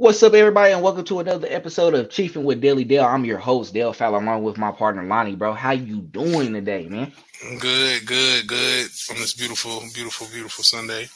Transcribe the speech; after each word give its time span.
What's 0.00 0.22
up, 0.22 0.32
everybody, 0.32 0.72
and 0.72 0.82
welcome 0.82 1.04
to 1.04 1.20
another 1.20 1.46
episode 1.50 1.92
of 1.92 2.08
Chiefing 2.08 2.44
with 2.44 2.62
Daily 2.62 2.84
Dale. 2.84 3.04
I'm 3.04 3.26
your 3.26 3.36
host, 3.36 3.74
Dale 3.74 3.92
Fowler, 3.92 4.16
along 4.16 4.42
with 4.44 4.56
my 4.56 4.72
partner 4.72 5.04
Lonny. 5.04 5.36
Bro, 5.36 5.52
how 5.52 5.72
you 5.72 6.00
doing 6.00 6.54
today, 6.54 6.88
man? 6.88 7.12
Good, 7.58 8.06
good, 8.06 8.46
good. 8.46 8.88
On 9.10 9.16
this 9.16 9.34
beautiful, 9.34 9.82
beautiful, 9.92 10.26
beautiful 10.32 10.64
Sunday. 10.64 11.06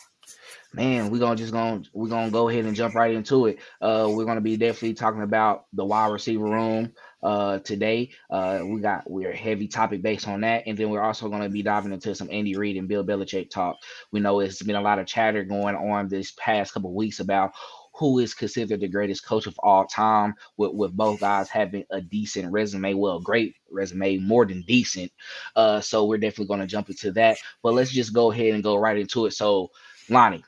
Man, 0.74 1.08
we're 1.10 1.18
gonna 1.18 1.34
just 1.34 1.54
gonna 1.54 1.82
we're 1.94 2.10
gonna 2.10 2.30
go 2.30 2.50
ahead 2.50 2.66
and 2.66 2.76
jump 2.76 2.94
right 2.94 3.14
into 3.14 3.46
it. 3.46 3.58
Uh, 3.80 4.06
we're 4.10 4.26
gonna 4.26 4.42
be 4.42 4.58
definitely 4.58 4.92
talking 4.92 5.22
about 5.22 5.64
the 5.72 5.84
wide 5.86 6.12
receiver 6.12 6.44
room 6.44 6.92
uh 7.22 7.60
today. 7.60 8.10
Uh, 8.28 8.60
we 8.66 8.82
got 8.82 9.10
we're 9.10 9.30
a 9.30 9.36
heavy 9.36 9.66
topic 9.66 10.02
based 10.02 10.28
on 10.28 10.42
that, 10.42 10.64
and 10.66 10.76
then 10.76 10.90
we're 10.90 11.00
also 11.00 11.30
gonna 11.30 11.48
be 11.48 11.62
diving 11.62 11.92
into 11.94 12.14
some 12.14 12.28
Andy 12.30 12.54
Reid 12.54 12.76
and 12.76 12.86
Bill 12.86 13.02
Belichick 13.02 13.48
talk. 13.48 13.76
We 14.12 14.20
know 14.20 14.40
it's 14.40 14.62
been 14.62 14.76
a 14.76 14.82
lot 14.82 14.98
of 14.98 15.06
chatter 15.06 15.42
going 15.42 15.74
on 15.74 16.08
this 16.08 16.32
past 16.32 16.74
couple 16.74 16.92
weeks 16.92 17.20
about 17.20 17.54
who 17.94 18.18
is 18.18 18.34
considered 18.34 18.80
the 18.80 18.88
greatest 18.88 19.24
coach 19.24 19.46
of 19.46 19.58
all 19.60 19.86
time, 19.86 20.34
with, 20.56 20.72
with 20.72 20.92
both 20.92 21.20
guys 21.20 21.48
having 21.48 21.84
a 21.90 22.00
decent 22.00 22.50
resume, 22.50 22.94
well, 22.94 23.20
great 23.20 23.54
resume, 23.70 24.18
more 24.18 24.44
than 24.44 24.62
decent. 24.62 25.12
Uh, 25.54 25.80
so 25.80 26.04
we're 26.04 26.18
definitely 26.18 26.46
going 26.46 26.60
to 26.60 26.66
jump 26.66 26.90
into 26.90 27.12
that. 27.12 27.38
But 27.62 27.74
let's 27.74 27.92
just 27.92 28.12
go 28.12 28.32
ahead 28.32 28.54
and 28.54 28.64
go 28.64 28.76
right 28.76 28.98
into 28.98 29.26
it. 29.26 29.32
So, 29.32 29.70
Lonny, 30.08 30.42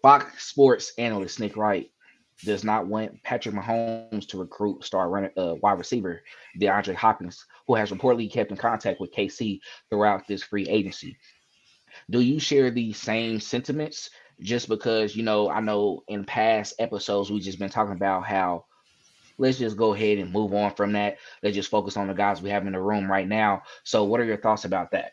Fox 0.00 0.44
Sports 0.46 0.92
analyst 0.96 1.38
Nick 1.38 1.56
Wright 1.56 1.90
does 2.44 2.64
not 2.64 2.86
want 2.86 3.22
Patrick 3.24 3.54
Mahomes 3.54 4.26
to 4.28 4.38
recruit 4.38 4.84
star 4.84 5.10
runner, 5.10 5.32
uh, 5.36 5.56
wide 5.60 5.78
receiver 5.78 6.22
DeAndre 6.58 6.94
Hopkins, 6.94 7.44
who 7.66 7.74
has 7.74 7.90
reportedly 7.90 8.30
kept 8.30 8.50
in 8.50 8.56
contact 8.56 9.00
with 9.00 9.12
KC 9.12 9.60
throughout 9.90 10.26
this 10.26 10.42
free 10.42 10.66
agency. 10.68 11.16
Do 12.10 12.20
you 12.20 12.38
share 12.38 12.70
these 12.70 12.96
same 12.96 13.40
sentiments? 13.40 14.10
Just 14.40 14.68
because 14.68 15.16
you 15.16 15.22
know 15.22 15.50
I 15.50 15.60
know 15.60 16.02
in 16.08 16.24
past 16.24 16.74
episodes 16.78 17.30
we've 17.30 17.42
just 17.42 17.58
been 17.58 17.70
talking 17.70 17.94
about 17.94 18.24
how 18.24 18.64
let's 19.38 19.58
just 19.58 19.76
go 19.76 19.94
ahead 19.94 20.18
and 20.18 20.32
move 20.32 20.52
on 20.52 20.74
from 20.74 20.92
that. 20.92 21.18
Let's 21.42 21.56
just 21.56 21.70
focus 21.70 21.96
on 21.96 22.08
the 22.08 22.14
guys 22.14 22.42
we 22.42 22.50
have 22.50 22.66
in 22.66 22.72
the 22.72 22.80
room 22.80 23.10
right 23.10 23.26
now. 23.26 23.62
So, 23.84 24.04
what 24.04 24.20
are 24.20 24.24
your 24.24 24.36
thoughts 24.36 24.64
about 24.64 24.90
that? 24.90 25.12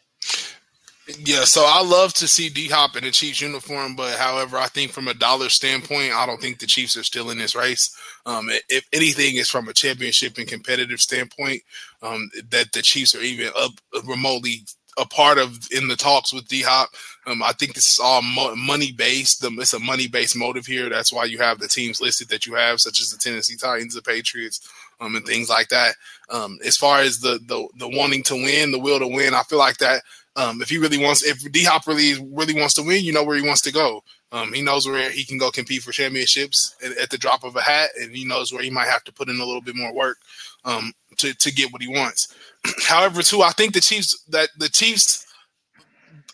Yeah, 1.19 1.43
so 1.43 1.63
I 1.67 1.83
love 1.83 2.13
to 2.15 2.27
see 2.27 2.49
D 2.49 2.67
Hop 2.67 2.95
in 2.95 3.03
the 3.03 3.11
Chiefs 3.11 3.39
uniform, 3.39 3.95
but 3.95 4.17
however, 4.17 4.57
I 4.57 4.65
think 4.65 4.91
from 4.91 5.07
a 5.07 5.13
dollar 5.13 5.49
standpoint, 5.49 6.13
I 6.13 6.25
don't 6.25 6.41
think 6.41 6.57
the 6.57 6.65
Chiefs 6.65 6.97
are 6.97 7.03
still 7.03 7.29
in 7.29 7.37
this 7.37 7.55
race. 7.55 7.95
Um, 8.25 8.49
if 8.69 8.87
anything, 8.91 9.35
is 9.35 9.47
from 9.47 9.67
a 9.67 9.73
championship 9.73 10.39
and 10.39 10.47
competitive 10.47 10.99
standpoint, 10.99 11.61
um, 12.01 12.31
that 12.49 12.71
the 12.71 12.81
Chiefs 12.81 13.13
are 13.13 13.21
even 13.21 13.51
up 13.55 13.73
remotely 14.03 14.65
a 14.97 15.05
part 15.05 15.37
of 15.37 15.67
in 15.71 15.87
the 15.87 15.95
talks 15.95 16.33
with 16.33 16.47
D 16.47 16.61
Hop. 16.61 16.89
Um, 17.25 17.43
I 17.43 17.51
think 17.51 17.73
this 17.73 17.93
is 17.93 17.99
all 17.99 18.21
mo- 18.21 18.55
money 18.55 18.91
based. 18.91 19.43
Um, 19.43 19.59
it's 19.59 19.73
a 19.73 19.79
money 19.79 20.07
based 20.07 20.37
motive 20.37 20.65
here. 20.65 20.89
That's 20.89 21.11
why 21.11 21.25
you 21.25 21.39
have 21.39 21.59
the 21.59 21.67
teams 21.67 22.01
listed 22.01 22.29
that 22.29 22.45
you 22.45 22.53
have, 22.55 22.79
such 22.79 23.01
as 23.01 23.11
the 23.11 23.17
Tennessee 23.17 23.57
Titans, 23.57 23.95
the 23.95 24.01
Patriots, 24.01 24.67
um, 24.99 25.15
and 25.15 25.25
things 25.25 25.49
like 25.49 25.69
that. 25.69 25.95
Um, 26.29 26.59
as 26.65 26.77
far 26.77 26.99
as 26.99 27.19
the, 27.19 27.39
the 27.47 27.67
the 27.77 27.89
wanting 27.89 28.23
to 28.23 28.35
win, 28.35 28.71
the 28.71 28.79
will 28.79 28.99
to 28.99 29.07
win, 29.07 29.33
I 29.33 29.43
feel 29.43 29.59
like 29.59 29.77
that. 29.77 30.03
Um, 30.37 30.61
if 30.61 30.69
he 30.69 30.77
really 30.77 30.97
wants, 30.97 31.23
if 31.23 31.49
D 31.51 31.63
Hop 31.63 31.87
really 31.87 32.25
really 32.31 32.55
wants 32.55 32.73
to 32.75 32.83
win, 32.83 33.03
you 33.03 33.13
know 33.13 33.23
where 33.23 33.37
he 33.37 33.45
wants 33.45 33.61
to 33.61 33.71
go. 33.71 34.03
Um, 34.31 34.51
he 34.51 34.61
knows 34.61 34.85
where 34.85 35.09
he 35.11 35.23
can 35.23 35.37
go 35.37 35.49
compete 35.49 35.81
for 35.81 35.93
championships 35.93 36.75
at, 36.83 36.97
at, 36.97 37.09
the 37.09 37.17
drop 37.17 37.45
of 37.45 37.55
a 37.55 37.61
hat, 37.61 37.91
and 38.01 38.13
he 38.13 38.25
knows 38.25 38.51
where 38.51 38.63
he 38.63 38.69
might 38.69 38.89
have 38.89 39.03
to 39.05 39.13
put 39.13 39.29
in 39.29 39.39
a 39.39 39.45
little 39.45 39.61
bit 39.61 39.77
more 39.77 39.93
work 39.93 40.17
um, 40.65 40.91
to 41.17 41.33
to 41.33 41.53
get 41.53 41.71
what 41.71 41.81
he 41.81 41.87
wants. 41.87 42.27
However, 42.83 43.21
too, 43.21 43.41
I 43.41 43.51
think 43.51 43.73
the 43.73 43.81
Chiefs 43.81 44.23
that 44.29 44.49
the 44.57 44.69
Chiefs 44.69 45.25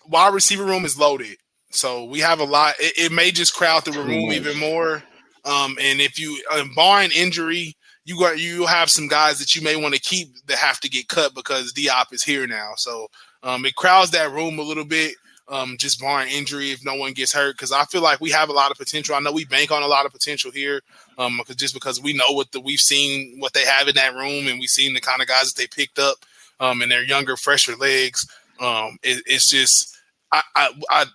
wide 0.07 0.33
receiver 0.33 0.65
room 0.65 0.85
is 0.85 0.97
loaded, 0.97 1.37
so 1.69 2.05
we 2.05 2.19
have 2.19 2.39
a 2.39 2.45
lot. 2.45 2.75
It, 2.79 2.93
it 2.97 3.11
may 3.11 3.31
just 3.31 3.53
crowd 3.53 3.85
the 3.85 3.91
room 3.91 4.31
even 4.31 4.57
more. 4.57 5.03
Um, 5.43 5.75
and 5.81 5.99
if 5.99 6.19
you, 6.19 6.39
um, 6.53 6.71
barring 6.75 7.09
injury, 7.11 7.75
you 8.05 8.19
got 8.19 8.39
you 8.39 8.65
have 8.65 8.89
some 8.89 9.07
guys 9.07 9.39
that 9.39 9.55
you 9.55 9.61
may 9.61 9.75
want 9.75 9.93
to 9.93 9.99
keep 10.01 10.29
that 10.47 10.57
have 10.57 10.79
to 10.81 10.89
get 10.89 11.07
cut 11.07 11.33
because 11.33 11.73
D 11.73 11.87
Hop 11.87 12.13
is 12.13 12.23
here 12.23 12.47
now. 12.47 12.73
So 12.77 13.07
um, 13.43 13.65
it 13.65 13.75
crowds 13.75 14.11
that 14.11 14.31
room 14.31 14.59
a 14.59 14.63
little 14.63 14.85
bit 14.85 15.15
um, 15.51 15.75
just 15.77 15.99
barring 15.99 16.29
injury 16.31 16.71
if 16.71 16.83
no 16.83 16.95
one 16.95 17.13
gets 17.13 17.33
hurt. 17.33 17.55
Because 17.55 17.71
I 17.71 17.83
feel 17.85 18.01
like 18.01 18.19
we 18.19 18.31
have 18.31 18.49
a 18.49 18.53
lot 18.53 18.71
of 18.71 18.77
potential. 18.77 19.13
I 19.13 19.19
know 19.19 19.31
we 19.31 19.45
bank 19.45 19.69
on 19.69 19.83
a 19.83 19.87
lot 19.87 20.05
of 20.05 20.11
potential 20.11 20.49
here, 20.51 20.81
um, 21.17 21.39
just 21.55 21.73
because 21.73 22.01
we 22.01 22.13
know 22.13 22.31
what 22.31 22.51
the 22.51 22.61
we've 22.61 22.79
seen 22.79 23.35
what 23.39 23.53
they 23.53 23.65
have 23.65 23.87
in 23.87 23.95
that 23.95 24.15
room, 24.15 24.47
and 24.47 24.59
we've 24.59 24.69
seen 24.69 24.93
the 24.93 25.01
kind 25.01 25.21
of 25.21 25.27
guys 25.27 25.53
that 25.53 25.57
they 25.61 25.67
picked 25.67 25.99
up, 25.99 26.17
um, 26.59 26.81
and 26.81 26.91
their 26.91 27.03
younger, 27.03 27.37
fresher 27.37 27.75
legs. 27.75 28.27
Um, 28.59 28.97
it, 29.03 29.21
it's 29.25 29.49
just 29.49 29.97
I, 30.31 30.41
I, 30.55 30.69
I 30.89 31.05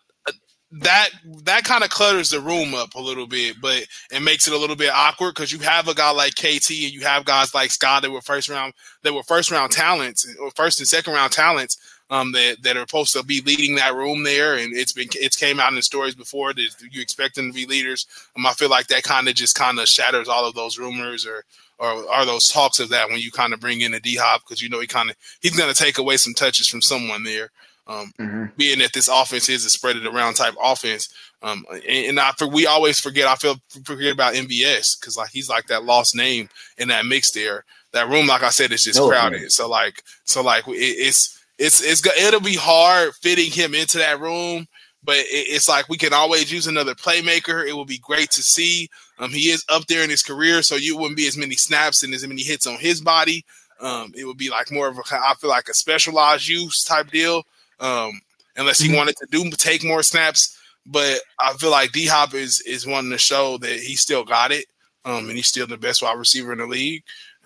that 0.72 1.10
that 1.44 1.64
kind 1.64 1.84
of 1.84 1.90
clutters 1.90 2.30
the 2.30 2.40
room 2.40 2.74
up 2.74 2.94
a 2.94 3.00
little 3.00 3.26
bit, 3.26 3.56
but 3.62 3.86
it 4.10 4.20
makes 4.20 4.46
it 4.46 4.52
a 4.52 4.58
little 4.58 4.76
bit 4.76 4.90
awkward 4.92 5.34
because 5.34 5.52
you 5.52 5.60
have 5.60 5.88
a 5.88 5.94
guy 5.94 6.10
like 6.10 6.34
KT 6.34 6.70
and 6.70 6.92
you 6.92 7.02
have 7.02 7.24
guys 7.24 7.54
like 7.54 7.70
Scott 7.70 8.02
that 8.02 8.10
were 8.10 8.20
first 8.20 8.48
round 8.48 8.74
that 9.02 9.14
were 9.14 9.22
first 9.22 9.50
round 9.50 9.70
talents 9.72 10.26
or 10.40 10.50
first 10.50 10.80
and 10.80 10.88
second 10.88 11.14
round 11.14 11.32
talents 11.32 11.78
um, 12.10 12.32
that 12.32 12.58
that 12.62 12.76
are 12.76 12.80
supposed 12.80 13.12
to 13.14 13.24
be 13.24 13.40
leading 13.42 13.76
that 13.76 13.94
room 13.94 14.22
there, 14.22 14.56
and 14.56 14.76
it's 14.76 14.92
been 14.92 15.08
it's 15.14 15.36
came 15.36 15.58
out 15.58 15.72
in 15.72 15.82
stories 15.82 16.14
before 16.14 16.52
that 16.54 16.68
you 16.90 17.00
expect 17.00 17.34
them 17.34 17.48
to 17.48 17.54
be 17.54 17.66
leaders. 17.66 18.06
Um, 18.36 18.46
I 18.46 18.52
feel 18.52 18.70
like 18.70 18.86
that 18.88 19.02
kind 19.02 19.28
of 19.28 19.34
just 19.34 19.54
kind 19.54 19.78
of 19.78 19.88
shatters 19.88 20.28
all 20.28 20.46
of 20.46 20.54
those 20.54 20.78
rumors 20.78 21.26
or 21.26 21.44
or 21.78 22.10
are 22.10 22.24
those 22.24 22.48
talks 22.48 22.80
of 22.80 22.88
that 22.90 23.08
when 23.08 23.18
you 23.18 23.30
kind 23.30 23.52
of 23.52 23.60
bring 23.60 23.80
in 23.80 23.94
a 23.94 24.00
D 24.00 24.16
Hop 24.16 24.42
because 24.42 24.62
you 24.62 24.68
know 24.68 24.80
he 24.80 24.86
kind 24.86 25.10
of 25.10 25.16
he's 25.40 25.56
going 25.56 25.72
to 25.72 25.82
take 25.82 25.98
away 25.98 26.16
some 26.16 26.34
touches 26.34 26.68
from 26.68 26.82
someone 26.82 27.24
there. 27.24 27.50
Um, 27.88 28.12
mm-hmm. 28.18 28.44
Being 28.56 28.80
that 28.80 28.92
this 28.92 29.08
offense 29.08 29.48
is 29.48 29.64
a 29.64 29.70
spread 29.70 29.96
it 29.96 30.06
around 30.06 30.34
type 30.34 30.54
offense, 30.60 31.08
um, 31.42 31.64
and, 31.70 32.18
and 32.18 32.20
I 32.20 32.32
we 32.52 32.66
always 32.66 32.98
forget. 32.98 33.28
I 33.28 33.36
feel 33.36 33.56
forget 33.84 34.12
about 34.12 34.34
MVS 34.34 34.98
because 34.98 35.16
like 35.16 35.30
he's 35.30 35.48
like 35.48 35.68
that 35.68 35.84
lost 35.84 36.16
name 36.16 36.48
in 36.78 36.88
that 36.88 37.06
mix 37.06 37.30
there. 37.30 37.64
That 37.92 38.08
room, 38.08 38.26
like 38.26 38.42
I 38.42 38.48
said, 38.48 38.72
is 38.72 38.82
just 38.82 38.98
oh, 38.98 39.08
crowded. 39.08 39.40
Man. 39.40 39.50
So 39.50 39.68
like 39.68 40.02
so 40.24 40.42
like 40.42 40.66
it, 40.66 40.72
it's 40.72 41.40
it's 41.58 41.82
it's 41.82 42.04
it'll 42.18 42.40
be 42.40 42.56
hard 42.56 43.14
fitting 43.14 43.50
him 43.50 43.74
into 43.74 43.98
that 43.98 44.20
room. 44.20 44.66
But 45.02 45.18
it, 45.18 45.26
it's 45.48 45.68
like 45.68 45.88
we 45.88 45.96
can 45.96 46.12
always 46.12 46.52
use 46.52 46.66
another 46.66 46.94
playmaker. 46.94 47.66
It 47.66 47.76
would 47.76 47.86
be 47.86 47.98
great 47.98 48.30
to 48.32 48.42
see. 48.42 48.88
Um, 49.18 49.30
he 49.30 49.50
is 49.50 49.64
up 49.68 49.86
there 49.86 50.02
in 50.02 50.10
his 50.10 50.22
career, 50.22 50.62
so 50.62 50.74
you 50.74 50.96
wouldn't 50.96 51.16
be 51.16 51.28
as 51.28 51.36
many 51.36 51.54
snaps 51.54 52.02
and 52.02 52.12
as 52.12 52.26
many 52.26 52.42
hits 52.42 52.66
on 52.66 52.76
his 52.76 53.00
body. 53.00 53.44
Um, 53.80 54.12
it 54.16 54.24
would 54.24 54.38
be 54.38 54.50
like 54.50 54.70
more 54.72 54.88
of 54.88 54.98
a 54.98 55.02
I 55.12 55.34
feel 55.38 55.50
like 55.50 55.68
a 55.68 55.74
specialized 55.74 56.48
use 56.48 56.82
type 56.82 57.10
deal. 57.10 57.42
Um, 57.78 58.20
unless 58.56 58.78
he 58.78 58.88
mm-hmm. 58.88 58.96
wanted 58.96 59.16
to 59.16 59.26
do 59.30 59.48
take 59.50 59.84
more 59.84 60.02
snaps. 60.02 60.58
But 60.86 61.20
I 61.40 61.52
feel 61.54 61.70
like 61.70 61.92
D 61.92 62.06
Hop 62.06 62.34
is 62.34 62.60
is 62.60 62.86
wanting 62.86 63.10
to 63.10 63.18
show 63.18 63.58
that 63.58 63.80
he 63.80 63.96
still 63.96 64.24
got 64.24 64.52
it. 64.52 64.66
Um, 65.04 65.28
and 65.28 65.36
he's 65.36 65.46
still 65.46 65.66
the 65.66 65.76
best 65.76 66.02
wide 66.02 66.18
receiver 66.18 66.52
in 66.52 66.58
the 66.58 66.66
league. 66.66 67.02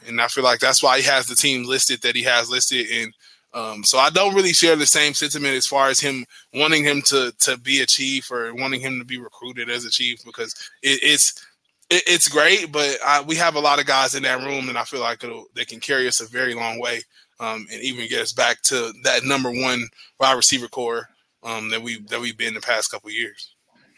And 0.06 0.20
I 0.20 0.28
feel 0.28 0.44
like 0.44 0.60
that's 0.60 0.82
why 0.82 0.98
he 0.98 1.02
has 1.04 1.26
the 1.26 1.36
team 1.36 1.64
listed 1.64 2.00
that 2.02 2.16
he 2.16 2.22
has 2.22 2.50
listed. 2.50 2.86
And 2.90 3.12
um, 3.52 3.82
so 3.84 3.98
I 3.98 4.10
don't 4.10 4.34
really 4.34 4.52
share 4.52 4.76
the 4.76 4.86
same 4.86 5.12
sentiment 5.12 5.54
as 5.54 5.66
far 5.66 5.88
as 5.88 5.98
him 5.98 6.24
wanting 6.54 6.84
him 6.84 7.02
to 7.06 7.32
to 7.40 7.56
be 7.58 7.80
a 7.80 7.86
chief 7.86 8.30
or 8.30 8.54
wanting 8.54 8.80
him 8.80 8.98
to 8.98 9.04
be 9.04 9.18
recruited 9.18 9.68
as 9.68 9.84
a 9.84 9.90
chief 9.90 10.24
because 10.24 10.54
it, 10.82 11.00
it's 11.02 11.46
it, 11.90 12.04
it's 12.06 12.28
great, 12.28 12.70
but 12.70 12.96
I, 13.04 13.20
we 13.22 13.34
have 13.36 13.56
a 13.56 13.60
lot 13.60 13.80
of 13.80 13.86
guys 13.86 14.14
in 14.14 14.22
that 14.22 14.44
room, 14.44 14.68
and 14.68 14.78
I 14.78 14.84
feel 14.84 15.00
like 15.00 15.24
they 15.54 15.64
can 15.64 15.80
carry 15.80 16.06
us 16.06 16.20
a 16.20 16.26
very 16.26 16.54
long 16.54 16.80
way 16.80 17.02
um, 17.40 17.66
and 17.72 17.82
even 17.82 18.08
get 18.08 18.22
us 18.22 18.32
back 18.32 18.62
to 18.62 18.92
that 19.02 19.24
number 19.24 19.50
one 19.50 19.88
wide 20.20 20.36
receiver 20.36 20.68
core 20.68 21.08
um, 21.42 21.70
that 21.70 21.82
we 21.82 22.00
that 22.02 22.20
we've 22.20 22.38
been 22.38 22.54
the 22.54 22.60
past 22.60 22.90
couple 22.90 23.10
years. 23.10 23.54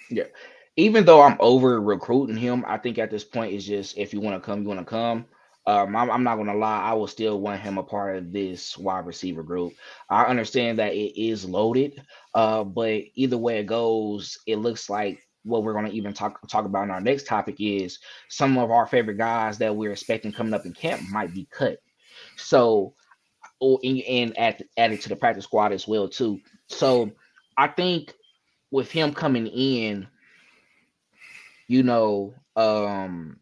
Yeah, 0.09 0.25
even 0.77 1.05
though 1.05 1.21
I'm 1.21 1.37
over 1.41 1.81
recruiting 1.81 2.37
him, 2.37 2.65
I 2.67 2.79
think 2.79 2.99
at 2.99 3.11
this 3.11 3.25
point 3.25 3.53
it's 3.53 3.67
just 3.67 3.99
if 3.99 4.15
you 4.15 4.21
want 4.21 4.43
to 4.43 4.45
come, 4.45 4.63
you 4.63 4.69
want 4.69 4.81
to 4.81 4.87
come. 4.87 5.27
Um, 5.65 5.95
I'm, 5.95 6.11
I'm, 6.11 6.25
not 6.25 6.37
gonna 6.37 6.57
lie, 6.57 6.83
I 6.83 6.93
will 6.95 7.07
still 7.07 7.41
want 7.41 7.61
him 7.61 7.79
a 7.79 7.85
part 7.85 8.17
of 8.17 8.33
this 8.33 8.77
wide 8.77 9.07
receiver 9.07 9.45
group. 9.45 9.75
I 10.11 10.25
understand 10.25 10.79
that 10.81 10.93
it 10.93 11.21
is 11.21 11.45
loaded, 11.45 12.03
uh, 12.35 12.65
but 12.65 13.03
either 13.15 13.39
way 13.39 13.59
it 13.61 13.67
goes, 13.67 14.39
it 14.47 14.57
looks 14.57 14.91
like 14.91 15.23
what 15.45 15.63
we're 15.63 15.73
gonna 15.73 15.91
even 15.91 16.13
talk 16.13 16.41
talk 16.49 16.65
about 16.65 16.85
in 16.85 16.91
our 16.91 17.01
next 17.01 17.27
topic 17.27 17.57
is 17.61 18.01
some 18.29 18.59
of 18.59 18.73
our 18.73 18.87
favorite 18.87 19.19
guys 19.19 19.59
that 19.59 19.75
we're 19.75 19.93
expecting 19.93 20.33
coming 20.33 20.55
up 20.55 20.67
in 20.67 20.73
camp 20.73 21.03
might 21.11 21.33
be 21.33 21.47
cut. 21.51 21.79
So, 22.37 22.95
oh, 23.61 23.79
and, 23.85 24.01
and 24.03 24.39
add, 24.39 24.65
added 24.77 25.01
to 25.03 25.09
the 25.09 25.17
practice 25.17 25.45
squad 25.45 25.73
as 25.73 25.87
well 25.87 26.09
too. 26.09 26.41
So, 26.67 27.13
I 27.57 27.69
think 27.69 28.15
with 28.73 28.91
him 28.91 29.15
coming 29.15 29.47
in, 29.47 30.09
you 31.69 31.85
know, 31.85 32.35
um, 32.57 33.39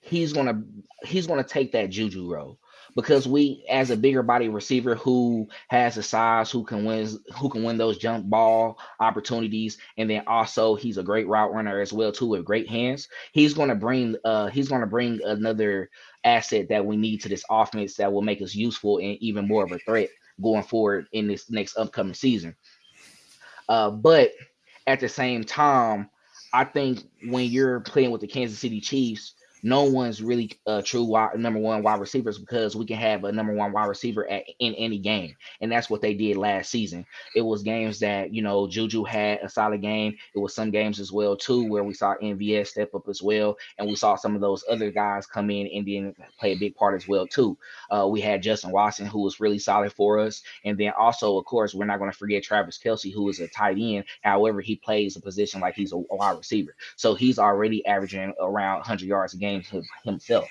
he's 0.00 0.32
gonna 0.32 0.62
he's 1.04 1.26
gonna 1.26 1.44
take 1.44 1.72
that 1.72 1.90
juju 1.90 2.32
role. 2.32 2.58
Because 2.96 3.28
we 3.28 3.64
as 3.70 3.90
a 3.90 3.96
bigger 3.96 4.24
body 4.24 4.48
receiver 4.48 4.96
who 4.96 5.46
has 5.68 5.94
the 5.94 6.02
size 6.02 6.50
who 6.50 6.64
can 6.64 6.84
win 6.84 7.08
who 7.36 7.48
can 7.48 7.62
win 7.62 7.78
those 7.78 7.98
jump 7.98 8.28
ball 8.28 8.80
opportunities 8.98 9.78
and 9.96 10.10
then 10.10 10.24
also 10.26 10.74
he's 10.74 10.98
a 10.98 11.02
great 11.04 11.28
route 11.28 11.52
runner 11.52 11.80
as 11.80 11.92
well 11.92 12.10
too 12.10 12.26
with 12.26 12.44
great 12.44 12.68
hands 12.68 13.06
he's 13.30 13.54
going 13.54 13.68
to 13.68 13.76
bring 13.76 14.16
uh 14.24 14.48
he's 14.48 14.68
going 14.68 14.80
to 14.80 14.88
bring 14.88 15.20
another 15.22 15.88
asset 16.24 16.68
that 16.68 16.84
we 16.84 16.96
need 16.96 17.18
to 17.20 17.28
this 17.28 17.44
offense 17.48 17.94
that 17.94 18.12
will 18.12 18.22
make 18.22 18.42
us 18.42 18.56
useful 18.56 18.98
and 18.98 19.16
even 19.20 19.46
more 19.46 19.62
of 19.62 19.70
a 19.70 19.78
threat 19.78 20.08
going 20.42 20.64
forward 20.64 21.06
in 21.12 21.28
this 21.28 21.48
next 21.48 21.76
upcoming 21.76 22.12
season. 22.12 22.56
Uh 23.68 23.88
but 23.88 24.32
at 24.88 24.98
the 24.98 25.08
same 25.08 25.44
time 25.44 26.10
I 26.52 26.64
think 26.64 27.04
when 27.28 27.48
you're 27.50 27.78
playing 27.80 28.10
with 28.10 28.20
the 28.20 28.26
Kansas 28.26 28.58
City 28.58 28.80
Chiefs, 28.80 29.34
no 29.62 29.84
one's 29.84 30.22
really 30.22 30.52
a 30.66 30.82
true 30.82 31.04
wide, 31.04 31.38
number 31.38 31.58
one 31.60 31.82
wide 31.82 32.00
receivers 32.00 32.38
because 32.38 32.74
we 32.76 32.86
can 32.86 32.96
have 32.96 33.24
a 33.24 33.32
number 33.32 33.52
one 33.52 33.72
wide 33.72 33.86
receiver 33.86 34.28
at, 34.30 34.44
in 34.58 34.74
any 34.74 34.98
game, 34.98 35.34
and 35.60 35.70
that's 35.70 35.90
what 35.90 36.00
they 36.00 36.14
did 36.14 36.36
last 36.36 36.70
season. 36.70 37.04
It 37.34 37.42
was 37.42 37.62
games 37.62 37.98
that 38.00 38.32
you 38.32 38.42
know 38.42 38.66
Juju 38.66 39.04
had 39.04 39.40
a 39.40 39.48
solid 39.48 39.82
game. 39.82 40.16
It 40.34 40.38
was 40.38 40.54
some 40.54 40.70
games 40.70 41.00
as 41.00 41.12
well 41.12 41.36
too 41.36 41.66
where 41.68 41.84
we 41.84 41.94
saw 41.94 42.14
MVS 42.22 42.68
step 42.68 42.94
up 42.94 43.08
as 43.08 43.22
well, 43.22 43.56
and 43.78 43.88
we 43.88 43.96
saw 43.96 44.16
some 44.16 44.34
of 44.34 44.40
those 44.40 44.64
other 44.70 44.90
guys 44.90 45.26
come 45.26 45.50
in 45.50 45.68
and 45.68 45.86
then 45.86 46.14
play 46.38 46.52
a 46.52 46.58
big 46.58 46.74
part 46.74 46.94
as 46.94 47.06
well 47.06 47.26
too. 47.26 47.56
Uh, 47.90 48.06
we 48.08 48.20
had 48.20 48.42
Justin 48.42 48.70
Watson 48.70 49.06
who 49.06 49.20
was 49.20 49.40
really 49.40 49.58
solid 49.58 49.92
for 49.92 50.18
us, 50.18 50.42
and 50.64 50.78
then 50.78 50.92
also 50.98 51.38
of 51.38 51.44
course 51.44 51.74
we're 51.74 51.84
not 51.84 51.98
going 51.98 52.10
to 52.10 52.16
forget 52.16 52.42
Travis 52.42 52.78
Kelce 52.82 53.12
who 53.12 53.28
is 53.28 53.40
a 53.40 53.48
tight 53.48 53.78
end. 53.78 54.04
However, 54.22 54.60
he 54.60 54.76
plays 54.76 55.16
a 55.16 55.20
position 55.20 55.60
like 55.60 55.74
he's 55.74 55.92
a 55.92 55.98
wide 55.98 56.36
receiver, 56.36 56.74
so 56.96 57.14
he's 57.14 57.38
already 57.38 57.84
averaging 57.86 58.32
around 58.40 58.76
100 58.76 59.06
yards 59.06 59.34
a 59.34 59.36
game 59.36 59.49
himself. 60.04 60.48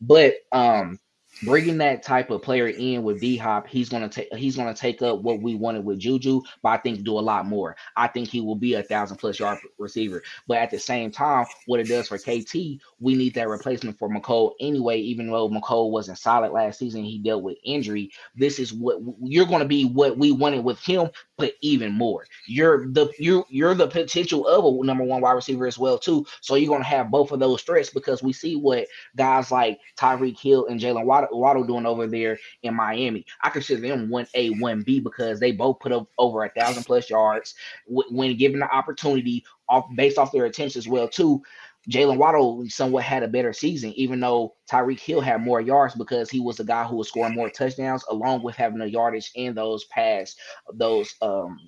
But 0.00 0.34
um, 0.52 0.98
bringing 1.42 1.78
that 1.78 2.02
type 2.02 2.30
of 2.30 2.42
player 2.42 2.68
in 2.68 3.02
with 3.02 3.20
D 3.20 3.36
Hop, 3.36 3.66
he's 3.66 3.88
gonna 3.88 4.08
take 4.08 4.32
he's 4.34 4.56
gonna 4.56 4.74
take 4.74 5.02
up 5.02 5.22
what 5.22 5.40
we 5.40 5.54
wanted 5.54 5.84
with 5.84 5.98
Juju, 5.98 6.42
but 6.62 6.68
I 6.70 6.76
think 6.78 7.02
do 7.02 7.18
a 7.18 7.20
lot 7.20 7.46
more. 7.46 7.76
I 7.96 8.06
think 8.06 8.28
he 8.28 8.40
will 8.40 8.54
be 8.54 8.74
a 8.74 8.82
thousand 8.82 9.16
plus 9.16 9.38
yard 9.38 9.58
receiver. 9.78 10.22
But 10.46 10.58
at 10.58 10.70
the 10.70 10.78
same 10.78 11.10
time, 11.10 11.46
what 11.66 11.80
it 11.80 11.88
does 11.88 12.08
for 12.08 12.18
KT, 12.18 12.54
we 13.00 13.14
need 13.14 13.34
that 13.34 13.48
replacement 13.48 13.98
for 13.98 14.08
Mecole 14.08 14.52
anyway. 14.60 15.00
Even 15.00 15.30
though 15.30 15.48
Mecole 15.48 15.90
wasn't 15.90 16.18
solid 16.18 16.52
last 16.52 16.78
season, 16.78 17.04
he 17.04 17.18
dealt 17.18 17.42
with 17.42 17.58
injury. 17.64 18.10
This 18.34 18.58
is 18.58 18.72
what 18.72 18.98
you're 19.22 19.46
gonna 19.46 19.64
be 19.64 19.84
what 19.84 20.16
we 20.16 20.32
wanted 20.32 20.64
with 20.64 20.80
him, 20.80 21.10
but 21.36 21.52
even 21.60 21.92
more. 21.92 22.26
You're 22.46 22.86
the 22.86 23.12
you're 23.18 23.44
you're 23.48 23.74
the 23.74 23.88
potential 23.88 24.46
of 24.46 24.64
a 24.64 24.86
number 24.86 25.04
one 25.04 25.20
wide 25.20 25.32
receiver 25.32 25.66
as 25.66 25.78
well 25.78 25.98
too. 25.98 26.24
So 26.40 26.54
you're 26.54 26.72
gonna 26.72 26.84
have 26.84 27.10
both 27.10 27.32
of 27.32 27.40
those 27.40 27.62
threats 27.62 27.90
because 27.90 28.22
we 28.22 28.32
see 28.32 28.56
what 28.56 28.86
guys 29.16 29.50
like 29.50 29.78
Tyreek 29.98 30.38
Hill 30.38 30.66
and 30.66 30.80
Jalen 30.80 31.04
Waddle 31.04 31.23
Waddle 31.32 31.64
doing 31.64 31.86
over 31.86 32.06
there 32.06 32.38
in 32.62 32.74
Miami. 32.74 33.26
I 33.42 33.50
consider 33.50 33.80
them 33.80 34.08
one 34.08 34.26
A, 34.34 34.50
one 34.50 34.82
B 34.82 35.00
because 35.00 35.40
they 35.40 35.52
both 35.52 35.80
put 35.80 35.92
up 35.92 36.08
over 36.18 36.44
a 36.44 36.50
thousand 36.50 36.84
plus 36.84 37.10
yards 37.10 37.54
when 37.86 38.36
given 38.36 38.60
the 38.60 38.70
opportunity, 38.70 39.44
off 39.68 39.86
based 39.94 40.18
off 40.18 40.32
their 40.32 40.46
attempts 40.46 40.76
as 40.76 40.88
well 40.88 41.08
too. 41.08 41.42
Jalen 41.90 42.16
Waddle 42.16 42.64
somewhat 42.68 43.04
had 43.04 43.22
a 43.22 43.28
better 43.28 43.52
season, 43.52 43.92
even 43.94 44.18
though 44.18 44.54
Tyreek 44.70 45.00
Hill 45.00 45.20
had 45.20 45.42
more 45.42 45.60
yards 45.60 45.94
because 45.94 46.30
he 46.30 46.40
was 46.40 46.56
the 46.56 46.64
guy 46.64 46.84
who 46.84 46.96
was 46.96 47.08
scoring 47.08 47.34
more 47.34 47.50
touchdowns, 47.50 48.04
along 48.08 48.42
with 48.42 48.56
having 48.56 48.78
the 48.78 48.88
yardage 48.88 49.30
in 49.34 49.54
those 49.54 49.84
pass, 49.84 50.34
those 50.72 51.14
um 51.20 51.58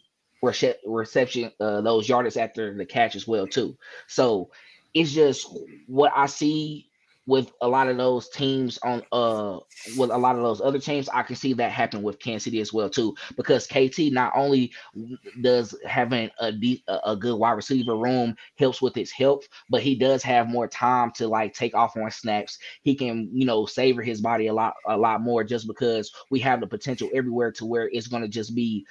reception, 0.43 1.51
uh, 1.61 1.81
those 1.81 2.09
yardage 2.09 2.37
after 2.37 2.75
the 2.77 2.87
catch 2.87 3.17
as 3.17 3.27
well 3.27 3.47
too. 3.47 3.77
So 4.07 4.51
it's 4.95 5.13
just 5.13 5.49
what 5.87 6.13
I 6.15 6.27
see 6.27 6.89
with 7.27 7.53
a 7.61 7.69
lot 7.69 7.89
of 7.89 7.97
those 7.97 8.29
teams 8.29 8.79
on 8.85 9.03
uh 9.11 9.59
with 9.97 10.11
a 10.11 10.17
lot 10.17 10.37
of 10.37 10.43
those 10.43 10.61
other 10.61 10.79
teams, 10.79 11.09
I 11.09 11.23
can 11.23 11.37
see 11.37 11.53
that 11.55 11.73
happen 11.73 12.03
with 12.03 12.21
Kansas 12.21 12.45
City 12.45 12.61
as 12.61 12.73
well 12.73 12.89
too. 12.89 13.15
Because 13.37 13.67
KT 13.67 14.13
not 14.13 14.33
only 14.37 14.73
does 15.41 15.77
having 15.85 16.31
a 16.39 16.53
deep, 16.53 16.85
a 16.89 17.17
good 17.17 17.37
wide 17.37 17.53
receiver 17.53 17.97
room 17.97 18.37
helps 18.59 18.81
with 18.81 18.95
his 18.95 19.11
health, 19.11 19.47
but 19.69 19.83
he 19.83 19.97
does 19.97 20.23
have 20.23 20.49
more 20.49 20.69
time 20.69 21.11
to 21.13 21.27
like 21.27 21.53
take 21.53 21.75
off 21.75 21.97
on 21.97 22.11
snaps. 22.11 22.59
He 22.83 22.95
can 22.95 23.29
you 23.33 23.45
know 23.45 23.67
savor 23.67 24.03
his 24.03 24.21
body 24.21 24.47
a 24.47 24.55
lot 24.55 24.75
a 24.87 24.97
lot 24.97 25.21
more 25.21 25.43
just 25.43 25.67
because 25.67 26.13
we 26.31 26.39
have 26.41 26.61
the 26.61 26.67
potential 26.67 27.11
everywhere 27.15 27.51
to 27.53 27.67
where 27.67 27.89
it's 27.93 28.07
going 28.07 28.23
to 28.23 28.29
just 28.29 28.55
be 28.55 28.87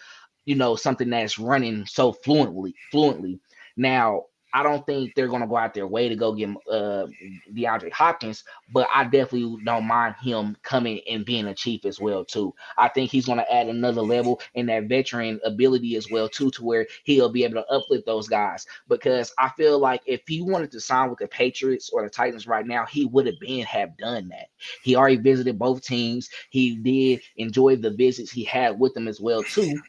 you 0.45 0.55
know 0.55 0.75
something 0.75 1.09
that's 1.09 1.39
running 1.39 1.85
so 1.85 2.11
fluently 2.11 2.75
fluently. 2.91 3.39
Now 3.77 4.23
I 4.55 4.63
don't 4.63 4.85
think 4.85 5.13
they're 5.15 5.27
gonna 5.27 5.47
go 5.47 5.57
out 5.57 5.73
their 5.73 5.85
way 5.85 6.07
to 6.07 6.15
go 6.15 6.31
get 6.31 6.47
uh, 6.71 7.07
DeAndre 7.53 7.91
Hopkins, 7.91 8.45
but 8.71 8.87
I 8.93 9.03
definitely 9.03 9.61
don't 9.65 9.85
mind 9.85 10.15
him 10.21 10.55
coming 10.63 11.01
and 11.09 11.25
being 11.25 11.47
a 11.47 11.53
chief 11.53 11.83
as 11.83 11.99
well 11.99 12.23
too. 12.23 12.53
I 12.77 12.87
think 12.87 13.11
he's 13.11 13.25
gonna 13.25 13.45
add 13.51 13.67
another 13.67 14.01
level 14.01 14.39
in 14.53 14.67
that 14.67 14.85
veteran 14.85 15.41
ability 15.43 15.97
as 15.97 16.09
well 16.09 16.29
too, 16.29 16.51
to 16.51 16.63
where 16.63 16.87
he'll 17.03 17.27
be 17.27 17.43
able 17.43 17.55
to 17.55 17.67
uplift 17.67 18.05
those 18.05 18.29
guys. 18.29 18.65
Because 18.87 19.33
I 19.37 19.49
feel 19.57 19.77
like 19.77 20.01
if 20.05 20.21
he 20.25 20.41
wanted 20.41 20.71
to 20.71 20.79
sign 20.79 21.09
with 21.09 21.19
the 21.19 21.27
Patriots 21.27 21.89
or 21.89 22.03
the 22.03 22.09
Titans 22.09 22.47
right 22.47 22.65
now, 22.65 22.85
he 22.85 23.03
would 23.07 23.25
have 23.25 23.39
been 23.41 23.65
have 23.65 23.97
done 23.97 24.29
that. 24.29 24.47
He 24.83 24.95
already 24.95 25.17
visited 25.17 25.59
both 25.59 25.83
teams. 25.83 26.29
He 26.49 26.77
did 26.77 27.21
enjoy 27.35 27.75
the 27.75 27.91
visits 27.91 28.31
he 28.31 28.45
had 28.45 28.79
with 28.79 28.93
them 28.93 29.09
as 29.09 29.19
well 29.19 29.43
too. 29.43 29.81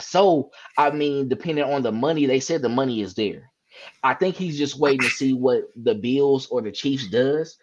So 0.00 0.52
I 0.78 0.90
mean, 0.90 1.28
depending 1.28 1.64
on 1.64 1.82
the 1.82 1.92
money, 1.92 2.24
they 2.24 2.40
said 2.40 2.62
the 2.62 2.70
money 2.70 3.02
is 3.02 3.12
there. 3.14 3.50
I 4.02 4.14
think 4.14 4.36
he's 4.36 4.58
just 4.58 4.78
waiting 4.78 5.00
to 5.00 5.10
see 5.10 5.32
what 5.32 5.64
the 5.76 5.94
Bills 5.94 6.46
or 6.46 6.62
the 6.62 6.72
Chiefs 6.72 7.08
does 7.08 7.58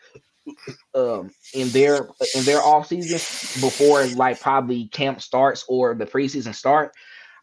um 0.96 1.30
in 1.54 1.68
their 1.70 2.08
in 2.34 2.44
their 2.46 2.62
off 2.62 2.88
season 2.88 3.18
before 3.62 4.06
like 4.16 4.40
probably 4.40 4.88
camp 4.88 5.22
starts 5.22 5.66
or 5.68 5.94
the 5.94 6.06
preseason 6.06 6.56
start. 6.56 6.94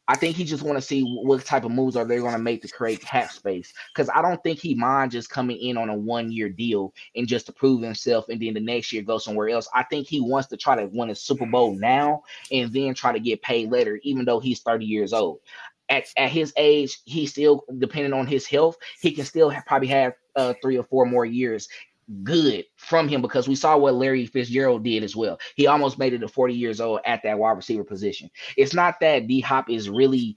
I 0.07 0.17
think 0.17 0.37
he 0.37 0.45
just 0.45 0.63
want 0.63 0.77
to 0.77 0.83
see 0.83 1.03
what 1.03 1.47
type 1.47 1.65
of 1.65 1.71
moves 1.71 1.97
are 1.97 2.05
they 2.05 2.19
going 2.19 2.33
to 2.33 2.39
make 2.39 2.61
to 2.61 2.69
create 2.69 3.01
cap 3.01 3.31
space. 3.31 3.73
Because 3.95 4.11
I 4.15 4.21
don't 4.21 4.43
think 4.43 4.59
he 4.59 4.75
mind 4.75 5.13
just 5.13 5.31
coming 5.31 5.57
in 5.57 5.79
on 5.79 5.89
a 5.89 5.95
one 5.95 6.31
year 6.31 6.51
deal 6.51 6.93
and 7.17 7.27
just 7.27 7.47
to 7.47 7.53
prove 7.53 7.83
himself, 7.83 8.29
and 8.29 8.41
then 8.41 8.53
the 8.53 8.61
next 8.61 8.93
year 8.93 9.03
go 9.03 9.17
somewhere 9.17 9.49
else. 9.49 9.67
I 9.73 9.83
think 9.85 10.07
he 10.07 10.21
wants 10.21 10.49
to 10.49 10.59
try 10.59 10.77
to 10.77 10.91
win 10.93 11.09
a 11.09 11.15
Super 11.15 11.47
Bowl 11.47 11.75
now 11.75 12.23
and 12.53 12.71
then 12.71 12.93
try 12.93 13.13
to 13.13 13.21
get 13.21 13.41
paid 13.41 13.71
later, 13.71 13.99
even 14.03 14.27
though 14.27 14.41
he's 14.41 14.61
thirty 14.61 14.85
years 14.85 15.15
old 15.15 15.41
at, 15.89 16.05
at 16.17 16.31
his 16.31 16.53
age, 16.57 17.01
he 17.05 17.27
still, 17.27 17.65
depending 17.79 18.13
on 18.13 18.27
his 18.27 18.47
health, 18.47 18.77
he 19.01 19.13
can 19.13 19.25
still 19.25 19.49
have, 19.51 19.67
probably 19.67 19.89
have 19.89 20.15
uh, 20.37 20.55
three 20.63 20.79
or 20.79 20.85
four 20.85 21.07
more 21.07 21.25
years 21.25 21.69
good 22.23 22.65
from 22.77 23.09
him 23.09 23.23
because 23.23 23.49
we 23.49 23.55
saw 23.55 23.77
what 23.77 23.95
Larry 23.95 24.27
Fitzgerald 24.27 24.85
did 24.85 25.03
as 25.03 25.17
well. 25.17 25.39
He 25.57 25.67
almost 25.67 25.99
made 25.99 26.13
it 26.13 26.19
to 26.19 26.29
40 26.29 26.55
years 26.55 26.81
old 26.81 27.01
at 27.07 27.23
that 27.23 27.39
wide 27.39 27.53
receiver 27.53 27.85
position. 27.85 28.31
It's 28.57 28.75
not 28.75 29.01
that 29.01 29.27
D 29.27 29.41
Hop 29.41 29.71
is 29.71 29.89
really 29.89 30.37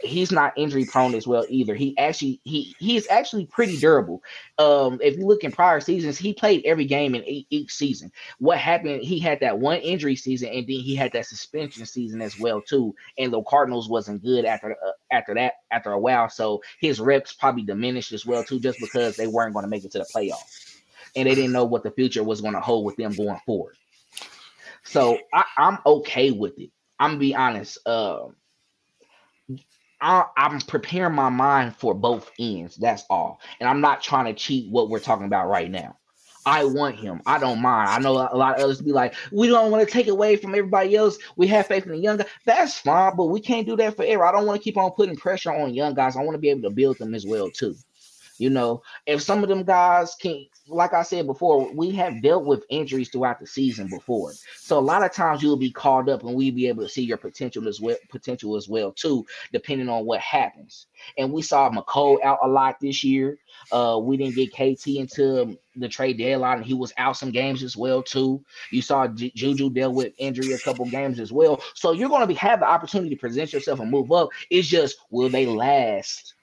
he's 0.00 0.30
not 0.30 0.52
injury 0.56 0.84
prone 0.84 1.14
as 1.14 1.26
well 1.26 1.44
either. 1.48 1.74
He 1.74 1.96
actually 1.98 2.40
he 2.44 2.74
he 2.78 2.96
is 2.96 3.06
actually 3.10 3.46
pretty 3.46 3.76
durable. 3.76 4.22
Um, 4.58 4.98
if 5.02 5.16
you 5.16 5.26
look 5.26 5.44
in 5.44 5.52
prior 5.52 5.80
seasons, 5.80 6.18
he 6.18 6.32
played 6.32 6.64
every 6.64 6.84
game 6.84 7.14
in 7.14 7.24
each, 7.26 7.72
season. 7.72 8.10
What 8.38 8.58
happened? 8.58 9.02
He 9.02 9.18
had 9.18 9.40
that 9.40 9.58
one 9.58 9.78
injury 9.78 10.16
season, 10.16 10.48
and 10.48 10.66
then 10.66 10.80
he 10.80 10.94
had 10.94 11.12
that 11.12 11.26
suspension 11.26 11.86
season 11.86 12.22
as 12.22 12.38
well 12.38 12.60
too. 12.60 12.94
And 13.18 13.32
the 13.32 13.42
Cardinals 13.42 13.88
wasn't 13.88 14.22
good 14.22 14.44
after 14.44 14.72
uh, 14.72 14.92
after 15.10 15.34
that 15.34 15.54
after 15.70 15.92
a 15.92 15.98
while, 15.98 16.28
so 16.28 16.62
his 16.80 17.00
reps 17.00 17.32
probably 17.32 17.62
diminished 17.62 18.12
as 18.12 18.24
well 18.24 18.44
too, 18.44 18.60
just 18.60 18.78
because 18.80 19.16
they 19.16 19.26
weren't 19.26 19.54
going 19.54 19.64
to 19.64 19.70
make 19.70 19.84
it 19.84 19.92
to 19.92 19.98
the 19.98 20.08
playoffs, 20.14 20.76
and 21.16 21.28
they 21.28 21.34
didn't 21.34 21.52
know 21.52 21.64
what 21.64 21.82
the 21.82 21.90
future 21.90 22.22
was 22.22 22.40
going 22.40 22.54
to 22.54 22.60
hold 22.60 22.84
with 22.84 22.96
them 22.96 23.12
going 23.12 23.40
forward. 23.44 23.76
So 24.84 25.18
I, 25.34 25.44
I'm 25.58 25.78
okay 25.84 26.30
with 26.30 26.58
it. 26.58 26.70
I'm 26.98 27.10
gonna 27.10 27.20
be 27.20 27.34
honest. 27.34 27.86
Um, 27.86 28.34
I, 30.00 30.24
am 30.36 30.60
preparing 30.60 31.14
my 31.14 31.28
mind 31.28 31.76
for 31.76 31.94
both 31.94 32.30
ends. 32.38 32.76
That's 32.76 33.04
all. 33.10 33.40
And 33.60 33.68
I'm 33.68 33.80
not 33.80 34.02
trying 34.02 34.26
to 34.26 34.34
cheat 34.34 34.70
what 34.70 34.90
we're 34.90 35.00
talking 35.00 35.26
about 35.26 35.48
right 35.48 35.70
now. 35.70 35.96
I 36.46 36.64
want 36.64 36.96
him. 36.96 37.20
I 37.26 37.38
don't 37.38 37.60
mind. 37.60 37.90
I 37.90 37.98
know 37.98 38.12
a 38.12 38.36
lot 38.36 38.56
of 38.56 38.64
others 38.64 38.80
be 38.80 38.92
like, 38.92 39.14
we 39.30 39.48
don't 39.48 39.70
want 39.70 39.86
to 39.86 39.92
take 39.92 40.08
away 40.08 40.36
from 40.36 40.54
everybody 40.54 40.96
else. 40.96 41.18
We 41.36 41.46
have 41.48 41.66
faith 41.66 41.84
in 41.84 41.92
the 41.92 41.98
young 41.98 42.16
guy. 42.16 42.26
That's 42.46 42.78
fine, 42.78 43.16
but 43.16 43.26
we 43.26 43.40
can't 43.40 43.66
do 43.66 43.76
that 43.76 43.96
forever. 43.96 44.24
I 44.24 44.32
don't 44.32 44.46
want 44.46 44.58
to 44.58 44.64
keep 44.64 44.78
on 44.78 44.92
putting 44.92 45.16
pressure 45.16 45.52
on 45.52 45.74
young 45.74 45.92
guys. 45.94 46.16
I 46.16 46.22
want 46.22 46.34
to 46.34 46.40
be 46.40 46.48
able 46.48 46.62
to 46.62 46.70
build 46.70 46.98
them 46.98 47.14
as 47.14 47.26
well 47.26 47.50
too. 47.50 47.76
You 48.38 48.50
know, 48.50 48.82
if 49.06 49.20
some 49.20 49.42
of 49.42 49.48
them 49.48 49.64
guys 49.64 50.14
can, 50.14 50.46
like 50.68 50.94
I 50.94 51.02
said 51.02 51.26
before, 51.26 51.72
we 51.72 51.90
have 51.92 52.22
dealt 52.22 52.44
with 52.44 52.64
injuries 52.70 53.08
throughout 53.08 53.40
the 53.40 53.46
season 53.46 53.88
before. 53.88 54.32
So 54.56 54.78
a 54.78 54.80
lot 54.80 55.04
of 55.04 55.12
times 55.12 55.42
you'll 55.42 55.56
be 55.56 55.72
called 55.72 56.08
up 56.08 56.22
and 56.22 56.34
we'll 56.34 56.54
be 56.54 56.68
able 56.68 56.84
to 56.84 56.88
see 56.88 57.02
your 57.02 57.16
potential 57.16 57.66
as 57.66 57.80
well, 57.80 57.96
potential 58.10 58.56
as 58.56 58.68
well 58.68 58.92
too, 58.92 59.26
depending 59.52 59.88
on 59.88 60.06
what 60.06 60.20
happens. 60.20 60.86
And 61.16 61.32
we 61.32 61.42
saw 61.42 61.68
Mecole 61.70 62.22
out 62.22 62.38
a 62.42 62.48
lot 62.48 62.78
this 62.80 63.02
year. 63.02 63.38
Uh, 63.72 63.98
we 64.00 64.16
didn't 64.16 64.36
get 64.36 64.52
KT 64.52 64.86
into 64.86 65.58
the 65.76 65.88
trade 65.88 66.18
deadline, 66.18 66.58
and 66.58 66.66
he 66.66 66.74
was 66.74 66.92
out 66.96 67.16
some 67.16 67.30
games 67.30 67.62
as 67.62 67.76
well 67.76 68.02
too. 68.02 68.44
You 68.70 68.82
saw 68.82 69.08
Juju 69.08 69.70
deal 69.70 69.92
with 69.92 70.12
injury 70.18 70.52
a 70.52 70.58
couple 70.58 70.86
games 70.86 71.18
as 71.18 71.32
well. 71.32 71.60
So 71.74 71.92
you're 71.92 72.08
going 72.08 72.20
to 72.20 72.26
be 72.26 72.34
have 72.34 72.60
the 72.60 72.68
opportunity 72.68 73.10
to 73.10 73.20
present 73.20 73.52
yourself 73.52 73.80
and 73.80 73.90
move 73.90 74.12
up. 74.12 74.28
It's 74.50 74.68
just 74.68 74.98
will 75.10 75.28
they 75.28 75.46
last? 75.46 76.34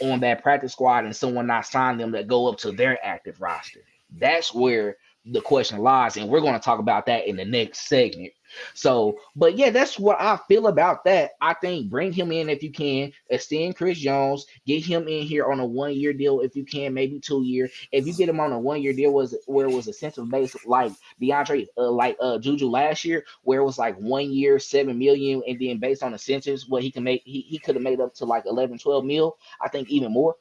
On 0.00 0.20
that 0.20 0.42
practice 0.42 0.72
squad 0.72 1.04
and 1.04 1.14
someone 1.14 1.46
not 1.46 1.66
sign 1.66 1.98
them 1.98 2.12
that 2.12 2.28
go 2.28 2.48
up 2.48 2.58
to 2.58 2.72
their 2.72 2.98
active 3.04 3.40
roster. 3.40 3.80
That's 4.16 4.54
where 4.54 4.96
the 5.26 5.40
question 5.40 5.78
lies, 5.78 6.16
and 6.16 6.28
we're 6.28 6.40
going 6.40 6.54
to 6.54 6.60
talk 6.60 6.78
about 6.78 7.06
that 7.06 7.26
in 7.26 7.36
the 7.36 7.44
next 7.44 7.88
segment. 7.88 8.32
So, 8.74 9.18
but 9.34 9.56
yeah, 9.56 9.70
that's 9.70 9.98
what 9.98 10.20
I 10.20 10.38
feel 10.48 10.66
about 10.66 11.04
that. 11.04 11.32
I 11.40 11.54
think 11.54 11.90
bring 11.90 12.12
him 12.12 12.30
in 12.30 12.48
if 12.48 12.62
you 12.62 12.70
can, 12.70 13.12
extend 13.30 13.76
Chris 13.76 13.98
Jones, 13.98 14.46
get 14.66 14.84
him 14.84 15.08
in 15.08 15.22
here 15.22 15.50
on 15.50 15.60
a 15.60 15.66
one 15.66 15.94
year 15.94 16.12
deal 16.12 16.40
if 16.40 16.54
you 16.54 16.64
can, 16.64 16.94
maybe 16.94 17.18
two 17.18 17.42
year. 17.42 17.70
If 17.90 18.06
you 18.06 18.12
get 18.12 18.28
him 18.28 18.38
on 18.38 18.52
a 18.52 18.58
one 18.58 18.82
year 18.82 18.92
deal, 18.92 19.12
was 19.12 19.34
where 19.46 19.66
it 19.66 19.72
was 19.72 19.88
a 19.88 19.92
central 19.92 20.26
base 20.26 20.54
like 20.66 20.92
DeAndre, 21.20 21.66
uh, 21.78 21.90
like 21.90 22.16
uh 22.20 22.38
Juju 22.38 22.68
last 22.68 23.04
year, 23.04 23.24
where 23.42 23.60
it 23.60 23.64
was 23.64 23.78
like 23.78 23.96
one 23.96 24.30
year, 24.30 24.58
seven 24.58 24.98
million, 24.98 25.42
and 25.48 25.58
then 25.58 25.78
based 25.78 26.02
on 26.02 26.12
the 26.12 26.18
sentence, 26.18 26.68
what 26.68 26.82
he 26.82 26.90
can 26.90 27.02
make, 27.02 27.22
he, 27.24 27.40
he 27.40 27.58
could 27.58 27.76
have 27.76 27.82
made 27.82 28.00
up 28.00 28.14
to 28.16 28.24
like 28.24 28.44
11, 28.46 28.78
12 28.78 29.04
mil, 29.04 29.36
I 29.60 29.68
think 29.68 29.90
even 29.90 30.12
more 30.12 30.36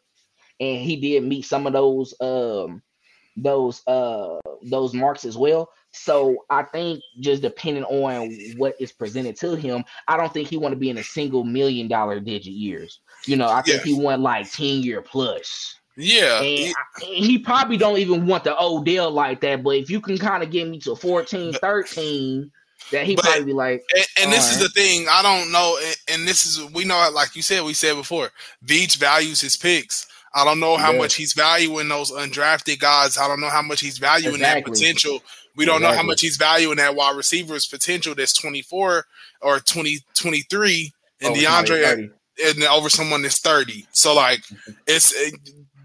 and 0.59 0.81
he 0.81 0.95
did 0.97 1.23
meet 1.23 1.45
some 1.45 1.65
of 1.65 1.73
those 1.73 2.13
um 2.21 2.81
those 3.35 3.81
uh 3.87 4.39
those 4.61 4.93
marks 4.93 5.25
as 5.25 5.37
well. 5.37 5.69
So 5.91 6.45
I 6.49 6.63
think 6.63 7.01
just 7.19 7.41
depending 7.41 7.83
on 7.83 8.31
what 8.57 8.75
is 8.79 8.91
presented 8.91 9.35
to 9.37 9.55
him, 9.55 9.83
I 10.07 10.17
don't 10.17 10.33
think 10.33 10.47
he 10.47 10.57
want 10.57 10.73
to 10.73 10.79
be 10.79 10.89
in 10.89 10.97
a 10.97 11.03
single 11.03 11.43
million 11.43 11.87
dollar 11.87 12.19
digit 12.19 12.53
years. 12.53 12.99
You 13.25 13.37
know, 13.37 13.47
I 13.47 13.61
think 13.61 13.85
yeah. 13.85 13.93
he 13.93 13.99
want 13.99 14.21
like 14.21 14.51
10 14.51 14.81
year 14.81 15.01
plus. 15.01 15.75
Yeah. 15.95 16.37
And 16.37 16.45
he, 16.45 16.69
I, 16.75 17.05
he 17.05 17.37
probably 17.37 17.77
don't 17.77 17.99
even 17.99 18.25
want 18.25 18.43
the 18.43 18.59
Odell 18.59 19.11
like 19.11 19.41
that, 19.41 19.63
but 19.63 19.75
if 19.77 19.89
you 19.89 20.01
can 20.01 20.17
kind 20.17 20.41
of 20.41 20.49
get 20.49 20.67
me 20.67 20.79
to 20.79 20.95
14, 20.95 21.53
13, 21.53 22.51
that 22.91 23.05
he 23.05 23.15
but, 23.15 23.25
probably 23.25 23.45
be 23.45 23.53
like. 23.53 23.83
And, 23.95 24.05
and 24.23 24.31
this 24.31 24.47
right. 24.47 24.53
is 24.53 24.59
the 24.59 24.69
thing, 24.69 25.05
I 25.09 25.21
don't 25.21 25.51
know, 25.51 25.77
and, 25.83 25.95
and 26.09 26.27
this 26.27 26.45
is 26.45 26.71
we 26.71 26.85
know, 26.85 27.09
like 27.13 27.35
you 27.35 27.43
said, 27.43 27.63
we 27.63 27.73
said 27.73 27.95
before, 27.95 28.31
Veach 28.65 28.97
values 28.97 29.41
his 29.41 29.55
picks. 29.55 30.07
I 30.35 30.43
don't 30.43 30.59
know 30.59 30.77
how 30.77 30.91
yeah. 30.91 30.97
much 30.99 31.15
he's 31.15 31.33
valuing 31.33 31.89
those 31.89 32.11
undrafted 32.11 32.79
guys. 32.79 33.17
I 33.17 33.27
don't 33.27 33.39
know 33.39 33.49
how 33.49 33.61
much 33.61 33.81
he's 33.81 33.99
valuing 33.99 34.35
exactly. 34.35 34.61
that 34.61 34.79
potential. 34.79 35.19
We 35.55 35.65
don't 35.65 35.77
exactly. 35.77 35.95
know 35.95 36.01
how 36.01 36.07
much 36.07 36.21
he's 36.21 36.37
valuing 36.37 36.77
that 36.77 36.95
wide 36.95 37.15
receiver's 37.15 37.67
potential 37.67 38.15
that's 38.15 38.33
24 38.33 39.05
or 39.41 39.59
20, 39.59 39.99
23 40.15 40.91
and 41.21 41.31
over 41.31 41.39
DeAndre 41.39 42.11
and 42.43 42.63
over 42.63 42.89
someone 42.89 43.21
that's 43.21 43.39
30. 43.39 43.85
So 43.91 44.15
like 44.15 44.43
it's 44.87 45.13
it, 45.13 45.35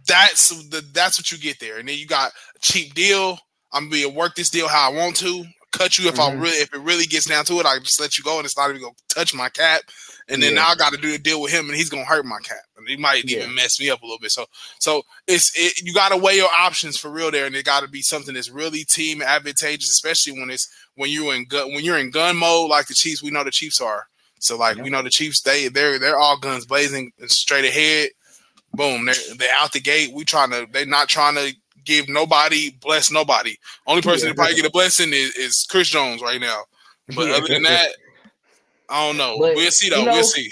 that's 0.06 0.50
the 0.68 0.82
that's 0.92 1.18
what 1.18 1.30
you 1.30 1.38
get 1.38 1.60
there. 1.60 1.78
And 1.78 1.88
then 1.88 1.98
you 1.98 2.06
got 2.06 2.30
a 2.30 2.58
cheap 2.60 2.94
deal. 2.94 3.38
I'm 3.72 3.90
gonna 3.90 4.08
work 4.08 4.34
this 4.34 4.50
deal 4.50 4.68
how 4.68 4.90
I 4.90 4.94
want 4.94 5.16
to. 5.16 5.44
Cut 5.72 5.98
you 5.98 6.08
if 6.08 6.14
mm-hmm. 6.14 6.38
I 6.38 6.40
really 6.40 6.56
if 6.56 6.72
it 6.72 6.80
really 6.80 7.04
gets 7.04 7.26
down 7.26 7.44
to 7.46 7.60
it, 7.60 7.66
I 7.66 7.78
just 7.78 8.00
let 8.00 8.16
you 8.16 8.24
go 8.24 8.38
and 8.38 8.44
it's 8.44 8.56
not 8.56 8.70
even 8.70 8.82
gonna 8.82 8.94
touch 9.08 9.34
my 9.34 9.48
cap. 9.48 9.82
And 10.30 10.42
then 10.42 10.54
yeah. 10.54 10.62
now 10.62 10.68
I 10.68 10.74
got 10.74 10.92
to 10.92 10.98
do 10.98 11.14
a 11.14 11.18
deal 11.18 11.40
with 11.40 11.52
him, 11.52 11.68
and 11.68 11.74
he's 11.74 11.88
gonna 11.88 12.04
hurt 12.04 12.26
my 12.26 12.38
cap, 12.42 12.58
and 12.76 12.86
he 12.86 12.96
might 12.96 13.24
yeah. 13.24 13.38
even 13.40 13.54
mess 13.54 13.80
me 13.80 13.88
up 13.88 14.02
a 14.02 14.04
little 14.04 14.18
bit. 14.18 14.30
So, 14.30 14.46
so 14.78 15.02
it's 15.26 15.52
it, 15.56 15.82
you 15.82 15.94
got 15.94 16.10
to 16.10 16.18
weigh 16.18 16.36
your 16.36 16.50
options 16.54 16.98
for 16.98 17.10
real 17.10 17.30
there, 17.30 17.46
and 17.46 17.56
it 17.56 17.64
got 17.64 17.80
to 17.80 17.88
be 17.88 18.02
something 18.02 18.34
that's 18.34 18.50
really 18.50 18.84
team 18.84 19.22
advantageous, 19.22 19.90
especially 19.90 20.38
when 20.38 20.50
it's 20.50 20.68
when 20.96 21.10
you're 21.10 21.34
in 21.34 21.46
gun 21.46 21.72
when 21.72 21.84
you're 21.84 21.98
in 21.98 22.10
gun 22.10 22.36
mode 22.36 22.68
like 22.68 22.88
the 22.88 22.94
Chiefs. 22.94 23.22
We 23.22 23.30
know 23.30 23.44
the 23.44 23.50
Chiefs 23.50 23.80
are. 23.80 24.06
So 24.38 24.56
like 24.56 24.76
yeah. 24.76 24.82
we 24.82 24.90
know 24.90 25.02
the 25.02 25.10
Chiefs, 25.10 25.40
they 25.42 25.68
they're 25.68 25.98
they're 25.98 26.18
all 26.18 26.38
guns 26.38 26.66
blazing 26.66 27.12
and 27.18 27.30
straight 27.30 27.64
ahead. 27.64 28.10
Boom, 28.74 29.06
they're 29.06 29.14
they're 29.36 29.54
out 29.58 29.72
the 29.72 29.80
gate. 29.80 30.12
We 30.12 30.24
trying 30.24 30.50
to 30.50 30.66
they're 30.70 30.86
not 30.86 31.08
trying 31.08 31.36
to 31.36 31.54
give 31.88 32.08
nobody 32.08 32.70
bless 32.80 33.10
nobody. 33.10 33.56
Only 33.86 34.02
person 34.02 34.28
yeah. 34.28 34.32
that 34.32 34.36
probably 34.36 34.56
get 34.56 34.66
a 34.66 34.70
blessing 34.70 35.12
is, 35.12 35.34
is 35.36 35.66
Chris 35.68 35.88
Jones 35.88 36.22
right 36.22 36.40
now. 36.40 36.62
But 37.16 37.30
other 37.30 37.48
than 37.48 37.62
that, 37.62 37.88
I 38.88 39.06
don't 39.06 39.16
know. 39.16 39.38
But, 39.40 39.56
we'll 39.56 39.70
see 39.70 39.88
though. 39.88 40.00
You 40.00 40.06
know, 40.06 40.12
we'll 40.12 40.24
see. 40.24 40.50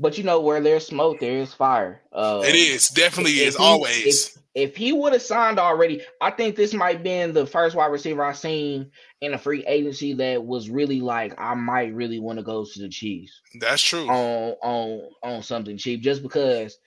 But 0.00 0.16
you 0.16 0.24
know 0.24 0.40
where 0.40 0.60
there's 0.60 0.86
smoke, 0.86 1.20
there 1.20 1.38
is 1.38 1.52
fire. 1.52 2.00
Uh, 2.12 2.42
it 2.44 2.54
is 2.54 2.88
definitely 2.88 3.40
is 3.40 3.56
he, 3.56 3.62
always. 3.62 4.36
If, 4.54 4.70
if 4.70 4.76
he 4.76 4.92
would 4.92 5.12
have 5.12 5.22
signed 5.22 5.58
already, 5.58 6.02
I 6.20 6.30
think 6.30 6.56
this 6.56 6.72
might 6.72 7.02
been 7.02 7.32
the 7.32 7.46
first 7.46 7.76
wide 7.76 7.92
receiver 7.92 8.24
I've 8.24 8.38
seen 8.38 8.90
in 9.20 9.34
a 9.34 9.38
free 9.38 9.64
agency 9.66 10.14
that 10.14 10.44
was 10.44 10.70
really 10.70 11.00
like 11.00 11.34
I 11.38 11.54
might 11.54 11.94
really 11.94 12.20
want 12.20 12.38
to 12.38 12.44
go 12.44 12.64
to 12.64 12.80
the 12.80 12.88
Chiefs. 12.88 13.40
That's 13.60 13.82
true. 13.82 14.08
On 14.08 14.54
on 14.62 15.10
on 15.22 15.42
something 15.42 15.76
cheap, 15.76 16.00
just 16.00 16.22
because 16.22 16.78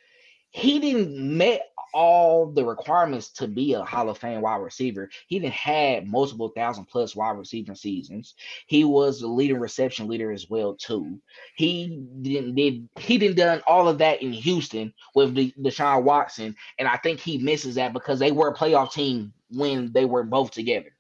he 0.52 0.80
didn't 0.80 1.38
met 1.38 1.71
all 1.94 2.52
the 2.52 2.64
requirements 2.64 3.30
to 3.30 3.48
be 3.48 3.74
a 3.74 3.84
Hall 3.84 4.10
of 4.10 4.18
Fame 4.18 4.42
wide 4.42 4.58
receiver. 4.58 5.10
He 5.28 5.36
even 5.36 5.52
had 5.52 6.08
multiple 6.08 6.50
thousand 6.50 6.86
plus 6.86 7.16
wide 7.16 7.38
receiving 7.38 7.76
seasons. 7.76 8.36
He 8.68 8.84
was 8.84 9.20
the 9.20 9.28
leading 9.28 9.60
reception 9.60 10.08
leader 10.08 10.32
as 10.32 10.50
well 10.50 10.76
too. 10.76 11.20
He 11.56 12.04
didn't 12.22 12.56
did 12.56 12.88
he 12.98 13.18
didn't 13.18 13.38
done 13.38 13.62
all 13.68 13.88
of 13.88 13.98
that 14.00 14.22
in 14.22 14.34
Houston 14.34 14.94
with 15.16 15.36
the 15.36 15.54
Deshaun 15.60 16.04
Watson, 16.04 16.56
and 16.80 16.88
I 16.88 16.98
think 16.98 17.20
he 17.20 17.38
misses 17.38 17.76
that 17.76 17.94
because 17.94 18.20
they 18.20 18.32
were 18.32 18.50
a 18.50 18.56
playoff 18.56 18.94
team 18.94 19.34
when 19.50 19.92
they 19.92 20.06
were 20.06 20.24
both 20.24 20.52
together, 20.52 20.96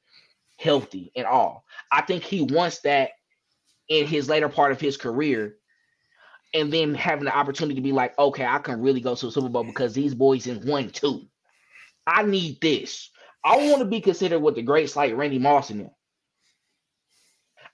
healthy 0.57 1.11
and 1.15 1.25
all. 1.25 1.65
I 1.91 2.01
think 2.01 2.23
he 2.23 2.41
wants 2.41 2.79
that 2.79 3.11
in 3.87 4.07
his 4.07 4.29
later 4.29 4.49
part 4.49 4.71
of 4.71 4.79
his 4.79 4.97
career 4.97 5.57
and 6.53 6.71
then 6.71 6.93
having 6.93 7.25
the 7.25 7.35
opportunity 7.35 7.75
to 7.75 7.81
be 7.81 7.91
like, 7.91 8.17
okay, 8.19 8.45
I 8.45 8.59
can 8.59 8.81
really 8.81 9.01
go 9.01 9.15
to 9.15 9.25
the 9.25 9.31
Super 9.31 9.49
Bowl 9.49 9.63
because 9.63 9.93
these 9.93 10.13
boys 10.13 10.47
in 10.47 10.65
one 10.67 10.89
two. 10.89 11.27
I 12.05 12.23
need 12.23 12.59
this. 12.61 13.09
I 13.43 13.57
want 13.57 13.79
to 13.79 13.85
be 13.85 14.01
considered 14.01 14.39
with 14.39 14.55
the 14.55 14.61
greats 14.61 14.95
like 14.95 15.15
Randy 15.15 15.39
Moss 15.39 15.69
in 15.69 15.79
them. 15.79 15.91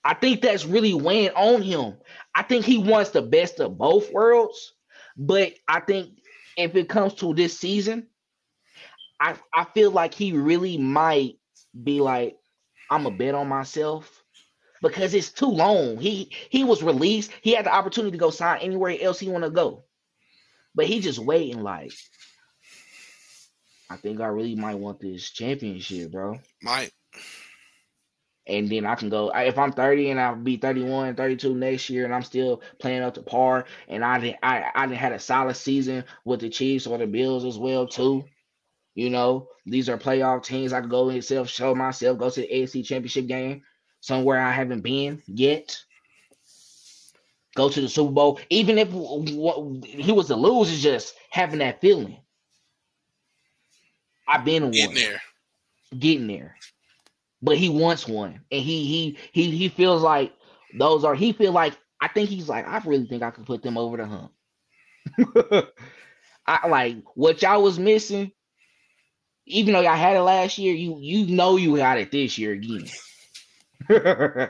I 0.03 0.13
think 0.13 0.41
that's 0.41 0.65
really 0.65 0.93
weighing 0.93 1.31
on 1.31 1.61
him. 1.61 1.97
I 2.35 2.43
think 2.43 2.65
he 2.65 2.77
wants 2.77 3.09
the 3.09 3.21
best 3.21 3.59
of 3.59 3.77
both 3.77 4.11
worlds, 4.11 4.73
but 5.17 5.53
I 5.67 5.81
think 5.81 6.11
if 6.55 6.75
it 6.75 6.87
comes 6.87 7.13
to 7.15 7.33
this 7.33 7.57
season, 7.57 8.07
I 9.19 9.35
I 9.53 9.65
feel 9.73 9.91
like 9.91 10.13
he 10.13 10.33
really 10.33 10.77
might 10.77 11.39
be 11.83 11.99
like, 11.99 12.37
I'm 12.89 13.05
a 13.05 13.11
bet 13.11 13.35
on 13.35 13.47
myself 13.47 14.16
because 14.81 15.13
it's 15.13 15.31
too 15.31 15.49
long. 15.49 15.97
He 15.97 16.31
he 16.49 16.63
was 16.63 16.83
released. 16.83 17.31
He 17.41 17.53
had 17.53 17.65
the 17.65 17.73
opportunity 17.73 18.11
to 18.11 18.17
go 18.17 18.29
sign 18.29 18.59
anywhere 18.61 18.95
else 18.99 19.19
he 19.19 19.29
want 19.29 19.43
to 19.43 19.49
go, 19.49 19.83
but 20.75 20.85
he 20.85 20.99
just 20.99 21.19
waiting. 21.19 21.61
Like, 21.61 21.91
I 23.89 23.97
think 23.97 24.21
I 24.21 24.27
really 24.27 24.55
might 24.55 24.75
want 24.79 24.99
this 24.99 25.29
championship, 25.31 26.11
bro. 26.11 26.39
Might. 26.61 26.91
And 28.49 28.69
then 28.69 28.85
I 28.85 28.95
can 28.95 29.09
go 29.09 29.29
if 29.35 29.57
I'm 29.57 29.73
30 29.73 30.11
and 30.11 30.21
I'll 30.21 30.35
be 30.37 30.55
31, 30.55 31.15
32 31.15 31.53
next 31.53 31.89
year, 31.89 32.05
and 32.05 32.15
I'm 32.15 32.23
still 32.23 32.61
playing 32.79 33.03
up 33.03 33.15
to 33.15 33.21
par. 33.21 33.65
And 33.89 34.05
I 34.05 34.19
didn't 34.19 34.37
I, 34.41 34.71
I 34.73 34.85
didn't 34.85 34.99
had 34.99 35.11
a 35.11 35.19
solid 35.19 35.55
season 35.55 36.05
with 36.23 36.39
the 36.39 36.49
Chiefs 36.49 36.87
or 36.87 36.97
the 36.97 37.07
Bills 37.07 37.43
as 37.43 37.57
well 37.57 37.87
too. 37.87 38.23
You 38.95 39.09
know, 39.09 39.49
these 39.65 39.89
are 39.89 39.97
playoff 39.97 40.43
teams. 40.43 40.73
I 40.73 40.79
can 40.79 40.89
go 40.89 41.05
myself, 41.05 41.49
show 41.49 41.75
myself, 41.75 42.17
go 42.17 42.29
to 42.29 42.41
the 42.41 42.47
AFC 42.47 42.83
championship 42.85 43.27
game 43.27 43.63
somewhere 44.01 44.39
I 44.39 44.51
haven't 44.51 44.81
been 44.81 45.21
yet. 45.27 45.77
Go 47.55 47.69
to 47.69 47.81
the 47.81 47.89
Super 47.89 48.11
Bowl, 48.11 48.39
even 48.51 48.77
if 48.77 48.91
he 48.91 50.11
was 50.11 50.27
to 50.27 50.35
lose, 50.35 50.69
is 50.69 50.83
just 50.83 51.15
having 51.31 51.59
that 51.59 51.81
feeling. 51.81 52.17
I've 54.27 54.45
been 54.45 54.69
getting 54.71 54.87
one. 54.87 54.95
there, 54.95 55.21
getting 55.97 56.27
there, 56.27 56.55
but 57.41 57.57
he 57.57 57.69
wants 57.69 58.07
one, 58.07 58.41
and 58.51 58.61
he 58.61 58.85
he 58.85 59.17
he 59.31 59.51
he 59.57 59.69
feels 59.69 60.03
like 60.03 60.33
those 60.77 61.03
are. 61.03 61.15
He 61.15 61.33
feel 61.33 61.51
like 61.51 61.75
I 61.99 62.09
think 62.09 62.29
he's 62.29 62.49
like 62.49 62.67
I 62.67 62.79
really 62.85 63.07
think 63.07 63.23
I 63.23 63.31
could 63.31 63.45
put 63.45 63.63
them 63.63 63.77
over 63.77 63.97
the 63.97 64.05
hump. 64.05 64.31
I 66.45 66.67
like 66.67 66.97
what 67.15 67.41
y'all 67.41 67.63
was 67.63 67.79
missing. 67.79 68.31
Even 69.45 69.73
though 69.73 69.81
y'all 69.81 69.95
had 69.95 70.17
it 70.17 70.21
last 70.21 70.57
year, 70.57 70.73
you 70.73 70.97
you 70.99 71.27
know 71.27 71.55
you 71.55 71.77
got 71.77 71.97
it 71.97 72.11
this 72.11 72.37
year 72.37 72.51
again. 72.51 72.85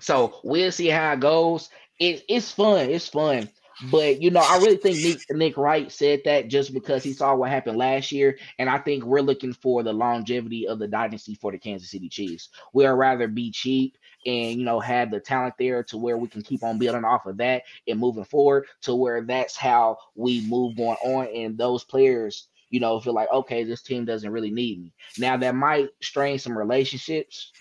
so 0.00 0.40
we'll 0.44 0.72
see 0.72 0.88
how 0.88 1.12
it 1.12 1.20
goes. 1.20 1.68
It, 1.98 2.24
it's 2.28 2.52
fun. 2.52 2.90
It's 2.90 3.08
fun. 3.08 3.48
But 3.90 4.20
you 4.22 4.30
know, 4.30 4.44
I 4.44 4.58
really 4.58 4.76
think 4.76 4.98
Nick, 4.98 5.36
Nick 5.36 5.56
Wright 5.56 5.90
said 5.90 6.20
that 6.24 6.48
just 6.48 6.72
because 6.72 7.02
he 7.02 7.12
saw 7.12 7.34
what 7.34 7.50
happened 7.50 7.78
last 7.78 8.12
year, 8.12 8.38
and 8.58 8.68
I 8.70 8.78
think 8.78 9.04
we're 9.04 9.22
looking 9.22 9.52
for 9.52 9.82
the 9.82 9.92
longevity 9.92 10.68
of 10.68 10.78
the 10.78 10.86
dynasty 10.86 11.34
for 11.34 11.50
the 11.50 11.58
Kansas 11.58 11.90
City 11.90 12.08
Chiefs. 12.08 12.50
We'd 12.72 12.86
rather 12.86 13.26
be 13.26 13.50
cheap 13.50 13.96
and 14.26 14.58
you 14.58 14.64
know 14.64 14.80
have 14.80 15.10
the 15.10 15.20
talent 15.20 15.54
there 15.58 15.82
to 15.84 15.96
where 15.96 16.16
we 16.16 16.28
can 16.28 16.42
keep 16.42 16.62
on 16.62 16.78
building 16.78 17.04
off 17.04 17.26
of 17.26 17.36
that 17.38 17.62
and 17.88 17.98
moving 17.98 18.24
forward 18.24 18.66
to 18.82 18.94
where 18.94 19.22
that's 19.22 19.56
how 19.56 19.96
we 20.14 20.46
move 20.46 20.78
on 20.78 20.96
on 21.04 21.26
and 21.34 21.58
those 21.58 21.84
players 21.84 22.48
you 22.70 22.80
know 22.80 23.00
feel 23.00 23.14
like 23.14 23.30
okay 23.32 23.64
this 23.64 23.82
team 23.82 24.04
doesn't 24.04 24.30
really 24.30 24.50
need 24.50 24.80
me 24.80 24.92
now 25.18 25.36
that 25.36 25.54
might 25.54 25.88
strain 26.00 26.38
some 26.38 26.56
relationships 26.56 27.52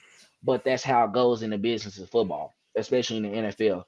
but 0.43 0.63
that's 0.63 0.83
how 0.83 1.05
it 1.05 1.13
goes 1.13 1.43
in 1.43 1.50
the 1.50 1.57
business 1.57 2.00
of 2.00 2.10
football, 2.10 2.53
especially 2.75 3.17
in 3.17 3.24
the 3.24 3.29
NFL. 3.29 3.83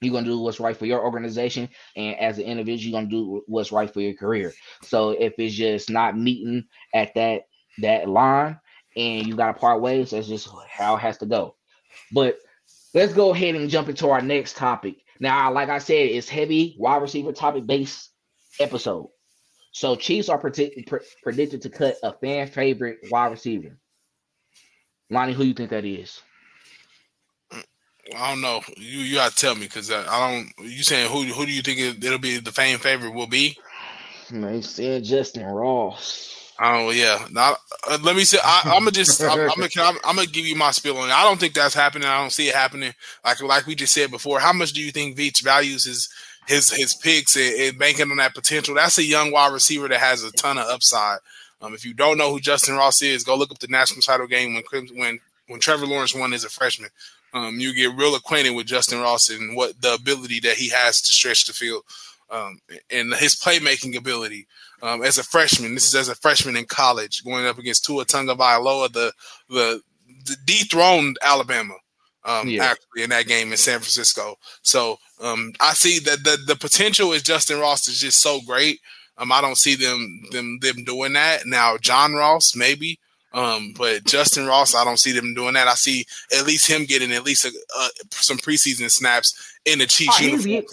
You're 0.00 0.12
gonna 0.12 0.26
do 0.26 0.38
what's 0.38 0.60
right 0.60 0.76
for 0.76 0.86
your 0.86 1.04
organization, 1.04 1.68
and 1.96 2.16
as 2.18 2.38
an 2.38 2.44
individual, 2.44 2.90
you're 2.90 3.00
gonna 3.00 3.10
do 3.10 3.42
what's 3.46 3.72
right 3.72 3.92
for 3.92 4.00
your 4.00 4.14
career. 4.14 4.52
So 4.82 5.10
if 5.10 5.34
it's 5.38 5.54
just 5.54 5.90
not 5.90 6.16
meeting 6.16 6.64
at 6.94 7.14
that 7.14 7.42
that 7.78 8.08
line, 8.08 8.58
and 8.96 9.26
you 9.26 9.36
gotta 9.36 9.58
part 9.58 9.80
ways, 9.80 10.10
that's 10.10 10.28
just 10.28 10.48
how 10.68 10.96
it 10.96 11.00
has 11.00 11.18
to 11.18 11.26
go. 11.26 11.56
But 12.12 12.38
let's 12.94 13.12
go 13.12 13.32
ahead 13.34 13.54
and 13.54 13.70
jump 13.70 13.88
into 13.88 14.08
our 14.10 14.22
next 14.22 14.56
topic. 14.56 14.96
Now, 15.20 15.52
like 15.52 15.68
I 15.68 15.78
said, 15.78 16.08
it's 16.10 16.28
heavy 16.28 16.76
wide 16.78 17.02
receiver 17.02 17.32
topic 17.32 17.66
based 17.66 18.10
episode. 18.60 19.10
So 19.72 19.96
Chiefs 19.96 20.28
are 20.28 20.38
predict- 20.38 20.88
pre- 20.88 21.00
predicted 21.22 21.62
to 21.62 21.70
cut 21.70 21.96
a 22.02 22.12
fan 22.12 22.46
favorite 22.48 22.98
wide 23.10 23.32
receiver. 23.32 23.78
Lonny, 25.10 25.32
who 25.32 25.44
you 25.44 25.54
think 25.54 25.70
that 25.70 25.84
is? 25.84 26.22
I 28.16 28.30
don't 28.30 28.40
know. 28.40 28.62
You 28.76 29.00
you 29.00 29.14
gotta 29.16 29.34
tell 29.34 29.54
me 29.54 29.62
because 29.62 29.90
I, 29.90 30.00
I, 30.06 30.30
don't. 30.30 30.68
You 30.70 30.82
saying 30.82 31.10
who 31.10 31.24
who 31.24 31.44
do 31.44 31.52
you 31.52 31.62
think 31.62 31.78
it, 31.78 32.10
will 32.10 32.18
be 32.18 32.38
the 32.38 32.52
fan 32.52 32.78
favorite 32.78 33.12
will 33.12 33.26
be? 33.26 33.58
They 34.30 34.62
said 34.62 35.04
Justin 35.04 35.44
Ross. 35.44 36.54
Oh 36.60 36.90
yeah. 36.90 37.26
Not, 37.30 37.58
uh, 37.88 37.98
let 38.02 38.16
me 38.16 38.24
say. 38.24 38.38
I, 38.42 38.62
am 38.64 38.80
gonna 38.80 38.90
just. 38.90 39.22
I'm, 39.22 39.38
I'm, 39.38 39.48
gonna. 39.48 39.68
I'm, 39.78 39.96
I'm, 40.04 40.16
gonna 40.16 40.26
give 40.26 40.46
you 40.46 40.56
my 40.56 40.70
spill 40.70 40.96
on 40.98 41.08
it. 41.08 41.12
I 41.12 41.22
don't 41.22 41.38
think 41.38 41.54
that's 41.54 41.74
happening. 41.74 42.08
I 42.08 42.20
don't 42.20 42.32
see 42.32 42.48
it 42.48 42.54
happening. 42.54 42.94
Like 43.24 43.42
like 43.42 43.66
we 43.66 43.74
just 43.74 43.94
said 43.94 44.10
before. 44.10 44.40
How 44.40 44.52
much 44.52 44.72
do 44.72 44.82
you 44.82 44.90
think 44.90 45.16
Veach 45.16 45.42
values 45.42 45.84
his 45.84 46.08
his 46.46 46.70
his 46.70 46.94
picks 46.94 47.36
and, 47.36 47.54
and, 47.54 47.78
banking 47.78 48.10
on 48.10 48.16
that 48.16 48.34
potential? 48.34 48.74
That's 48.74 48.98
a 48.98 49.04
young 49.04 49.30
wide 49.30 49.52
receiver 49.52 49.88
that 49.88 50.00
has 50.00 50.24
a 50.24 50.32
ton 50.32 50.58
of 50.58 50.66
upside. 50.66 51.18
Um, 51.60 51.74
if 51.74 51.84
you 51.84 51.94
don't 51.94 52.18
know 52.18 52.30
who 52.30 52.40
Justin 52.40 52.76
Ross 52.76 53.02
is, 53.02 53.24
go 53.24 53.36
look 53.36 53.50
up 53.50 53.58
the 53.58 53.68
national 53.68 54.02
title 54.02 54.26
game 54.26 54.54
when 54.54 54.86
when 54.94 55.20
when 55.48 55.60
Trevor 55.60 55.86
Lawrence 55.86 56.14
won 56.14 56.32
as 56.32 56.44
a 56.44 56.50
freshman. 56.50 56.90
Um, 57.34 57.60
you 57.60 57.74
get 57.74 57.96
real 57.96 58.14
acquainted 58.14 58.50
with 58.50 58.66
Justin 58.66 59.00
Ross 59.00 59.28
and 59.28 59.56
what 59.56 59.80
the 59.82 59.94
ability 59.94 60.40
that 60.40 60.56
he 60.56 60.70
has 60.70 61.02
to 61.02 61.12
stretch 61.12 61.46
the 61.46 61.52
field 61.52 61.82
um, 62.30 62.60
and 62.90 63.14
his 63.14 63.34
playmaking 63.34 63.96
ability 63.96 64.46
um, 64.82 65.02
as 65.02 65.18
a 65.18 65.22
freshman. 65.22 65.74
This 65.74 65.88
is 65.88 65.94
as 65.94 66.08
a 66.08 66.14
freshman 66.14 66.56
in 66.56 66.64
college, 66.64 67.24
going 67.24 67.46
up 67.46 67.58
against 67.58 67.84
Tua 67.84 68.04
Tagovailoa, 68.04 68.92
the 68.92 69.12
the, 69.48 69.82
the 70.24 70.36
dethroned 70.44 71.18
Alabama. 71.22 71.74
Um, 72.24 72.48
yeah. 72.48 72.64
actually 72.64 73.04
in 73.04 73.10
that 73.10 73.26
game 73.26 73.52
in 73.52 73.56
San 73.56 73.78
Francisco. 73.78 74.36
So 74.60 74.98
um, 75.22 75.52
I 75.60 75.72
see 75.72 75.98
that 76.00 76.24
the 76.24 76.36
the 76.46 76.56
potential 76.56 77.12
is 77.12 77.22
Justin 77.22 77.58
Ross 77.58 77.88
is 77.88 78.00
just 78.00 78.20
so 78.20 78.40
great. 78.46 78.80
Um, 79.18 79.32
I 79.32 79.40
don't 79.40 79.58
see 79.58 79.74
them 79.74 80.22
them 80.30 80.58
them 80.60 80.84
doing 80.84 81.14
that 81.14 81.44
now. 81.44 81.76
John 81.78 82.12
Ross 82.14 82.54
maybe, 82.54 82.98
um, 83.32 83.74
but 83.76 84.04
Justin 84.04 84.46
Ross, 84.46 84.74
I 84.74 84.84
don't 84.84 84.98
see 84.98 85.12
them 85.12 85.34
doing 85.34 85.54
that. 85.54 85.68
I 85.68 85.74
see 85.74 86.06
at 86.36 86.46
least 86.46 86.70
him 86.70 86.84
getting 86.84 87.12
at 87.12 87.24
least 87.24 87.44
a, 87.44 87.52
uh, 87.78 87.88
some 88.10 88.38
preseason 88.38 88.90
snaps 88.90 89.34
in 89.64 89.80
the 89.80 89.86
Chiefs 89.86 90.18
oh, 90.20 90.24
uniform, 90.24 90.64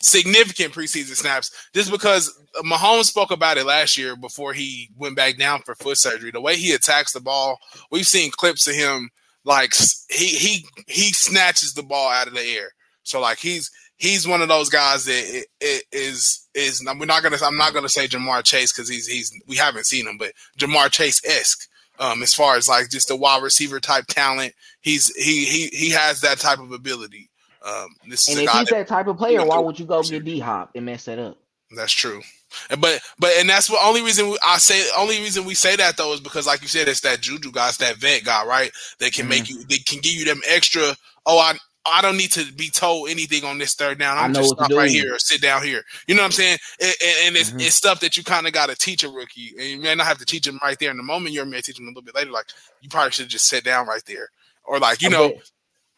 significant 0.00 0.74
preseason 0.74 1.16
snaps. 1.16 1.50
Just 1.74 1.90
because 1.90 2.38
Mahomes 2.64 3.04
spoke 3.04 3.30
about 3.30 3.56
it 3.56 3.64
last 3.64 3.96
year 3.96 4.14
before 4.14 4.52
he 4.52 4.90
went 4.98 5.16
back 5.16 5.38
down 5.38 5.62
for 5.62 5.74
foot 5.74 5.96
surgery. 5.96 6.30
The 6.30 6.40
way 6.40 6.56
he 6.56 6.72
attacks 6.72 7.12
the 7.12 7.20
ball, 7.20 7.58
we've 7.90 8.06
seen 8.06 8.30
clips 8.30 8.68
of 8.68 8.74
him 8.74 9.10
like 9.44 9.72
he 10.10 10.26
he 10.26 10.66
he 10.86 11.12
snatches 11.12 11.72
the 11.72 11.82
ball 11.82 12.10
out 12.10 12.28
of 12.28 12.34
the 12.34 12.42
air. 12.42 12.72
So 13.04 13.20
like 13.20 13.38
he's 13.38 13.70
he's 14.02 14.26
one 14.26 14.42
of 14.42 14.48
those 14.48 14.68
guys 14.68 15.04
that 15.04 15.46
is 15.60 16.48
is 16.54 16.84
we're 16.84 17.06
not 17.06 17.22
gonna 17.22 17.38
I'm 17.42 17.56
not 17.56 17.72
gonna 17.72 17.88
say 17.88 18.08
Ja'Marr 18.08 18.42
Chase 18.44 18.72
because 18.72 18.88
he's 18.88 19.06
he's 19.06 19.32
we 19.46 19.56
haven't 19.56 19.86
seen 19.86 20.06
him, 20.06 20.18
but 20.18 20.32
Ja'Marr 20.58 20.90
Chase 20.90 21.24
esque. 21.24 21.68
Um, 21.98 22.22
as 22.22 22.34
far 22.34 22.56
as 22.56 22.68
like 22.68 22.90
just 22.90 23.10
a 23.10 23.16
wide 23.16 23.42
receiver 23.42 23.78
type 23.78 24.06
talent, 24.08 24.54
he's 24.80 25.14
he 25.14 25.44
he 25.44 25.68
he 25.68 25.90
has 25.90 26.20
that 26.20 26.38
type 26.38 26.58
of 26.58 26.72
ability. 26.72 27.30
Um, 27.64 27.88
this 28.08 28.28
and 28.28 28.38
if 28.38 28.50
he's 28.50 28.68
that, 28.68 28.70
that 28.70 28.86
type 28.88 29.06
of 29.06 29.16
player, 29.16 29.44
why 29.44 29.58
would 29.58 29.78
you 29.78 29.86
go 29.86 30.02
get 30.02 30.24
D 30.24 30.40
Hop 30.40 30.72
and 30.74 30.84
mess 30.84 31.04
that 31.04 31.18
up? 31.18 31.38
That's 31.76 31.92
true. 31.92 32.20
But 32.68 33.00
but 33.18 33.30
and 33.38 33.48
that's 33.48 33.68
the 33.68 33.78
only 33.82 34.02
reason 34.02 34.34
I 34.42 34.58
say 34.58 34.84
only 34.98 35.20
reason 35.20 35.44
we 35.44 35.54
say 35.54 35.76
that 35.76 35.96
though 35.96 36.12
is 36.12 36.20
because 36.20 36.46
like 36.46 36.60
you 36.60 36.68
said, 36.68 36.88
it's 36.88 37.00
that 37.02 37.20
juju 37.20 37.52
guy, 37.52 37.68
it's 37.68 37.76
that 37.78 37.96
vet 37.96 38.24
guy, 38.24 38.44
right? 38.44 38.72
That 38.98 39.12
can 39.12 39.22
mm-hmm. 39.22 39.28
make 39.28 39.48
you 39.48 39.64
they 39.64 39.78
can 39.78 40.00
give 40.00 40.14
you 40.14 40.24
them 40.24 40.40
extra. 40.48 40.96
Oh, 41.24 41.38
I 41.38 41.56
I 41.84 42.00
don't 42.00 42.16
need 42.16 42.30
to 42.32 42.52
be 42.52 42.70
told 42.70 43.10
anything 43.10 43.44
on 43.44 43.58
this 43.58 43.74
third 43.74 43.98
down. 43.98 44.16
I'm 44.16 44.32
just 44.32 44.50
stop 44.50 44.70
right 44.70 44.90
here 44.90 45.14
or 45.14 45.18
sit 45.18 45.40
down 45.40 45.62
here. 45.62 45.82
You 46.06 46.14
know 46.14 46.22
what 46.22 46.26
I'm 46.26 46.32
saying? 46.32 46.58
And, 46.80 46.94
and 47.24 47.36
it's, 47.36 47.50
mm-hmm. 47.50 47.60
it's 47.60 47.74
stuff 47.74 48.00
that 48.00 48.16
you 48.16 48.22
kind 48.22 48.46
of 48.46 48.52
got 48.52 48.68
to 48.68 48.76
teach 48.76 49.02
a 49.04 49.08
rookie, 49.08 49.52
and 49.58 49.68
you 49.68 49.80
may 49.80 49.94
not 49.94 50.06
have 50.06 50.18
to 50.18 50.24
teach 50.24 50.46
him 50.46 50.58
right 50.62 50.78
there 50.78 50.90
in 50.90 50.96
the 50.96 51.02
moment. 51.02 51.34
You 51.34 51.44
may 51.44 51.60
teach 51.60 51.78
him 51.78 51.86
a 51.86 51.88
little 51.88 52.02
bit 52.02 52.14
later. 52.14 52.30
Like 52.30 52.46
you 52.80 52.88
probably 52.88 53.10
should 53.10 53.28
just 53.28 53.46
sit 53.46 53.64
down 53.64 53.86
right 53.86 54.04
there, 54.06 54.28
or 54.64 54.78
like 54.78 55.02
you 55.02 55.10
know. 55.10 55.32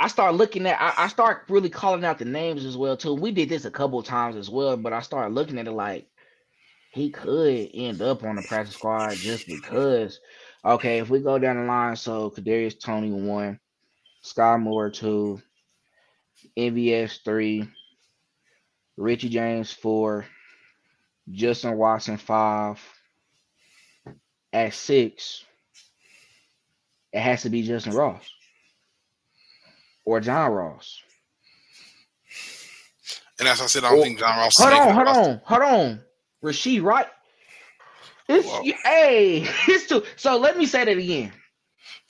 I 0.01 0.09
start 0.09 0.35
looking 0.35 0.67
at. 0.67 0.81
I, 0.81 1.05
I 1.05 1.09
start 1.09 1.45
really 1.49 1.71
calling 1.71 2.05
out 2.05 2.19
the 2.19 2.25
names 2.25 2.65
as 2.65 2.77
well 2.77 2.97
too. 2.97 3.15
We 3.15 3.31
did 3.31 3.49
this 3.49 3.65
a 3.65 3.71
couple 3.71 4.03
times 4.03 4.37
as 4.37 4.51
well, 4.51 4.77
but 4.77 4.93
I 4.93 5.01
started 5.01 5.35
looking 5.35 5.59
at 5.59 5.69
it 5.69 5.73
like 5.73 6.09
he 6.93 7.11
could 7.11 7.71
end 7.75 8.03
up 8.03 8.25
on 8.25 8.37
the 8.37 8.43
practice 8.43 8.75
squad 8.75 9.15
just 9.15 9.47
because. 9.47 10.19
Okay, 10.67 10.97
if 10.97 11.11
we 11.11 11.21
go 11.21 11.39
down 11.39 11.57
the 11.57 11.65
line, 11.65 11.95
so 11.95 12.31
Kadarius 12.31 12.81
Toney 12.81 13.11
one, 13.11 13.61
Skyy 14.25 14.59
Moore 14.59 14.89
two, 14.89 15.43
MVS 16.59 17.25
three, 17.25 17.69
Richie 18.97 19.29
James 19.29 19.73
four, 19.73 20.27
Justin 21.31 21.77
Watson 21.77 22.17
five. 22.17 22.81
At 24.53 24.73
six, 24.73 25.45
it 27.13 27.21
has 27.21 27.43
to 27.43 27.51
be 27.51 27.63
Justin 27.63 27.93
Ross 27.93 28.31
or 30.05 30.21
John 30.21 30.53
Ross. 30.53 31.03
And 33.41 33.49
as 33.49 33.61
I 33.61 33.67
said, 33.67 33.83
I 33.85 33.91
don't 33.91 33.99
or, 33.99 34.03
think 34.05 34.21
John 34.21 34.39
Ross. 34.39 34.57
Hold 34.59 34.73
on, 34.73 34.95
hold 34.95 35.09
on, 35.09 35.41
hold 35.45 35.63
on. 35.63 36.01
Rashee 36.45 36.83
Rice. 36.83 37.07
It's 38.29 38.49
hey, 38.85 39.47
it's 39.69 39.87
too. 39.87 40.03
So 40.17 40.39
let 40.39 40.57
me 40.57 40.67
say 40.67 40.85
that 40.85 40.97
again. 40.97 41.33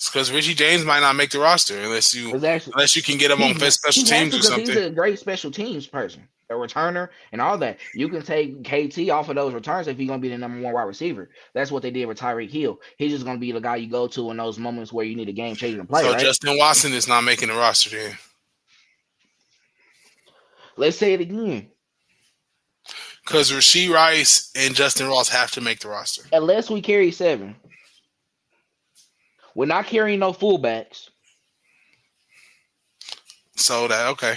Because 0.08 0.32
Richie 0.32 0.54
James 0.54 0.84
might 0.84 1.00
not 1.00 1.16
make 1.16 1.30
the 1.30 1.38
roster 1.38 1.78
unless 1.80 2.14
you 2.14 2.34
actually, 2.44 2.72
unless 2.74 2.96
you 2.96 3.02
can 3.02 3.18
get 3.18 3.30
him 3.30 3.42
on 3.42 3.54
special 3.70 4.04
teams 4.04 4.34
or 4.34 4.42
something. 4.42 4.66
He's 4.66 4.76
a 4.76 4.90
great 4.90 5.18
special 5.18 5.50
teams 5.50 5.86
person, 5.86 6.28
a 6.50 6.54
returner, 6.54 7.08
and 7.32 7.40
all 7.40 7.58
that. 7.58 7.78
You 7.94 8.08
can 8.08 8.22
take 8.22 8.64
KT 8.64 9.10
off 9.10 9.28
of 9.28 9.36
those 9.36 9.54
returns 9.54 9.88
if 9.88 9.96
he's 9.96 10.08
gonna 10.08 10.20
be 10.20 10.28
the 10.28 10.38
number 10.38 10.60
one 10.60 10.72
wide 10.72 10.82
receiver. 10.82 11.30
That's 11.54 11.70
what 11.70 11.82
they 11.82 11.90
did 11.90 12.06
with 12.06 12.18
Tyreek 12.18 12.50
Hill. 12.50 12.80
He's 12.98 13.12
just 13.12 13.24
gonna 13.24 13.38
be 13.38 13.52
the 13.52 13.60
guy 13.60 13.76
you 13.76 13.90
go 13.90 14.06
to 14.08 14.30
in 14.30 14.36
those 14.36 14.58
moments 14.58 14.92
where 14.92 15.04
you 15.04 15.16
need 15.16 15.28
a 15.28 15.32
game 15.32 15.54
changing 15.56 15.86
play. 15.86 16.02
So 16.02 16.12
right? 16.12 16.20
Justin 16.20 16.58
Watson 16.58 16.92
is 16.92 17.08
not 17.08 17.22
making 17.22 17.48
the 17.48 17.54
roster 17.54 17.90
then. 17.90 18.18
Let's 20.76 20.96
say 20.96 21.14
it 21.14 21.20
again. 21.20 21.68
Because 23.24 23.50
Rashee 23.52 23.90
Rice 23.90 24.50
and 24.54 24.74
Justin 24.74 25.08
Ross 25.08 25.28
have 25.30 25.50
to 25.52 25.60
make 25.60 25.80
the 25.80 25.88
roster. 25.88 26.24
Unless 26.32 26.68
we 26.68 26.82
carry 26.82 27.10
seven. 27.10 27.56
We're 29.54 29.66
not 29.66 29.86
carrying 29.86 30.20
no 30.20 30.32
fullbacks. 30.32 31.08
So 33.56 33.88
that 33.88 34.08
okay. 34.12 34.34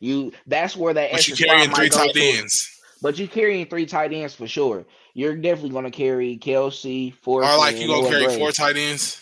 You 0.00 0.32
that's 0.46 0.76
where 0.76 0.94
that. 0.94 1.12
But 1.12 1.28
you 1.28 1.36
carrying 1.36 1.70
three 1.70 1.88
tight 1.88 2.16
ends. 2.16 2.70
But 3.00 3.18
you 3.18 3.28
carrying 3.28 3.66
three 3.66 3.86
tight 3.86 4.12
ends 4.12 4.34
for 4.34 4.46
sure. 4.46 4.84
You're 5.14 5.36
definitely 5.36 5.70
going 5.70 5.84
to 5.84 5.90
carry 5.90 6.36
Kelce, 6.38 7.14
four. 7.14 7.44
Or 7.44 7.58
like 7.58 7.76
you 7.76 7.86
gonna 7.86 8.08
carry 8.08 8.26
Gray. 8.26 8.38
four 8.38 8.50
tight 8.50 8.76
ends. 8.76 9.20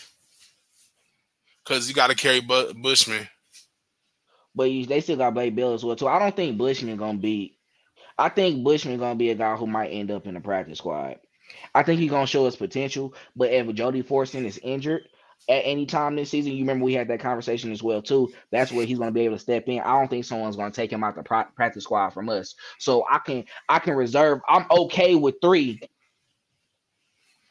Because 1.62 1.88
you 1.88 1.94
got 1.94 2.08
to 2.08 2.16
carry 2.16 2.40
Bushman. 2.40 3.28
But 4.54 4.70
you, 4.70 4.86
they 4.86 5.00
still 5.00 5.16
got 5.16 5.34
Blake 5.34 5.54
Bell 5.54 5.74
as 5.74 5.84
well 5.84 5.96
too. 5.96 6.08
I 6.08 6.18
don't 6.18 6.34
think 6.34 6.58
Bushman 6.58 6.96
gonna 6.96 7.18
be 7.18 7.58
I 8.18 8.28
think 8.28 8.62
Bushman 8.62 8.98
gonna 8.98 9.16
be 9.16 9.30
a 9.30 9.34
guy 9.34 9.56
who 9.56 9.66
might 9.66 9.88
end 9.88 10.10
up 10.10 10.26
in 10.26 10.34
the 10.34 10.40
practice 10.40 10.78
squad. 10.78 11.16
I 11.74 11.82
think 11.82 12.00
he's 12.00 12.10
gonna 12.10 12.26
show 12.26 12.44
his 12.44 12.56
potential, 12.56 13.14
but 13.36 13.50
if 13.50 13.72
Jody 13.74 14.02
Fortson 14.02 14.44
is 14.44 14.58
injured 14.62 15.08
at 15.48 15.62
any 15.64 15.86
time 15.86 16.16
this 16.16 16.30
season, 16.30 16.52
you 16.52 16.60
remember 16.60 16.84
we 16.84 16.94
had 16.94 17.08
that 17.08 17.20
conversation 17.20 17.72
as 17.72 17.82
well 17.82 18.02
too. 18.02 18.32
That's 18.50 18.72
where 18.72 18.86
he's 18.86 18.98
gonna 18.98 19.12
be 19.12 19.22
able 19.22 19.36
to 19.36 19.42
step 19.42 19.68
in. 19.68 19.80
I 19.80 19.98
don't 19.98 20.08
think 20.08 20.24
someone's 20.24 20.56
gonna 20.56 20.70
take 20.70 20.92
him 20.92 21.04
out 21.04 21.16
the 21.16 21.22
practice 21.22 21.84
squad 21.84 22.10
from 22.10 22.28
us. 22.28 22.54
So 22.78 23.04
I 23.10 23.18
can 23.18 23.44
I 23.68 23.78
can 23.78 23.94
reserve. 23.94 24.40
I'm 24.48 24.66
okay 24.70 25.14
with 25.14 25.36
three. 25.42 25.80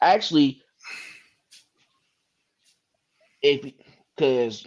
Actually, 0.00 0.62
if 3.42 3.72
because 4.16 4.66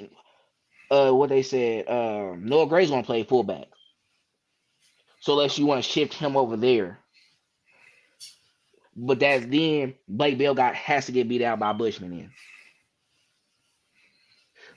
uh 0.91 1.12
what 1.12 1.30
they 1.30 1.41
said, 1.41 1.88
uh, 1.88 2.36
Noah 2.38 2.67
Gray's 2.67 2.89
gonna 2.89 3.04
play 3.04 3.24
fullback. 3.24 3.67
So 5.19 5.34
unless 5.34 5.58
you 5.58 5.65
want 5.65 5.84
to 5.84 5.89
shift 5.89 6.13
him 6.13 6.38
over 6.38 6.56
there. 6.56 7.00
But 8.95 9.19
that's 9.19 9.45
then 9.45 9.95
Blake 10.08 10.38
Bell 10.38 10.55
got 10.55 10.75
has 10.75 11.08
to 11.08 11.12
get 11.12 11.27
beat 11.27 11.41
out 11.41 11.60
by 11.60 11.73
Bushman 11.73 12.13
in. 12.13 12.31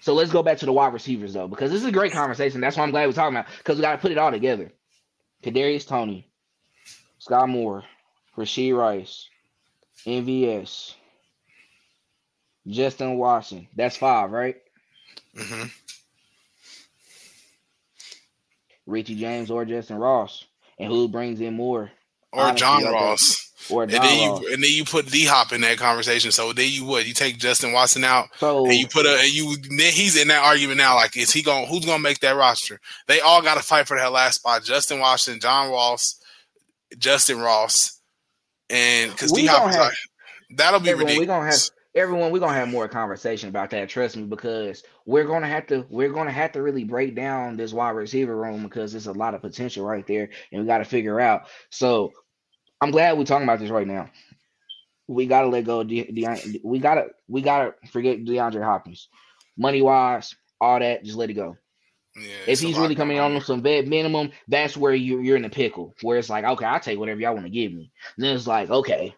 So 0.00 0.14
let's 0.14 0.30
go 0.32 0.42
back 0.42 0.58
to 0.58 0.66
the 0.66 0.72
wide 0.72 0.92
receivers 0.92 1.34
though, 1.34 1.48
because 1.48 1.70
this 1.70 1.82
is 1.82 1.88
a 1.88 1.92
great 1.92 2.12
conversation. 2.12 2.60
That's 2.60 2.76
why 2.76 2.84
I'm 2.84 2.90
glad 2.90 3.06
we're 3.06 3.12
talking 3.12 3.36
about 3.36 3.50
because 3.58 3.76
we 3.76 3.82
got 3.82 3.92
to 3.92 3.98
put 3.98 4.12
it 4.12 4.18
all 4.18 4.30
together. 4.30 4.72
Kadarius 5.42 5.86
Toney, 5.86 6.28
Scott 7.18 7.48
Moore, 7.48 7.84
Rashee 8.36 8.76
Rice, 8.76 9.28
MVS, 10.06 10.94
Justin 12.66 13.18
Watson. 13.18 13.68
That's 13.76 13.96
five, 13.96 14.30
right? 14.30 14.56
Mm-hmm. 15.36 15.68
Richie 18.86 19.16
James 19.16 19.50
or 19.50 19.64
Justin 19.64 19.98
Ross, 19.98 20.44
and 20.78 20.90
who 20.90 21.08
brings 21.08 21.40
in 21.40 21.54
more? 21.54 21.90
Or 22.32 22.42
Honestly, 22.42 22.60
John 22.60 22.84
Ross. 22.84 23.47
Or 23.70 23.82
and 23.82 23.92
then 23.92 24.20
you 24.20 24.52
and 24.52 24.62
then 24.62 24.70
you 24.70 24.84
put 24.84 25.10
D 25.10 25.24
Hop 25.24 25.52
in 25.52 25.60
that 25.62 25.78
conversation. 25.78 26.30
So 26.32 26.52
then 26.52 26.68
you 26.70 26.84
would 26.84 27.06
you 27.06 27.14
take 27.14 27.38
Justin 27.38 27.72
Watson 27.72 28.04
out, 28.04 28.28
so, 28.38 28.64
and 28.66 28.74
you 28.74 28.86
put 28.86 29.06
a 29.06 29.18
and 29.18 29.32
you 29.32 29.56
then 29.56 29.92
he's 29.92 30.20
in 30.20 30.28
that 30.28 30.44
argument 30.44 30.78
now. 30.78 30.94
Like, 30.94 31.16
is 31.16 31.32
he 31.32 31.42
going? 31.42 31.66
Who's 31.66 31.84
going 31.84 31.98
to 31.98 32.02
make 32.02 32.20
that 32.20 32.36
roster? 32.36 32.80
They 33.06 33.20
all 33.20 33.42
got 33.42 33.54
to 33.56 33.62
fight 33.62 33.88
for 33.88 33.96
that 33.98 34.12
last 34.12 34.36
spot. 34.36 34.64
Justin 34.64 35.00
Watson, 35.00 35.40
John 35.40 35.70
Ross, 35.70 36.20
Justin 36.98 37.40
Ross, 37.40 38.00
and 38.70 39.12
because 39.12 39.32
D 39.32 39.46
Hop, 39.46 39.92
that'll 40.50 40.80
be 40.80 40.92
ridiculous. 40.92 41.18
We 41.18 41.26
gonna 41.26 41.50
have 41.50 41.60
everyone 41.94 42.30
we're 42.30 42.38
gonna 42.38 42.54
have 42.54 42.68
more 42.68 42.88
conversation 42.88 43.48
about 43.48 43.70
that 43.70 43.88
trust 43.88 44.16
me 44.16 44.22
because 44.24 44.84
we're 45.06 45.24
gonna 45.24 45.48
have 45.48 45.66
to 45.66 45.84
we're 45.90 46.12
gonna 46.12 46.30
have 46.30 46.52
to 46.52 46.62
really 46.62 46.84
break 46.84 47.14
down 47.14 47.56
this 47.56 47.72
wide 47.72 47.90
receiver 47.90 48.36
room 48.36 48.62
because 48.62 48.92
there's 48.92 49.06
a 49.06 49.12
lot 49.12 49.34
of 49.34 49.40
potential 49.40 49.84
right 49.84 50.06
there 50.06 50.28
and 50.52 50.60
we 50.60 50.66
got 50.66 50.78
to 50.78 50.84
figure 50.84 51.18
out 51.18 51.48
so 51.70 52.12
i'm 52.80 52.90
glad 52.90 53.16
we're 53.18 53.24
talking 53.24 53.44
about 53.44 53.58
this 53.58 53.70
right 53.70 53.86
now 53.86 54.10
we 55.08 55.26
gotta 55.26 55.48
let 55.48 55.64
go. 55.64 55.82
De- 55.82 56.12
De- 56.12 56.60
we 56.62 56.78
gotta 56.78 57.08
we 57.26 57.40
gotta 57.40 57.74
forget 57.90 58.24
DeAndre 58.24 58.62
Hopkins. 58.62 59.08
Money 59.56 59.82
wise, 59.82 60.36
all 60.60 60.78
that, 60.78 61.02
just 61.02 61.16
let 61.16 61.30
it 61.30 61.34
go. 61.34 61.56
Yeah, 62.14 62.34
if 62.46 62.60
he's 62.60 62.76
really 62.76 62.94
coming 62.94 63.18
on 63.18 63.40
some 63.40 63.62
vet 63.62 63.86
minimum, 63.86 64.32
that's 64.46 64.76
where 64.76 64.94
you, 64.94 65.20
you're 65.20 65.36
in 65.36 65.44
a 65.44 65.50
pickle. 65.50 65.94
Where 66.02 66.18
it's 66.18 66.30
like, 66.30 66.44
okay, 66.44 66.64
I'll 66.64 66.80
take 66.80 66.98
whatever 66.98 67.20
y'all 67.20 67.34
want 67.34 67.46
to 67.46 67.50
give 67.50 67.72
me. 67.72 67.90
And 68.16 68.24
then 68.24 68.36
it's 68.36 68.46
like, 68.46 68.70
okay, 68.70 69.14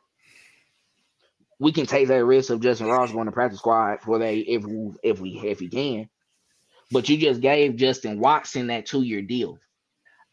we 1.59 1.73
can 1.73 1.87
take 1.87 2.09
that 2.09 2.25
risk 2.25 2.51
of 2.51 2.61
Justin 2.61 2.89
Ross 2.89 3.13
going 3.13 3.27
to 3.27 3.33
practice 3.33 3.59
squad 3.59 4.01
for 4.03 4.19
that 4.19 4.35
if 4.35 4.65
we, 4.65 4.93
if 5.03 5.21
we 5.21 5.31
if 5.45 5.59
he 5.61 5.69
can. 5.69 6.09
But 6.93 7.09
you 7.09 7.17
just 7.19 7.41
gave 7.41 7.77
Justin 7.77 8.21
Watson 8.21 8.69
that 8.69 8.87
two 8.87 9.03
year 9.03 9.23
deal. 9.23 9.59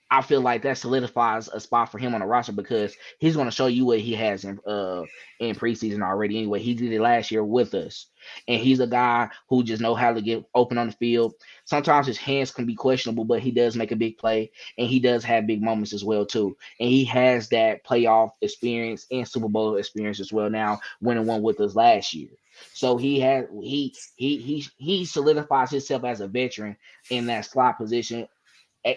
I 0.10 0.22
feel 0.22 0.41
like 0.41 0.62
that 0.62 0.78
solidifies 0.78 1.50
a 1.50 1.60
spot 1.60 1.91
for 1.91 1.98
him 1.98 2.13
on 2.13 2.22
the 2.22 2.26
roster 2.26 2.54
because 2.54 2.96
he's 3.20 3.36
going 3.36 3.48
to 3.48 3.56
show 3.56 3.67
you 3.67 3.86
what 3.86 4.00
he 4.00 4.13
has 4.13 4.46
in 4.46 4.60
uh 4.65 5.04
in 5.39 5.56
preseason 5.56 6.02
already. 6.02 6.38
Anyway, 6.38 6.60
he 6.62 6.74
did 6.74 6.93
it 6.93 7.02
last 7.02 7.30
year 7.30 7.43
with 7.43 7.74
us, 7.74 8.08
and 8.48 8.62
he's 8.62 8.80
a 8.80 8.88
guy 8.88 9.30
who 9.50 9.63
just 9.63 9.82
know 9.82 9.96
how 9.96 10.13
to 10.13 10.22
get 10.22 10.46
open 10.56 10.78
on 10.78 10.88
the 10.88 10.93
field. 10.93 11.34
Sometimes 11.65 12.08
his 12.08 12.17
hands 12.17 12.52
can 12.52 12.65
be 12.65 12.76
questionable, 12.76 13.26
but 13.26 13.41
he 13.41 13.52
does 13.52 13.76
make 13.76 13.91
a 13.91 13.98
big 13.98 14.17
play, 14.17 14.52
and 14.78 14.88
he 14.88 15.00
does 15.00 15.24
have 15.26 15.46
big 15.46 15.62
moments 15.62 15.93
as 15.93 16.06
well 16.06 16.26
too. 16.26 16.56
And 16.80 16.89
he 16.89 17.04
has 17.06 17.50
that 17.50 17.86
playoff 17.86 18.32
experience 18.41 19.08
and 19.12 19.28
Super 19.28 19.50
Bowl 19.50 19.76
experience 19.76 20.22
as 20.22 20.32
well. 20.32 20.50
Now 20.50 20.80
winning 21.02 21.26
one 21.26 21.41
with 21.41 21.60
us 21.60 21.76
last 21.76 22.13
year. 22.13 22.30
So 22.74 22.98
he 22.98 23.20
had 23.20 23.50
he 23.62 23.93
he 24.15 24.38
he 24.38 24.65
he 24.78 25.06
solidifies 25.06 25.72
himself 25.72 26.04
as 26.06 26.22
a 26.22 26.28
veteran 26.28 26.78
in 27.10 27.28
that 27.28 27.46
slot 27.46 27.78
position 27.78 28.28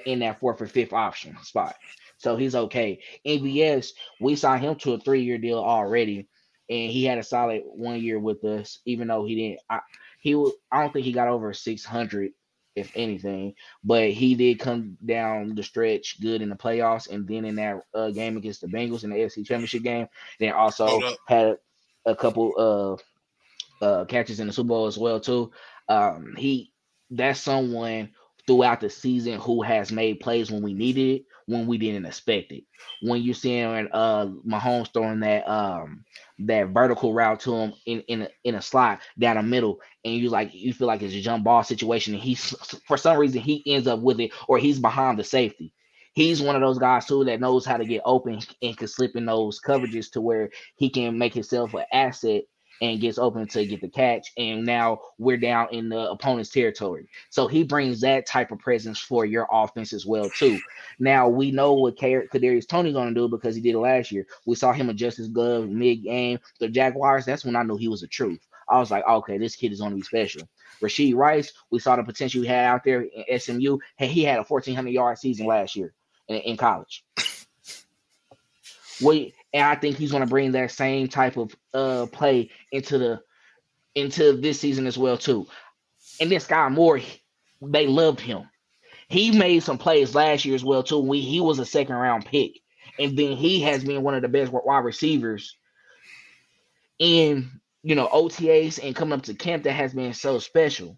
in 0.06 0.20
that 0.20 0.40
fourth 0.40 0.60
or 0.60 0.66
fifth 0.66 0.92
option 0.92 1.36
spot. 1.42 1.76
So 2.18 2.36
he's 2.36 2.54
okay. 2.54 3.00
MVS, 3.26 3.92
we 4.20 4.36
signed 4.36 4.62
him 4.62 4.74
to 4.76 4.92
a 4.92 5.00
three 5.00 5.22
year 5.22 5.38
deal 5.38 5.58
already, 5.58 6.28
and 6.68 6.90
he 6.90 7.04
had 7.04 7.18
a 7.18 7.22
solid 7.22 7.62
one 7.64 8.00
year 8.00 8.18
with 8.18 8.44
us, 8.44 8.80
even 8.84 9.08
though 9.08 9.24
he 9.24 9.34
didn't. 9.34 9.60
I, 9.70 9.80
he 10.20 10.34
was. 10.34 10.52
I 10.70 10.82
don't 10.82 10.92
think 10.92 11.06
he 11.06 11.12
got 11.12 11.28
over 11.28 11.52
six 11.54 11.82
hundred, 11.82 12.32
if 12.76 12.92
anything, 12.94 13.54
but 13.82 14.10
he 14.10 14.34
did 14.34 14.60
come 14.60 14.98
down 15.04 15.54
the 15.54 15.62
stretch 15.62 16.20
good 16.20 16.42
in 16.42 16.50
the 16.50 16.56
playoffs, 16.56 17.10
and 17.10 17.26
then 17.26 17.46
in 17.46 17.54
that 17.56 17.80
uh, 17.94 18.10
game 18.10 18.36
against 18.36 18.60
the 18.60 18.66
Bengals 18.66 19.02
in 19.02 19.10
the 19.10 19.16
AFC 19.16 19.46
Championship 19.46 19.82
game, 19.82 20.06
then 20.38 20.52
also 20.52 21.00
had 21.26 21.56
a 22.04 22.14
couple 22.14 22.54
of 22.56 23.00
uh, 23.80 24.04
catches 24.04 24.40
in 24.40 24.46
the 24.46 24.52
Super 24.52 24.68
Bowl 24.68 24.86
as 24.86 24.98
well 24.98 25.20
too. 25.20 25.52
Um, 25.88 26.34
he 26.36 26.72
that's 27.10 27.40
someone 27.40 28.10
throughout 28.46 28.80
the 28.80 28.90
season 28.90 29.38
who 29.40 29.62
has 29.62 29.92
made 29.92 30.20
plays 30.20 30.50
when 30.50 30.62
we 30.62 30.74
needed 30.74 31.16
it, 31.16 31.24
when 31.46 31.66
we 31.66 31.78
didn't 31.78 32.06
expect 32.06 32.52
it. 32.52 32.64
When 33.02 33.22
you're 33.22 33.34
seeing 33.34 33.88
uh 33.92 34.26
Mahomes 34.46 34.92
throwing 34.92 35.20
that 35.20 35.48
um 35.48 36.04
that 36.40 36.68
vertical 36.68 37.12
route 37.12 37.40
to 37.40 37.54
him 37.54 37.72
in 37.86 38.00
in 38.02 38.22
a, 38.22 38.28
in 38.44 38.54
a 38.54 38.62
slot 38.62 39.00
down 39.18 39.36
the 39.36 39.42
middle, 39.42 39.80
and 40.04 40.14
you 40.14 40.28
like 40.30 40.54
you 40.54 40.72
feel 40.72 40.86
like 40.86 41.02
it's 41.02 41.14
a 41.14 41.20
jump 41.20 41.44
ball 41.44 41.62
situation, 41.62 42.14
and 42.14 42.22
he's 42.22 42.54
for 42.86 42.96
some 42.96 43.18
reason 43.18 43.40
he 43.40 43.62
ends 43.66 43.86
up 43.86 44.00
with 44.00 44.20
it, 44.20 44.32
or 44.48 44.58
he's 44.58 44.78
behind 44.78 45.18
the 45.18 45.24
safety. 45.24 45.72
He's 46.12 46.42
one 46.42 46.56
of 46.56 46.62
those 46.62 46.78
guys 46.78 47.06
too 47.06 47.24
that 47.24 47.40
knows 47.40 47.64
how 47.64 47.76
to 47.76 47.84
get 47.84 48.02
open 48.04 48.40
and 48.62 48.76
can 48.76 48.88
slip 48.88 49.14
in 49.16 49.26
those 49.26 49.60
coverages 49.60 50.10
to 50.12 50.20
where 50.20 50.50
he 50.76 50.90
can 50.90 51.16
make 51.18 51.34
himself 51.34 51.74
an 51.74 51.84
asset 51.92 52.42
and 52.80 53.00
gets 53.00 53.18
open 53.18 53.46
to 53.48 53.66
get 53.66 53.80
the 53.80 53.88
catch. 53.88 54.32
And 54.36 54.64
now 54.64 55.00
we're 55.18 55.36
down 55.36 55.68
in 55.72 55.88
the 55.88 56.10
opponent's 56.10 56.50
territory. 56.50 57.08
So 57.28 57.46
he 57.46 57.62
brings 57.62 58.00
that 58.00 58.26
type 58.26 58.50
of 58.50 58.58
presence 58.58 58.98
for 58.98 59.24
your 59.24 59.46
offense 59.50 59.92
as 59.92 60.06
well, 60.06 60.30
too. 60.30 60.58
Now 60.98 61.28
we 61.28 61.50
know 61.50 61.74
what 61.74 61.96
Kadarius 61.96 62.66
Toney's 62.66 62.94
gonna 62.94 63.14
do 63.14 63.28
because 63.28 63.54
he 63.54 63.60
did 63.60 63.74
it 63.74 63.78
last 63.78 64.10
year. 64.12 64.26
We 64.46 64.54
saw 64.54 64.72
him 64.72 64.88
adjust 64.88 65.18
his 65.18 65.28
glove 65.28 65.68
mid 65.68 66.02
game. 66.02 66.38
The 66.58 66.68
Jaguars, 66.68 67.24
that's 67.24 67.44
when 67.44 67.56
I 67.56 67.62
knew 67.62 67.76
he 67.76 67.88
was 67.88 68.02
a 68.02 68.08
truth. 68.08 68.46
I 68.68 68.78
was 68.78 68.90
like, 68.90 69.06
okay, 69.06 69.36
this 69.36 69.56
kid 69.56 69.72
is 69.72 69.80
gonna 69.80 69.96
be 69.96 70.02
special. 70.02 70.48
Rashee 70.80 71.14
Rice, 71.14 71.52
we 71.70 71.78
saw 71.78 71.96
the 71.96 72.02
potential 72.02 72.42
he 72.42 72.48
had 72.48 72.64
out 72.64 72.84
there 72.84 73.02
in 73.02 73.38
SMU. 73.38 73.78
Hey, 73.96 74.06
he 74.06 74.24
had 74.24 74.38
a 74.38 74.44
1400 74.44 74.90
yard 74.90 75.18
season 75.18 75.46
last 75.46 75.76
year 75.76 75.92
in, 76.28 76.36
in 76.36 76.56
college. 76.56 77.04
We 79.02 79.34
and 79.52 79.64
I 79.64 79.74
think 79.74 79.96
he's 79.96 80.10
going 80.10 80.22
to 80.22 80.28
bring 80.28 80.52
that 80.52 80.70
same 80.70 81.08
type 81.08 81.36
of 81.36 81.54
uh 81.74 82.06
play 82.06 82.50
into 82.72 82.98
the 82.98 83.20
into 83.94 84.32
this 84.32 84.60
season 84.60 84.86
as 84.86 84.96
well 84.96 85.16
too. 85.16 85.46
And 86.20 86.30
this 86.30 86.46
guy 86.46 86.68
Moore, 86.68 87.00
they 87.60 87.86
loved 87.86 88.20
him. 88.20 88.48
He 89.08 89.32
made 89.32 89.62
some 89.62 89.78
plays 89.78 90.14
last 90.14 90.44
year 90.44 90.54
as 90.54 90.64
well 90.64 90.82
too. 90.82 90.98
We 90.98 91.20
he 91.20 91.40
was 91.40 91.58
a 91.58 91.66
second 91.66 91.96
round 91.96 92.26
pick, 92.26 92.60
and 92.98 93.18
then 93.18 93.36
he 93.36 93.60
has 93.62 93.82
been 93.82 94.02
one 94.02 94.14
of 94.14 94.22
the 94.22 94.28
best 94.28 94.52
wide 94.52 94.84
receivers 94.84 95.56
in 96.98 97.50
you 97.82 97.94
know 97.94 98.08
OTAs 98.08 98.78
and 98.82 98.94
coming 98.94 99.18
up 99.18 99.22
to 99.24 99.34
camp 99.34 99.64
that 99.64 99.72
has 99.72 99.92
been 99.92 100.12
so 100.12 100.38
special. 100.38 100.96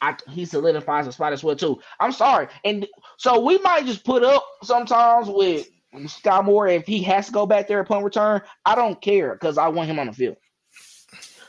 I, 0.00 0.16
he 0.28 0.44
solidifies 0.44 1.08
a 1.08 1.12
spot 1.12 1.32
as 1.32 1.42
well 1.42 1.56
too. 1.56 1.80
I'm 1.98 2.12
sorry, 2.12 2.46
and 2.64 2.86
so 3.16 3.40
we 3.40 3.58
might 3.58 3.86
just 3.86 4.04
put 4.04 4.22
up 4.22 4.46
sometimes 4.62 5.26
with 5.28 5.68
Skyy 5.94 6.44
Moore, 6.44 6.68
if 6.68 6.86
he 6.86 7.02
has 7.04 7.26
to 7.26 7.32
go 7.32 7.46
back 7.46 7.68
there 7.68 7.80
upon 7.80 8.04
return, 8.04 8.42
I 8.64 8.74
don't 8.74 9.00
care 9.00 9.32
because 9.32 9.58
I 9.58 9.68
want 9.68 9.88
him 9.88 9.98
on 9.98 10.06
the 10.06 10.12
field. 10.12 10.36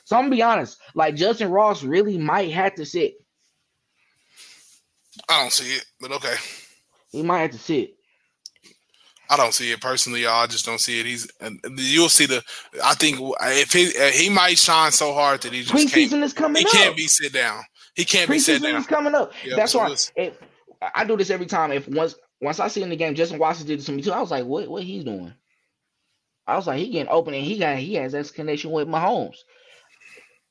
So 0.06 0.16
I'm 0.16 0.24
gonna 0.24 0.36
be 0.36 0.42
honest, 0.42 0.80
like 0.96 1.16
Justin 1.16 1.52
Ross 1.52 1.84
really 1.84 2.18
might 2.18 2.52
have 2.52 2.76
to 2.76 2.86
sit. 2.86 3.16
I 5.28 5.42
don't 5.42 5.52
see 5.52 5.76
it, 5.76 5.86
but 6.00 6.12
okay. 6.14 6.36
He 7.12 7.22
might 7.22 7.42
have 7.42 7.52
to 7.52 7.60
sit. 7.60 7.96
I 9.30 9.38
don't 9.38 9.54
see 9.54 9.72
it 9.72 9.80
personally, 9.80 10.24
y'all. 10.24 10.42
I 10.42 10.48
just 10.48 10.66
don't 10.66 10.80
see 10.80 11.00
it. 11.00 11.06
He's 11.06 11.30
you'll 11.78 12.10
see 12.10 12.26
the. 12.26 12.42
I 12.84 12.96
think 12.96 13.20
if 13.42 13.72
he 13.72 13.92
he 14.12 14.30
might 14.30 14.58
shine 14.58 14.92
so 14.92 15.14
hard 15.14 15.42
that 15.42 15.54
he 15.54 15.62
just 15.62 15.74
preseason 15.74 16.10
can't, 16.10 16.24
is 16.24 16.34
coming. 16.34 16.62
He 16.62 16.66
up. 16.66 16.72
can't 16.72 16.98
be 16.98 17.08
sit 17.08 17.32
down. 17.32 17.62
He 17.94 18.06
can't 18.06 18.28
preseason 18.28 18.34
be 18.34 18.40
sit 18.40 18.62
down. 18.64 18.76
is 18.76 18.88
coming 18.88 19.14
up. 19.14 19.34
That's 19.56 19.74
so 19.74 19.80
why. 19.80 19.96
If, 20.16 20.40
I 20.96 21.06
do 21.06 21.18
this 21.18 21.30
every 21.30 21.46
time. 21.46 21.72
If 21.72 21.88
once 21.88 22.16
once 22.42 22.60
I 22.60 22.68
see 22.68 22.82
in 22.82 22.90
the 22.90 22.96
game, 22.96 23.16
Justin 23.16 23.40
Watson 23.40 23.68
did 23.68 23.80
this 23.80 23.86
to 23.88 23.92
me 23.92 24.02
too. 24.02 24.12
I 24.12 24.22
was 24.22 24.32
like, 24.32 24.46
what 24.46 24.68
what 24.68 24.84
he's 24.84 25.04
doing? 25.04 25.34
I 26.48 26.56
was 26.56 26.68
like, 26.68 26.80
he 26.80 26.90
getting 26.90 27.12
open 27.12 27.34
and 27.34 27.44
he 27.44 27.58
got 27.58 27.78
he 27.78 27.96
has 27.96 28.14
that 28.14 28.34
connection 28.34 28.72
with 28.72 28.88
Mahomes. 28.88 29.38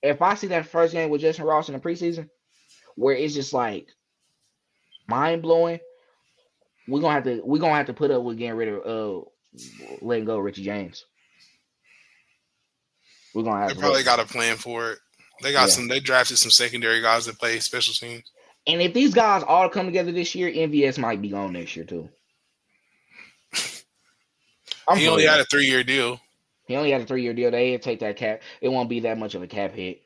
If 0.03 0.23
I 0.23 0.35
see 0.35 0.47
that 0.49 0.67
first 0.67 0.93
game 0.93 1.11
with 1.11 1.23
Justin 1.23 1.45
Ross 1.45 1.69
in 1.69 1.75
the 1.75 1.81
preseason, 1.81 2.29
where 2.95 3.17
it's 3.17 3.35
just 3.35 3.53
like 3.53 3.89
mind 5.09 5.43
blowing, 5.43 5.81
we're 6.87 7.01
gonna 7.01 7.15
have 7.15 7.25
to 7.25 7.41
we're 7.45 7.59
gonna 7.59 7.75
have 7.75 7.87
to 7.87 7.95
put 7.95 8.11
up 8.11 8.23
with 8.23 8.39
getting 8.39 8.57
rid 8.57 8.69
of 8.69 8.87
uh 8.87 9.25
letting 10.01 10.25
go 10.25 10.39
of 10.39 10.45
Richie 10.45 10.65
James. 10.65 11.05
We're 13.35 13.43
gonna 13.43 13.61
have 13.61 13.75
they 13.75 13.81
probably 13.81 14.03
got 14.03 14.21
a 14.21 14.25
plan 14.25 14.57
for 14.57 14.93
it. 14.93 14.99
They 15.43 15.53
got 15.53 15.69
yeah. 15.69 15.75
some 15.75 15.89
they 15.89 16.01
drafted 16.01 16.39
some 16.39 16.51
secondary 16.51 17.01
guys 17.01 17.27
that 17.27 17.39
play 17.39 17.59
special 17.61 17.95
teams. 17.95 18.31
And 18.69 18.83
if 18.83 18.93
these 18.93 19.15
guys 19.15 19.43
all 19.43 19.71
come 19.71 19.87
together 19.87 20.13
this 20.13 20.35
year, 20.35 20.51
MVS 20.51 20.99
might 20.99 21.23
be 21.23 21.31
gone 21.31 21.55
next 21.55 21.75
year 21.75 21.87
too. 21.87 22.11
I'm 24.87 24.99
he 24.99 25.09
only 25.09 25.27
had 25.27 25.41
a 25.41 25.45
three 25.45 25.67
year 25.67 25.83
deal. 25.83 26.21
He 26.67 26.77
only 26.77 26.91
had 26.91 27.01
a 27.01 27.07
three 27.07 27.23
year 27.23 27.33
deal. 27.33 27.51
They 27.51 27.73
did 27.73 27.83
take 27.83 28.01
that 28.01 28.17
cap. 28.17 28.43
It 28.61 28.69
won't 28.69 28.91
be 28.91 29.01
that 29.01 29.19
much 29.19 29.35
of 29.35 29.43
a 29.43 29.47
cap 29.47 29.73
hit 29.73 30.03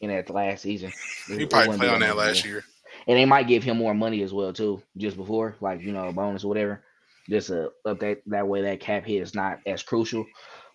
in 0.00 0.10
that 0.10 0.28
last 0.30 0.62
season. 0.62 0.92
He 1.28 1.46
probably 1.46 1.78
played 1.78 1.90
on 1.90 2.00
that 2.00 2.16
last 2.16 2.44
year. 2.44 2.64
And 3.06 3.16
they 3.16 3.24
might 3.24 3.48
give 3.48 3.62
him 3.62 3.78
more 3.78 3.94
money 3.94 4.22
as 4.22 4.32
well 4.32 4.52
too, 4.52 4.82
just 4.96 5.16
before, 5.16 5.56
like 5.60 5.80
you 5.80 5.92
know, 5.92 6.08
a 6.08 6.12
bonus 6.12 6.44
or 6.44 6.48
whatever. 6.48 6.82
Just 7.30 7.52
uh, 7.52 7.68
up 7.84 8.00
that 8.00 8.22
that 8.26 8.48
way 8.48 8.62
that 8.62 8.80
cap 8.80 9.04
hit 9.04 9.22
is 9.22 9.34
not 9.34 9.60
as 9.64 9.82
crucial 9.82 10.26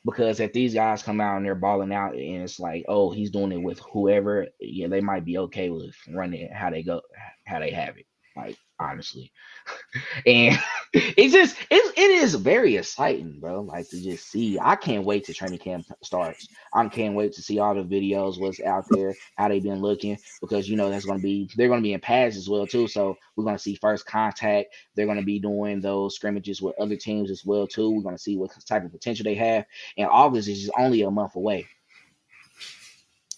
because 0.08 0.40
if 0.40 0.54
these 0.54 0.74
guys 0.74 1.04
come 1.04 1.20
out 1.20 1.36
and 1.36 1.46
they're 1.46 1.54
balling 1.54 1.94
out 1.94 2.14
and 2.14 2.44
it's 2.44 2.62
like, 2.62 2.86
oh, 2.88 3.12
he's 3.12 3.30
doing 3.30 3.52
it 3.52 3.62
with 3.62 3.80
whoever, 3.80 4.48
yeah, 4.62 4.88
they 4.88 5.02
might 5.02 5.26
be 5.26 5.38
okay 5.38 5.70
with 5.70 5.94
running 6.08 6.50
how 6.50 6.70
they 6.70 6.82
go, 6.82 7.02
how 7.46 7.60
they 7.60 7.72
have 7.72 7.98
it. 7.98 8.06
Like 8.38 8.58
honestly, 8.80 9.32
and 10.28 10.58
it's 10.94 11.34
just 11.34 11.58
it's 11.72 11.98
it 11.98 12.12
is 12.12 12.36
very 12.36 12.78
exciting, 12.78 13.40
bro. 13.40 13.62
Like 13.62 13.90
to 13.90 14.02
just 14.02 14.30
see. 14.30 14.60
I 14.62 14.76
can't 14.76 15.04
wait 15.04 15.26
to 15.26 15.34
training 15.34 15.58
camp 15.58 15.88
starts. 16.04 16.48
I 16.74 16.88
can't 16.88 17.16
wait 17.16 17.34
to 17.34 17.42
see 17.42 17.58
all 17.58 17.74
the 17.74 17.82
videos, 17.82 18.40
what's 18.40 18.62
out 18.62 18.86
there, 18.92 19.16
how 19.38 19.48
they've 19.48 19.64
been 19.64 19.82
looking, 19.82 20.18
because 20.40 20.70
you 20.70 20.78
know 20.78 20.90
that's 20.92 21.06
gonna 21.06 21.20
be 21.20 21.50
they're 21.58 21.68
gonna 21.68 21.82
be 21.82 21.94
in 21.94 22.00
pads 22.00 22.38
as 22.38 22.48
well 22.48 22.68
too. 22.68 22.88
So 22.88 23.18
we're 23.36 23.46
gonna 23.46 23.58
see 23.58 23.76
first 23.76 24.06
contact. 24.06 24.76
They're 24.96 25.08
gonna 25.08 25.24
be 25.24 25.40
doing 25.40 25.82
those 25.82 26.16
scrimmages 26.16 26.62
with 26.62 26.80
other 26.80 26.96
teams 26.96 27.32
as 27.32 27.44
well 27.44 27.66
too. 27.66 27.90
We're 27.90 28.04
gonna 28.04 28.20
see 28.20 28.38
what 28.38 28.52
type 28.68 28.86
of 28.86 28.92
potential 28.92 29.24
they 29.24 29.36
have. 29.36 29.66
And 29.98 30.08
August 30.08 30.48
is 30.48 30.62
just 30.62 30.74
only 30.78 31.02
a 31.02 31.10
month 31.10 31.36
away. 31.36 31.68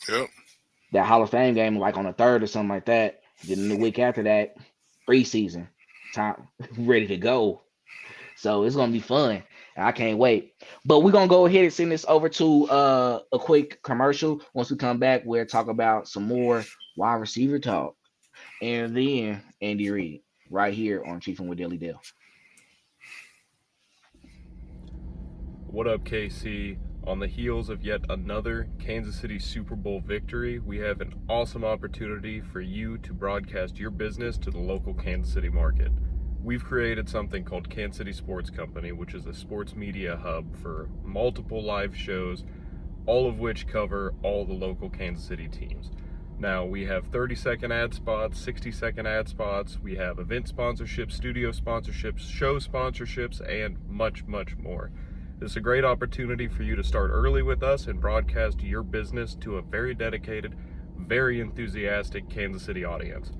Yep. 0.10 0.30
That 0.92 1.06
Hall 1.06 1.24
of 1.24 1.30
Fame 1.30 1.54
game, 1.54 1.78
like 1.78 1.98
on 1.98 2.06
the 2.06 2.14
third 2.14 2.44
or 2.44 2.48
something 2.48 2.70
like 2.70 2.86
that. 2.86 3.22
Then 3.48 3.70
the 3.70 3.78
week 3.78 4.00
after 4.00 4.24
that, 4.24 4.56
preseason 5.10 5.68
time 6.14 6.48
ready 6.78 7.08
to 7.08 7.18
go. 7.18 7.62
So 8.36 8.64
it's 8.64 8.76
gonna 8.76 8.92
be 8.92 9.00
fun. 9.00 9.44
I 9.76 9.92
can't 9.92 10.18
wait. 10.18 10.54
But 10.86 11.00
we're 11.00 11.12
gonna 11.12 11.28
go 11.28 11.46
ahead 11.46 11.64
and 11.64 11.74
send 11.74 11.92
this 11.92 12.06
over 12.08 12.30
to 12.30 12.70
uh, 12.70 13.20
a 13.32 13.40
quick 13.40 13.82
commercial. 13.84 14.42
Once 14.54 14.70
we 14.72 14.78
come 14.78 15.00
back, 15.00 15.24
we'll 15.26 15.46
talk 15.46 15.68
about 15.68 16.08
some 16.08 16.24
more 16.24 16.64
wide 16.96 17.16
receiver 17.16 17.60
talk. 17.60 17.96
And 18.62 18.96
then 18.96 19.42
Andy 19.62 19.90
Reid 19.90 20.22
right 20.50 20.74
here 20.74 21.04
on 21.04 21.20
Chiefing 21.20 21.48
with 21.48 21.58
Daily 21.58 21.78
Dale. 21.78 22.02
What 25.68 25.88
up, 25.88 26.04
KC? 26.04 26.78
On 27.08 27.20
the 27.20 27.28
heels 27.28 27.70
of 27.70 27.84
yet 27.84 28.02
another 28.10 28.68
Kansas 28.78 29.16
City 29.16 29.40
Super 29.40 29.76
Bowl 29.76 30.02
victory, 30.02 30.60
we 30.60 30.78
have 30.80 31.00
an 31.00 31.14
awesome 31.30 31.64
opportunity 31.64 32.42
for 32.42 32.62
you 32.62 32.98
to 33.00 33.14
broadcast 33.14 33.80
your 33.80 33.90
business 33.90 34.38
to 34.40 34.52
the 34.52 34.60
local 34.60 34.94
Kansas 34.94 35.34
City 35.34 35.50
market. 35.50 35.92
We've 36.44 36.64
created 36.64 37.10
something 37.10 37.46
called 37.46 37.70
Kansas 37.70 37.98
City 37.98 38.14
Sports 38.14 38.50
Company, 38.50 38.92
which 38.92 39.14
is 39.14 39.26
a 39.26 39.34
sports 39.34 39.76
media 39.76 40.18
hub 40.18 40.56
for 40.62 40.90
multiple 41.04 41.64
live 41.64 41.96
shows, 41.96 42.44
all 43.06 43.28
of 43.28 43.40
which 43.40 43.66
cover 43.66 44.14
all 44.22 44.46
the 44.46 44.54
local 44.54 44.90
Kansas 44.90 45.26
City 45.26 45.48
teams. 45.48 45.92
Now, 46.38 46.66
we 46.66 46.86
have 46.86 47.08
30 47.08 47.34
second 47.34 47.72
ad 47.72 47.94
spots, 47.94 48.40
60 48.40 48.72
second 48.72 49.08
ad 49.08 49.30
spots, 49.30 49.80
we 49.82 49.96
have 49.96 50.20
event 50.20 50.54
sponsorships, 50.54 51.14
studio 51.14 51.52
sponsorships, 51.52 52.20
show 52.20 52.60
sponsorships, 52.60 53.42
and 53.42 53.78
much, 53.90 54.26
much 54.26 54.58
more. 54.58 54.92
This 55.40 55.52
is 55.52 55.58
a 55.58 55.62
great 55.62 55.86
opportunity 55.86 56.50
for 56.50 56.64
you 56.64 56.76
to 56.76 56.84
start 56.84 57.12
early 57.14 57.42
with 57.44 57.64
us 57.64 57.88
and 57.88 58.02
broadcast 58.02 58.62
your 58.62 58.84
business 58.84 59.36
to 59.36 59.56
a 59.56 59.62
very 59.62 59.96
dedicated, 59.96 60.54
very 60.98 61.40
enthusiastic 61.40 62.30
Kansas 62.30 62.64
City 62.64 62.84
audience. 62.84 63.32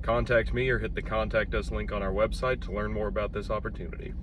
Contact 0.00 0.54
me 0.54 0.70
or 0.70 0.78
hit 0.78 0.94
the 0.94 1.02
contact 1.02 1.54
us 1.54 1.70
link 1.70 1.92
on 1.92 2.02
our 2.02 2.12
website 2.12 2.62
to 2.62 2.72
learn 2.72 2.94
more 2.94 3.08
about 3.08 3.34
this 3.34 3.50
opportunity. 3.50 4.14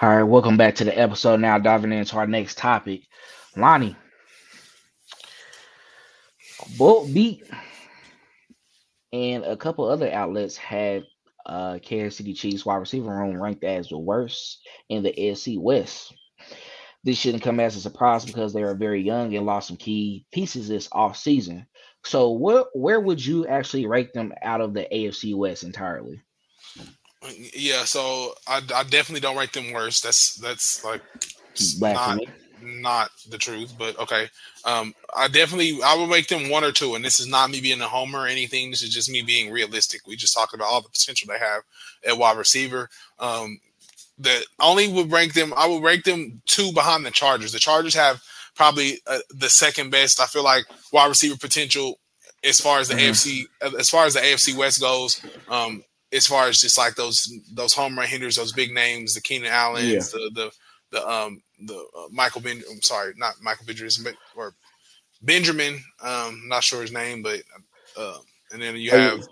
All 0.00 0.08
right, 0.08 0.24
welcome 0.24 0.56
back 0.56 0.74
to 0.74 0.84
the 0.84 0.98
episode. 0.98 1.38
Now 1.38 1.56
diving 1.56 1.92
into 1.92 2.16
our 2.16 2.26
next 2.26 2.58
topic. 2.58 3.02
Lonny. 3.56 3.96
Bolt 6.76 7.14
beat 7.14 7.44
and 9.12 9.44
a 9.44 9.56
couple 9.56 9.88
other 9.88 10.10
outlets 10.10 10.56
had 10.56 11.04
uh, 11.46 11.78
Kansas 11.82 12.16
City 12.16 12.34
Chiefs 12.34 12.66
wide 12.66 12.76
receiver 12.76 13.10
room 13.10 13.40
ranked 13.40 13.64
as 13.64 13.88
the 13.88 13.98
worst 13.98 14.66
in 14.88 15.02
the 15.02 15.12
AFC 15.12 15.58
West. 15.58 16.14
This 17.04 17.18
shouldn't 17.18 17.44
come 17.44 17.60
as 17.60 17.76
a 17.76 17.80
surprise 17.80 18.24
because 18.24 18.52
they 18.52 18.62
are 18.62 18.74
very 18.74 19.00
young 19.00 19.34
and 19.34 19.46
lost 19.46 19.68
some 19.68 19.76
key 19.76 20.26
pieces 20.32 20.68
this 20.68 20.88
off 20.90 21.16
season. 21.16 21.66
So, 22.04 22.32
where 22.32 22.64
where 22.74 23.00
would 23.00 23.24
you 23.24 23.46
actually 23.46 23.86
rank 23.86 24.12
them 24.12 24.32
out 24.42 24.60
of 24.60 24.74
the 24.74 24.88
AFC 24.92 25.36
West 25.36 25.62
entirely? 25.62 26.20
Yeah, 27.54 27.84
so 27.84 28.34
I, 28.46 28.58
I 28.74 28.82
definitely 28.84 29.20
don't 29.20 29.36
rank 29.36 29.52
them 29.52 29.72
worse. 29.72 30.00
That's 30.00 30.34
that's 30.36 30.84
like 30.84 31.02
not, 31.80 32.20
not 32.62 33.10
the 33.28 33.38
truth, 33.38 33.74
but 33.78 33.98
okay. 33.98 34.28
Um, 34.64 34.94
I 35.16 35.28
definitely 35.28 35.78
I 35.84 35.94
will 35.94 36.06
make 36.06 36.28
them 36.28 36.50
one 36.50 36.64
or 36.64 36.72
two, 36.72 36.94
and 36.94 37.04
this 37.04 37.20
is 37.20 37.26
not 37.26 37.50
me 37.50 37.60
being 37.60 37.80
a 37.80 37.88
homer 37.88 38.20
or 38.20 38.26
anything. 38.26 38.70
This 38.70 38.82
is 38.82 38.92
just 38.92 39.10
me 39.10 39.22
being 39.22 39.50
realistic. 39.50 40.06
We 40.06 40.16
just 40.16 40.34
talked 40.34 40.54
about 40.54 40.68
all 40.68 40.80
the 40.80 40.88
potential 40.88 41.28
they 41.28 41.38
have 41.38 41.62
at 42.06 42.18
wide 42.18 42.36
receiver. 42.36 42.88
Um, 43.18 43.60
that 44.18 44.44
only 44.60 44.88
would 44.88 45.12
rank 45.12 45.34
them. 45.34 45.52
I 45.56 45.66
would 45.66 45.82
rank 45.82 46.04
them 46.04 46.40
two 46.46 46.72
behind 46.72 47.04
the 47.04 47.10
Chargers. 47.10 47.52
The 47.52 47.58
Chargers 47.58 47.94
have 47.94 48.22
probably 48.54 49.00
uh, 49.06 49.18
the 49.30 49.48
second 49.50 49.90
best. 49.90 50.20
I 50.20 50.26
feel 50.26 50.44
like 50.44 50.64
wide 50.92 51.08
receiver 51.08 51.36
potential 51.36 51.98
as 52.42 52.60
far 52.60 52.78
as 52.78 52.88
the 52.88 52.94
mm-hmm. 52.94 53.10
AFC 53.10 53.78
as 53.78 53.90
far 53.90 54.06
as 54.06 54.14
the 54.14 54.20
AFC 54.20 54.56
West 54.56 54.80
goes. 54.80 55.24
Um, 55.48 55.82
as 56.12 56.26
far 56.26 56.48
as 56.48 56.60
just 56.60 56.78
like 56.78 56.94
those 56.94 57.30
those 57.52 57.74
home 57.74 57.98
run 57.98 58.08
hitters, 58.08 58.36
those 58.36 58.52
big 58.52 58.72
names, 58.72 59.14
the 59.14 59.20
Keenan 59.20 59.50
Allen, 59.50 59.86
yeah. 59.86 59.98
the 59.98 60.30
the 60.34 60.50
the 60.92 61.08
um 61.08 61.42
the 61.60 61.74
uh, 61.74 62.08
Michael 62.10 62.40
Ben. 62.40 62.62
I'm 62.70 62.82
sorry, 62.82 63.14
not 63.16 63.34
Michael 63.40 63.66
Benjamin, 63.66 64.14
or 64.36 64.54
Benjamin. 65.22 65.80
Um, 66.02 66.42
not 66.46 66.64
sure 66.64 66.82
his 66.82 66.92
name, 66.92 67.22
but 67.22 67.40
uh, 67.96 68.18
and 68.52 68.62
then 68.62 68.76
you 68.76 68.90
have 68.90 69.26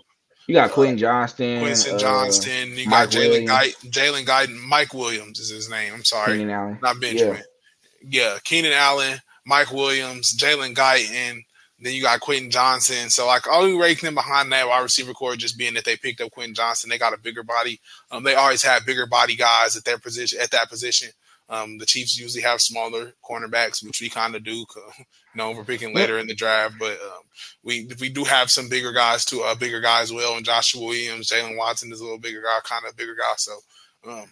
you 0.47 0.55
got 0.55 0.71
Quentin 0.71 0.97
Johnston, 0.97 1.59
Quentin 1.59 1.95
uh, 1.95 1.97
Johnston. 1.97 2.77
You 2.77 2.89
got 2.89 3.09
Jalen 3.09 3.47
Guyton. 3.47 3.89
Jalen 3.89 4.25
Guyton. 4.25 4.59
Mike 4.61 4.93
Williams 4.93 5.39
is 5.39 5.49
his 5.49 5.69
name. 5.69 5.93
I'm 5.93 6.03
sorry, 6.03 6.43
not 6.43 6.99
Benjamin. 7.01 7.41
Yeah, 8.01 8.33
yeah 8.33 8.37
Keenan 8.43 8.73
Allen, 8.73 9.19
Mike 9.45 9.71
Williams, 9.71 10.35
Jalen 10.37 10.75
Guyton. 10.75 11.41
Then 11.79 11.93
you 11.93 12.03
got 12.03 12.21
Quentin 12.21 12.49
Johnston. 12.49 13.09
So 13.09 13.27
like 13.27 13.47
all 13.47 13.65
we 13.65 13.77
rank 13.77 13.99
them 13.99 14.15
behind 14.15 14.51
that 14.51 14.67
wide 14.67 14.81
receiver 14.81 15.13
core 15.13 15.35
just 15.35 15.57
being 15.57 15.73
that 15.73 15.83
they 15.83 15.97
picked 15.97 16.21
up 16.21 16.31
Quentin 16.31 16.55
Johnston. 16.55 16.89
They 16.89 16.97
got 16.97 17.13
a 17.13 17.19
bigger 17.19 17.43
body. 17.43 17.81
Um, 18.11 18.23
they 18.23 18.35
always 18.35 18.63
have 18.63 18.85
bigger 18.85 19.05
body 19.05 19.35
guys 19.35 19.75
at 19.75 19.83
their 19.83 19.97
position 19.97 20.39
at 20.41 20.51
that 20.51 20.69
position. 20.69 21.09
Um, 21.47 21.77
the 21.77 21.85
Chiefs 21.85 22.19
usually 22.19 22.43
have 22.43 22.59
smaller 22.59 23.13
cornerbacks, 23.23 23.85
which 23.85 24.01
we 24.01 24.09
kind 24.09 24.35
of 24.35 24.43
do. 24.43 24.65
You 25.33 25.39
know, 25.39 25.51
we're 25.51 25.65
picking 25.65 25.93
later 25.93 26.17
in 26.17 26.27
the 26.27 26.33
draft, 26.33 26.75
but 26.79 26.93
um, 26.93 27.23
we 27.61 27.89
we 27.99 28.07
do 28.07 28.23
have 28.23 28.49
some 28.49 28.69
bigger 28.69 28.93
guys 28.93 29.25
too, 29.25 29.41
uh, 29.41 29.53
bigger 29.53 29.81
guys 29.81 30.13
well, 30.13 30.37
and 30.37 30.45
Joshua 30.45 30.81
Williams, 30.81 31.29
Jaylen 31.29 31.57
Watson 31.57 31.91
is 31.91 31.99
a 31.99 32.03
little 32.05 32.17
bigger 32.17 32.41
guy, 32.41 32.59
kind 32.63 32.85
of 32.87 32.95
bigger 32.95 33.15
guy. 33.15 33.33
So 33.35 33.57
um, 34.07 34.31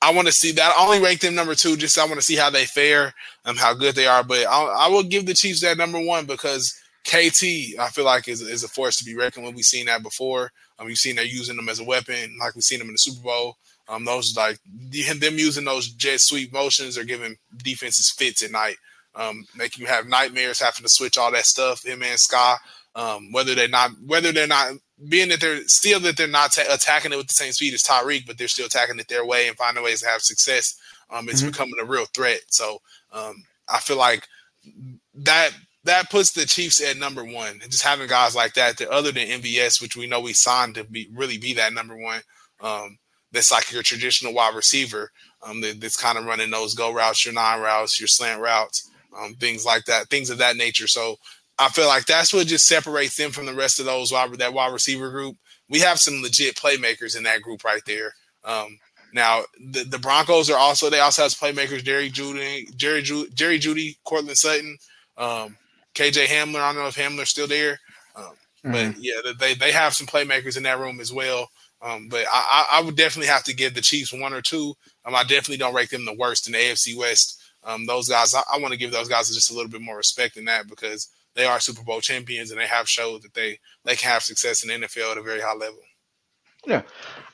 I 0.00 0.12
want 0.12 0.28
to 0.28 0.32
see 0.32 0.52
that. 0.52 0.72
I 0.78 0.84
only 0.84 1.00
rank 1.00 1.18
them 1.18 1.34
number 1.34 1.56
two, 1.56 1.76
just 1.76 1.98
I 1.98 2.04
want 2.04 2.20
to 2.20 2.22
see 2.22 2.36
how 2.36 2.48
they 2.48 2.64
fare 2.64 3.12
and 3.44 3.58
how 3.58 3.74
good 3.74 3.96
they 3.96 4.06
are. 4.06 4.22
But 4.22 4.46
I'll, 4.48 4.70
I 4.70 4.86
will 4.86 5.02
give 5.02 5.26
the 5.26 5.34
Chiefs 5.34 5.62
that 5.62 5.78
number 5.78 6.00
one 6.00 6.26
because 6.26 6.72
KT, 7.04 7.78
I 7.80 7.88
feel 7.92 8.04
like 8.04 8.28
is 8.28 8.40
is 8.40 8.62
a 8.62 8.68
force 8.68 8.96
to 8.98 9.04
be 9.04 9.16
reckoned 9.16 9.46
with. 9.46 9.56
We've 9.56 9.64
seen 9.64 9.86
that 9.86 10.04
before. 10.04 10.52
Um, 10.78 10.86
we've 10.86 10.96
seen 10.96 11.16
they're 11.16 11.24
using 11.24 11.56
them 11.56 11.68
as 11.68 11.80
a 11.80 11.84
weapon, 11.84 12.36
like 12.38 12.54
we've 12.54 12.62
seen 12.62 12.78
them 12.78 12.88
in 12.88 12.94
the 12.94 12.98
Super 12.98 13.22
Bowl. 13.22 13.56
Um, 13.88 14.04
those 14.04 14.34
like 14.36 14.58
them 14.64 15.38
using 15.38 15.64
those 15.64 15.88
jet 15.88 16.20
sweep 16.20 16.52
motions 16.52 16.98
are 16.98 17.04
giving 17.04 17.36
defenses 17.56 18.10
fits 18.10 18.42
at 18.42 18.50
night. 18.50 18.76
Um, 19.14 19.46
making 19.56 19.82
you 19.82 19.88
have 19.88 20.06
nightmares 20.06 20.60
having 20.60 20.82
to 20.82 20.88
switch 20.88 21.16
all 21.16 21.32
that 21.32 21.46
stuff. 21.46 21.84
Him 21.84 22.02
and 22.02 22.18
Skyy, 22.18 22.56
um, 22.94 23.32
whether 23.32 23.54
they're 23.54 23.68
not, 23.68 23.92
whether 24.04 24.30
they're 24.30 24.46
not 24.46 24.72
being 25.08 25.28
that 25.28 25.40
they're 25.40 25.66
still 25.66 26.00
that 26.00 26.16
they're 26.16 26.26
not 26.26 26.56
attacking 26.58 27.12
it 27.12 27.16
with 27.16 27.28
the 27.28 27.34
same 27.34 27.52
speed 27.52 27.74
as 27.74 27.82
Tyreek, 27.82 28.26
but 28.26 28.36
they're 28.38 28.48
still 28.48 28.66
attacking 28.66 28.98
it 28.98 29.08
their 29.08 29.24
way 29.24 29.48
and 29.48 29.56
finding 29.56 29.82
ways 29.82 30.00
to 30.00 30.08
have 30.08 30.22
success. 30.22 30.78
Um, 31.10 31.28
it's 31.28 31.40
mm-hmm. 31.40 31.50
becoming 31.50 31.74
a 31.80 31.84
real 31.84 32.06
threat. 32.06 32.40
So 32.48 32.80
um, 33.12 33.44
I 33.68 33.78
feel 33.78 33.96
like 33.96 34.26
that 35.14 35.52
that 35.84 36.10
puts 36.10 36.32
the 36.32 36.44
Chiefs 36.44 36.82
at 36.82 36.98
number 36.98 37.24
one. 37.24 37.60
And 37.62 37.70
just 37.70 37.84
having 37.84 38.08
guys 38.08 38.34
like 38.34 38.54
that, 38.54 38.78
that 38.78 38.88
other 38.88 39.12
than 39.12 39.28
MVS, 39.28 39.80
which 39.80 39.96
we 39.96 40.06
know 40.06 40.20
we 40.20 40.32
signed 40.32 40.74
to 40.74 40.84
be 40.84 41.08
really 41.14 41.38
be 41.38 41.54
that 41.54 41.72
number 41.72 41.96
one. 41.96 42.20
Um, 42.60 42.98
that's 43.36 43.52
like 43.52 43.70
your 43.70 43.82
traditional 43.82 44.32
wide 44.32 44.54
receiver 44.54 45.10
um, 45.42 45.60
that, 45.60 45.80
that's 45.80 46.00
kind 46.00 46.18
of 46.18 46.24
running 46.24 46.50
those 46.50 46.74
go 46.74 46.92
routes, 46.92 47.24
your 47.24 47.34
nine 47.34 47.60
routes, 47.60 48.00
your 48.00 48.08
slant 48.08 48.40
routes, 48.40 48.90
um, 49.16 49.34
things 49.34 49.64
like 49.64 49.84
that, 49.84 50.08
things 50.08 50.30
of 50.30 50.38
that 50.38 50.56
nature. 50.56 50.88
So 50.88 51.16
I 51.58 51.68
feel 51.68 51.86
like 51.86 52.06
that's 52.06 52.32
what 52.32 52.46
just 52.46 52.66
separates 52.66 53.16
them 53.16 53.30
from 53.30 53.46
the 53.46 53.54
rest 53.54 53.78
of 53.78 53.86
those 53.86 54.10
wide, 54.10 54.32
that 54.38 54.54
wide 54.54 54.72
receiver 54.72 55.10
group. 55.10 55.36
We 55.68 55.80
have 55.80 55.98
some 55.98 56.22
legit 56.22 56.56
playmakers 56.56 57.16
in 57.16 57.24
that 57.24 57.42
group 57.42 57.62
right 57.62 57.82
there. 57.86 58.14
Um, 58.44 58.78
now 59.12 59.42
the, 59.60 59.84
the 59.84 59.98
Broncos 59.98 60.50
are 60.50 60.58
also 60.58 60.90
they 60.90 61.00
also 61.00 61.22
have 61.22 61.32
playmakers 61.32 61.84
Jerry 61.84 62.10
Jeudy, 62.10 62.74
Jerry 62.76 63.02
Ju- 63.02 63.28
Jerry 63.34 63.58
Jeudy, 63.58 63.96
Courtland 64.04 64.36
Sutton, 64.36 64.78
um, 65.16 65.56
KJ 65.94 66.26
Hamler. 66.26 66.60
I 66.60 66.72
don't 66.72 66.82
know 66.82 66.88
if 66.88 66.96
Hamler's 66.96 67.30
still 67.30 67.46
there, 67.46 67.80
um, 68.14 68.24
mm-hmm. 68.64 68.72
but 68.72 68.94
yeah, 68.98 69.32
they 69.38 69.54
they 69.54 69.72
have 69.72 69.94
some 69.94 70.06
playmakers 70.06 70.56
in 70.56 70.62
that 70.64 70.78
room 70.78 71.00
as 71.00 71.12
well. 71.12 71.48
Um, 71.82 72.08
but 72.08 72.24
I, 72.30 72.66
I, 72.72 72.82
would 72.82 72.96
definitely 72.96 73.28
have 73.28 73.44
to 73.44 73.54
give 73.54 73.74
the 73.74 73.82
Chiefs 73.82 74.12
one 74.12 74.32
or 74.32 74.40
two. 74.40 74.74
Um, 75.04 75.14
I 75.14 75.22
definitely 75.22 75.58
don't 75.58 75.74
rank 75.74 75.90
them 75.90 76.06
the 76.06 76.14
worst 76.14 76.46
in 76.46 76.54
the 76.54 76.58
AFC 76.58 76.96
West. 76.96 77.42
Um, 77.64 77.84
those 77.84 78.08
guys, 78.08 78.34
I, 78.34 78.42
I 78.54 78.58
want 78.58 78.72
to 78.72 78.78
give 78.78 78.92
those 78.92 79.08
guys 79.08 79.28
just 79.28 79.50
a 79.50 79.54
little 79.54 79.70
bit 79.70 79.82
more 79.82 79.96
respect 79.96 80.36
than 80.36 80.46
that 80.46 80.68
because 80.68 81.08
they 81.34 81.44
are 81.44 81.60
Super 81.60 81.82
Bowl 81.82 82.00
champions 82.00 82.50
and 82.50 82.58
they 82.58 82.66
have 82.66 82.88
showed 82.88 83.22
that 83.22 83.34
they 83.34 83.58
they 83.84 83.94
can 83.94 84.10
have 84.10 84.22
success 84.22 84.64
in 84.64 84.80
the 84.80 84.86
NFL 84.86 85.12
at 85.12 85.18
a 85.18 85.22
very 85.22 85.40
high 85.40 85.54
level. 85.54 85.80
Yeah, 86.66 86.82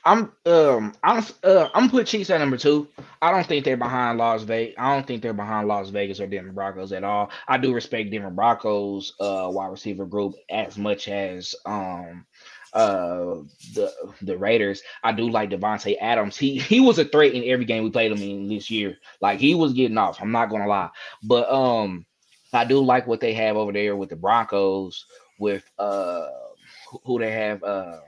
I'm 0.05 0.31
um 0.45 0.93
I'm 1.01 1.25
uh, 1.43 1.69
I'm 1.73 1.89
put 1.89 2.05
Chiefs 2.05 2.29
at 2.29 2.39
number 2.39 2.57
two. 2.57 2.87
I 3.21 3.31
don't 3.31 3.47
think 3.47 3.65
they're 3.65 3.77
behind 3.77 4.19
Las 4.19 4.43
Vegas. 4.43 4.75
I 4.77 4.93
don't 4.93 5.07
think 5.07 5.23
they're 5.23 5.33
behind 5.33 5.67
Las 5.67 5.89
Vegas 5.89 6.19
or 6.19 6.27
Denver 6.27 6.51
Broncos 6.51 6.91
at 6.91 7.03
all. 7.03 7.31
I 7.47 7.57
do 7.57 7.73
respect 7.73 8.11
Denver 8.11 8.29
Broncos 8.29 9.13
uh 9.19 9.49
wide 9.51 9.71
receiver 9.71 10.05
group 10.05 10.35
as 10.51 10.77
much 10.77 11.07
as 11.07 11.55
um 11.65 12.25
uh 12.73 13.35
the 13.75 13.93
the 14.21 14.37
Raiders. 14.37 14.81
I 15.03 15.11
do 15.11 15.29
like 15.29 15.51
Davante 15.51 15.95
Adams. 16.01 16.37
He 16.37 16.57
he 16.59 16.79
was 16.79 16.99
a 16.99 17.05
threat 17.05 17.33
in 17.33 17.43
every 17.49 17.65
game 17.65 17.83
we 17.83 17.91
played 17.91 18.11
him 18.11 18.21
in 18.21 18.47
this 18.47 18.69
year. 18.69 18.97
Like 19.21 19.39
he 19.39 19.55
was 19.55 19.73
getting 19.73 19.97
off. 19.97 20.21
I'm 20.21 20.31
not 20.31 20.49
gonna 20.49 20.67
lie, 20.67 20.89
but 21.23 21.51
um 21.51 22.05
I 22.51 22.65
do 22.65 22.83
like 22.83 23.07
what 23.07 23.19
they 23.19 23.33
have 23.33 23.57
over 23.57 23.71
there 23.71 23.95
with 23.95 24.09
the 24.09 24.15
Broncos 24.15 25.05
with 25.39 25.69
uh 25.79 26.29
who 27.05 27.19
they 27.19 27.31
have. 27.31 27.63
Uh, 27.63 27.99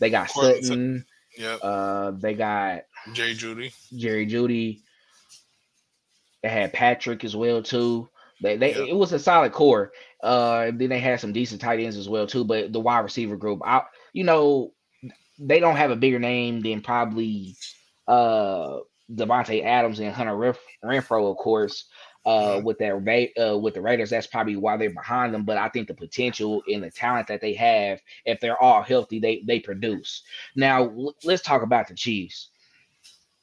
they 0.00 0.10
got 0.10 0.30
Sutton. 0.30 1.04
Yeah. 1.38 1.54
Uh, 1.54 2.10
they 2.12 2.34
got 2.34 2.82
Jerry 3.12 3.34
Jeudy. 3.34 3.72
Jerry 3.96 4.26
Jeudy. 4.26 4.80
They 6.42 6.48
had 6.48 6.72
Patrick 6.72 7.24
as 7.24 7.36
well 7.36 7.62
too. 7.62 8.08
They 8.42 8.56
they 8.56 8.74
yep. 8.74 8.88
it 8.88 8.96
was 8.96 9.12
a 9.12 9.18
solid 9.18 9.52
core. 9.52 9.92
Uh, 10.22 10.70
then 10.74 10.88
they 10.88 10.98
had 10.98 11.20
some 11.20 11.32
decent 11.32 11.60
tight 11.60 11.80
ends 11.80 11.96
as 11.96 12.08
well 12.08 12.26
too. 12.26 12.44
But 12.44 12.72
the 12.72 12.80
wide 12.80 13.00
receiver 13.00 13.36
group, 13.36 13.60
I 13.64 13.82
you 14.12 14.24
know, 14.24 14.72
they 15.38 15.60
don't 15.60 15.76
have 15.76 15.90
a 15.90 15.96
bigger 15.96 16.18
name 16.18 16.60
than 16.60 16.80
probably 16.80 17.56
uh 18.08 18.78
Davante 19.12 19.64
Adams 19.64 20.00
and 20.00 20.12
Hunter 20.12 20.56
Renfrow, 20.84 21.30
of 21.30 21.36
course. 21.36 21.84
Uh, 22.24 22.60
with 22.64 22.76
that 22.78 22.92
uh, 23.40 23.56
with 23.56 23.74
the 23.74 23.80
Raiders, 23.80 24.10
that's 24.10 24.26
probably 24.26 24.56
why 24.56 24.76
they're 24.76 24.90
behind 24.90 25.32
them. 25.32 25.44
But 25.44 25.58
I 25.58 25.68
think 25.68 25.86
the 25.86 25.94
potential 25.94 26.60
and 26.66 26.82
the 26.82 26.90
talent 26.90 27.28
that 27.28 27.40
they 27.40 27.54
have, 27.54 28.00
if 28.24 28.40
they're 28.40 28.60
all 28.60 28.82
healthy, 28.82 29.20
they 29.20 29.44
they 29.46 29.60
produce. 29.60 30.24
Now 30.56 30.92
let's 31.22 31.42
talk 31.42 31.62
about 31.62 31.86
the 31.86 31.94
Chiefs. 31.94 32.50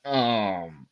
Um, 0.03 0.87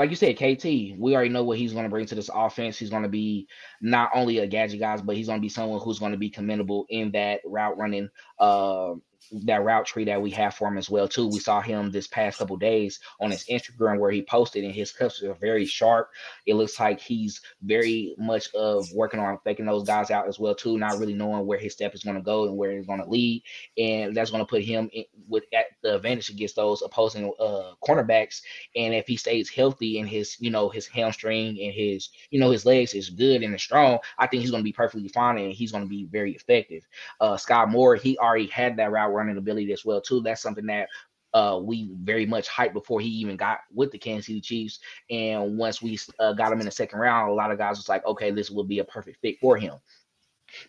like 0.00 0.08
you 0.08 0.16
said, 0.16 0.36
KT, 0.36 0.64
we 0.98 1.14
already 1.14 1.28
know 1.28 1.44
what 1.44 1.58
he's 1.58 1.74
going 1.74 1.84
to 1.84 1.90
bring 1.90 2.06
to 2.06 2.14
this 2.14 2.30
offense. 2.32 2.78
He's 2.78 2.88
going 2.88 3.02
to 3.02 3.08
be 3.10 3.46
not 3.82 4.08
only 4.14 4.38
a 4.38 4.46
gadget 4.46 4.80
guy, 4.80 4.96
but 4.96 5.14
he's 5.14 5.26
going 5.26 5.38
to 5.38 5.42
be 5.42 5.50
someone 5.50 5.78
who's 5.78 5.98
going 5.98 6.12
to 6.12 6.16
be 6.18 6.30
commendable 6.30 6.86
in 6.88 7.10
that 7.10 7.40
route 7.44 7.76
running 7.76 8.08
uh, 8.38 8.94
that 9.32 9.62
route 9.62 9.86
tree 9.86 10.04
that 10.04 10.20
we 10.20 10.30
have 10.30 10.54
for 10.54 10.68
him 10.68 10.78
as 10.78 10.90
well 10.90 11.08
too. 11.08 11.26
We 11.26 11.38
saw 11.38 11.60
him 11.60 11.90
this 11.90 12.06
past 12.06 12.38
couple 12.38 12.56
days 12.56 13.00
on 13.20 13.30
his 13.30 13.44
Instagram 13.44 13.98
where 13.98 14.10
he 14.10 14.22
posted 14.22 14.64
and 14.64 14.74
his 14.74 14.92
cuts 14.92 15.22
are 15.22 15.34
very 15.34 15.64
sharp. 15.64 16.10
It 16.46 16.54
looks 16.54 16.78
like 16.78 17.00
he's 17.00 17.40
very 17.62 18.14
much 18.18 18.52
of 18.54 18.86
working 18.92 19.20
on 19.20 19.38
faking 19.44 19.66
those 19.66 19.84
guys 19.84 20.10
out 20.10 20.28
as 20.28 20.38
well 20.38 20.54
too, 20.54 20.78
not 20.78 20.98
really 20.98 21.14
knowing 21.14 21.46
where 21.46 21.58
his 21.58 21.72
step 21.72 21.94
is 21.94 22.02
going 22.02 22.16
to 22.16 22.22
go 22.22 22.44
and 22.44 22.56
where 22.56 22.72
he's 22.72 22.86
going 22.86 23.02
to 23.02 23.08
lead, 23.08 23.42
and 23.78 24.16
that's 24.16 24.30
going 24.30 24.42
to 24.42 24.48
put 24.48 24.62
him 24.62 24.88
in, 24.92 25.04
with 25.28 25.44
at 25.52 25.66
the 25.82 25.96
advantage 25.96 26.30
against 26.30 26.56
those 26.56 26.82
opposing 26.82 27.32
uh, 27.38 27.72
cornerbacks. 27.86 28.42
And 28.76 28.94
if 28.94 29.06
he 29.06 29.16
stays 29.16 29.48
healthy 29.48 30.00
and 30.00 30.08
his 30.08 30.36
you 30.40 30.50
know 30.50 30.68
his 30.68 30.86
hamstring 30.86 31.60
and 31.60 31.72
his 31.72 32.10
you 32.30 32.40
know 32.40 32.50
his 32.50 32.66
legs 32.66 32.94
is 32.94 33.10
good 33.10 33.42
and 33.42 33.58
strong, 33.60 33.98
I 34.18 34.26
think 34.26 34.42
he's 34.42 34.50
going 34.50 34.62
to 34.62 34.68
be 34.68 34.72
perfectly 34.72 35.08
fine 35.08 35.38
and 35.38 35.52
he's 35.52 35.72
going 35.72 35.84
to 35.84 35.88
be 35.88 36.04
very 36.06 36.32
effective. 36.32 36.86
Uh, 37.20 37.34
Skyy 37.34 37.68
Moore, 37.68 37.96
he 37.96 38.18
already 38.18 38.46
had 38.46 38.76
that 38.76 38.90
route 38.90 39.12
running 39.20 39.38
ability 39.38 39.72
as 39.72 39.84
well 39.84 40.00
too. 40.00 40.20
That's 40.20 40.42
something 40.42 40.66
that 40.66 40.88
uh, 41.32 41.60
we 41.62 41.90
very 42.02 42.26
much 42.26 42.48
hyped 42.48 42.72
before 42.72 43.00
he 43.00 43.08
even 43.08 43.36
got 43.36 43.60
with 43.72 43.92
the 43.92 43.98
Kansas 43.98 44.26
City 44.26 44.40
Chiefs. 44.40 44.80
And 45.10 45.56
once 45.56 45.80
we 45.80 45.98
uh, 46.18 46.32
got 46.32 46.52
him 46.52 46.60
in 46.60 46.66
the 46.66 46.72
second 46.72 46.98
round, 46.98 47.30
a 47.30 47.34
lot 47.34 47.52
of 47.52 47.58
guys 47.58 47.76
was 47.76 47.88
like, 47.88 48.04
okay, 48.06 48.30
this 48.30 48.50
will 48.50 48.64
be 48.64 48.80
a 48.80 48.84
perfect 48.84 49.20
fit 49.20 49.38
for 49.40 49.56
him. 49.56 49.74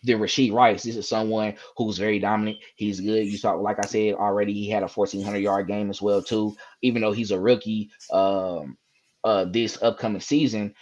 Then 0.04 0.18
Rashee 0.18 0.52
Rice, 0.52 0.84
this 0.84 0.96
is 0.96 1.08
someone 1.08 1.56
who's 1.76 1.98
very 1.98 2.20
dominant. 2.20 2.58
He's 2.76 3.00
good. 3.00 3.26
You 3.26 3.36
saw, 3.36 3.54
like 3.54 3.78
I 3.80 3.86
said 3.86 4.14
already, 4.14 4.52
he 4.52 4.70
had 4.70 4.84
a 4.84 4.88
1400 4.88 5.38
yard 5.38 5.66
game 5.66 5.90
as 5.90 6.00
well 6.00 6.22
too. 6.22 6.56
Even 6.82 7.02
though 7.02 7.12
he's 7.12 7.32
a 7.32 7.40
rookie, 7.40 7.90
um, 8.12 8.78
uh, 9.24 9.44
this 9.44 9.82
upcoming 9.82 10.20
season, 10.20 10.74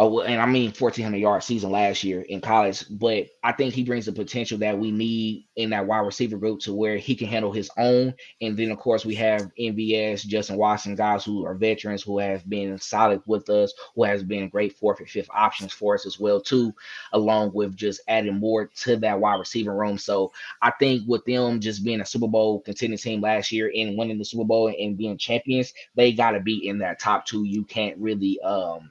And 0.00 0.40
I 0.40 0.46
mean 0.46 0.72
1400 0.72 1.18
yard 1.18 1.42
season 1.42 1.70
last 1.70 2.02
year 2.04 2.22
in 2.22 2.40
college, 2.40 2.84
but 2.88 3.26
I 3.44 3.52
think 3.52 3.74
he 3.74 3.84
brings 3.84 4.06
the 4.06 4.12
potential 4.12 4.56
that 4.58 4.78
we 4.78 4.90
need 4.90 5.44
in 5.56 5.70
that 5.70 5.86
wide 5.86 5.98
receiver 6.06 6.38
group 6.38 6.60
to 6.60 6.72
where 6.72 6.96
he 6.96 7.14
can 7.14 7.28
handle 7.28 7.52
his 7.52 7.70
own. 7.76 8.14
And 8.40 8.56
then 8.56 8.70
of 8.70 8.78
course 8.78 9.04
we 9.04 9.14
have 9.16 9.50
MVS, 9.58 10.26
Justin 10.26 10.56
Watson, 10.56 10.94
guys 10.94 11.22
who 11.22 11.44
are 11.44 11.54
veterans 11.54 12.02
who 12.02 12.18
have 12.18 12.48
been 12.48 12.78
solid 12.78 13.20
with 13.26 13.50
us, 13.50 13.74
who 13.94 14.04
has 14.04 14.22
been 14.22 14.48
great 14.48 14.74
fourth 14.78 15.00
and 15.00 15.08
fifth 15.08 15.28
options 15.34 15.74
for 15.74 15.94
us 15.94 16.06
as 16.06 16.18
well 16.18 16.40
too, 16.40 16.74
along 17.12 17.52
with 17.52 17.76
just 17.76 18.00
adding 18.08 18.38
more 18.40 18.68
to 18.68 18.96
that 18.96 19.20
wide 19.20 19.38
receiver 19.38 19.76
room. 19.76 19.98
So 19.98 20.32
I 20.62 20.72
think 20.80 21.02
with 21.06 21.26
them 21.26 21.60
just 21.60 21.84
being 21.84 22.00
a 22.00 22.06
Super 22.06 22.28
Bowl 22.28 22.60
contending 22.62 22.98
team 22.98 23.20
last 23.20 23.52
year 23.52 23.70
and 23.76 23.98
winning 23.98 24.16
the 24.16 24.24
Super 24.24 24.44
Bowl 24.44 24.68
and 24.68 24.96
being 24.96 25.18
champions, 25.18 25.74
they 25.94 26.12
got 26.14 26.30
to 26.30 26.40
be 26.40 26.66
in 26.66 26.78
that 26.78 27.00
top 27.00 27.26
two. 27.26 27.44
You 27.44 27.64
can't 27.64 27.98
really 27.98 28.40
um 28.40 28.90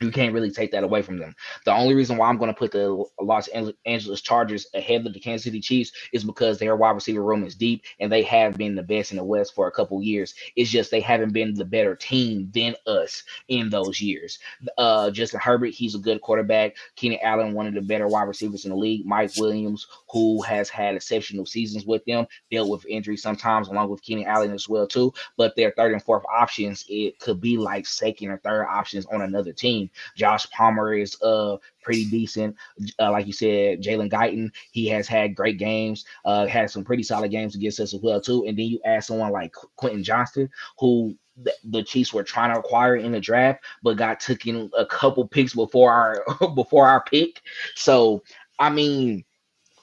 you 0.00 0.10
can't 0.10 0.34
really 0.34 0.50
take 0.50 0.72
that 0.72 0.84
away 0.84 1.00
from 1.00 1.18
them. 1.18 1.34
The 1.64 1.72
only 1.72 1.94
reason 1.94 2.16
why 2.18 2.28
I'm 2.28 2.36
going 2.36 2.52
to 2.52 2.58
put 2.58 2.72
the 2.72 3.04
Los 3.20 3.48
Angeles 3.48 4.20
Chargers 4.20 4.66
ahead 4.74 5.06
of 5.06 5.14
the 5.14 5.20
Kansas 5.20 5.44
City 5.44 5.60
Chiefs 5.60 5.92
is 6.12 6.24
because 6.24 6.58
their 6.58 6.76
wide 6.76 6.90
receiver 6.90 7.22
room 7.22 7.44
is 7.44 7.54
deep 7.54 7.82
and 7.98 8.12
they 8.12 8.22
have 8.22 8.56
been 8.56 8.74
the 8.74 8.82
best 8.82 9.10
in 9.10 9.16
the 9.16 9.24
West 9.24 9.54
for 9.54 9.66
a 9.66 9.72
couple 9.72 10.02
years. 10.02 10.34
It's 10.54 10.70
just 10.70 10.90
they 10.90 11.00
haven't 11.00 11.32
been 11.32 11.54
the 11.54 11.64
better 11.64 11.94
team 11.96 12.50
than 12.52 12.74
us 12.86 13.22
in 13.48 13.70
those 13.70 14.00
years. 14.00 14.38
Uh, 14.76 15.10
Justin 15.10 15.40
Herbert, 15.40 15.72
he's 15.72 15.94
a 15.94 15.98
good 15.98 16.20
quarterback. 16.20 16.76
Keenan 16.96 17.18
Allen, 17.22 17.54
one 17.54 17.66
of 17.66 17.74
the 17.74 17.80
better 17.80 18.06
wide 18.06 18.24
receivers 18.24 18.64
in 18.64 18.70
the 18.70 18.76
league. 18.76 19.06
Mike 19.06 19.30
Williams, 19.38 19.86
who 20.10 20.42
has 20.42 20.68
had 20.68 20.94
exceptional 20.94 21.46
seasons 21.46 21.86
with 21.86 22.04
them, 22.04 22.26
dealt 22.50 22.68
with 22.68 22.86
injuries 22.86 23.22
sometimes, 23.22 23.68
along 23.68 23.88
with 23.88 24.02
Keenan 24.02 24.26
Allen 24.26 24.52
as 24.52 24.68
well 24.68 24.86
too. 24.86 25.12
But 25.38 25.56
their 25.56 25.72
third 25.76 25.92
and 25.92 26.02
fourth 26.02 26.24
options, 26.32 26.84
it 26.88 27.18
could 27.18 27.40
be 27.40 27.56
like 27.56 27.86
second 27.86 28.28
or 28.28 28.38
third 28.38 28.66
options 28.66 29.06
on 29.06 29.22
another 29.22 29.52
team. 29.52 29.85
Josh 30.16 30.48
Palmer 30.50 30.94
is 30.94 31.20
uh 31.22 31.56
pretty 31.82 32.06
decent. 32.06 32.56
Uh, 32.98 33.12
like 33.12 33.26
you 33.26 33.32
said, 33.32 33.82
Jalen 33.82 34.10
Guyton, 34.10 34.50
he 34.72 34.88
has 34.88 35.06
had 35.06 35.36
great 35.36 35.58
games, 35.58 36.04
uh, 36.24 36.46
had 36.46 36.70
some 36.70 36.84
pretty 36.84 37.04
solid 37.04 37.30
games 37.30 37.54
against 37.54 37.80
us 37.80 37.94
as 37.94 38.00
well 38.00 38.20
too. 38.20 38.44
And 38.46 38.58
then 38.58 38.66
you 38.66 38.80
add 38.84 39.04
someone 39.04 39.30
like 39.30 39.52
Quentin 39.76 40.02
Johnston, 40.02 40.50
who 40.78 41.16
the, 41.64 41.82
Chiefs 41.82 42.12
were 42.12 42.24
trying 42.24 42.52
to 42.52 42.58
acquire 42.58 42.96
in 42.96 43.12
the 43.12 43.20
draft, 43.20 43.64
but 43.82 43.96
got 43.96 44.20
taken 44.20 44.70
a 44.76 44.86
couple 44.86 45.26
picks 45.28 45.54
before 45.54 45.92
our 45.92 46.24
before 46.54 46.88
our 46.88 47.04
pick. 47.04 47.40
So 47.74 48.22
I 48.58 48.70
mean 48.70 49.24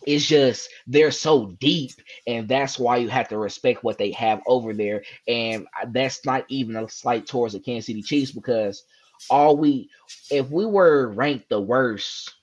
it's 0.06 0.26
just 0.26 0.70
they're 0.88 1.12
so 1.12 1.56
deep 1.60 1.92
and 2.28 2.48
that's 2.48 2.78
why 2.78 2.98
you 2.98 3.08
have 3.10 3.30
to 3.30 3.38
respect 3.38 3.84
what 3.84 3.98
they 3.98 4.12
have 4.12 4.42
over 4.48 4.74
there 4.74 5.02
and 5.28 5.66
that's 5.90 6.26
not 6.26 6.44
even 6.50 6.76
a 6.76 6.90
slight 6.90 7.26
towards 7.26 7.54
the 7.54 7.60
kansas 7.62 7.86
city 7.86 8.02
chiefs 8.02 8.32
because 8.32 8.84
all 9.30 9.58
we 9.58 9.90
if 10.30 10.50
we 10.50 10.66
were 10.66 11.10
ranked 11.10 11.50
the 11.50 11.60
worst 11.60 12.34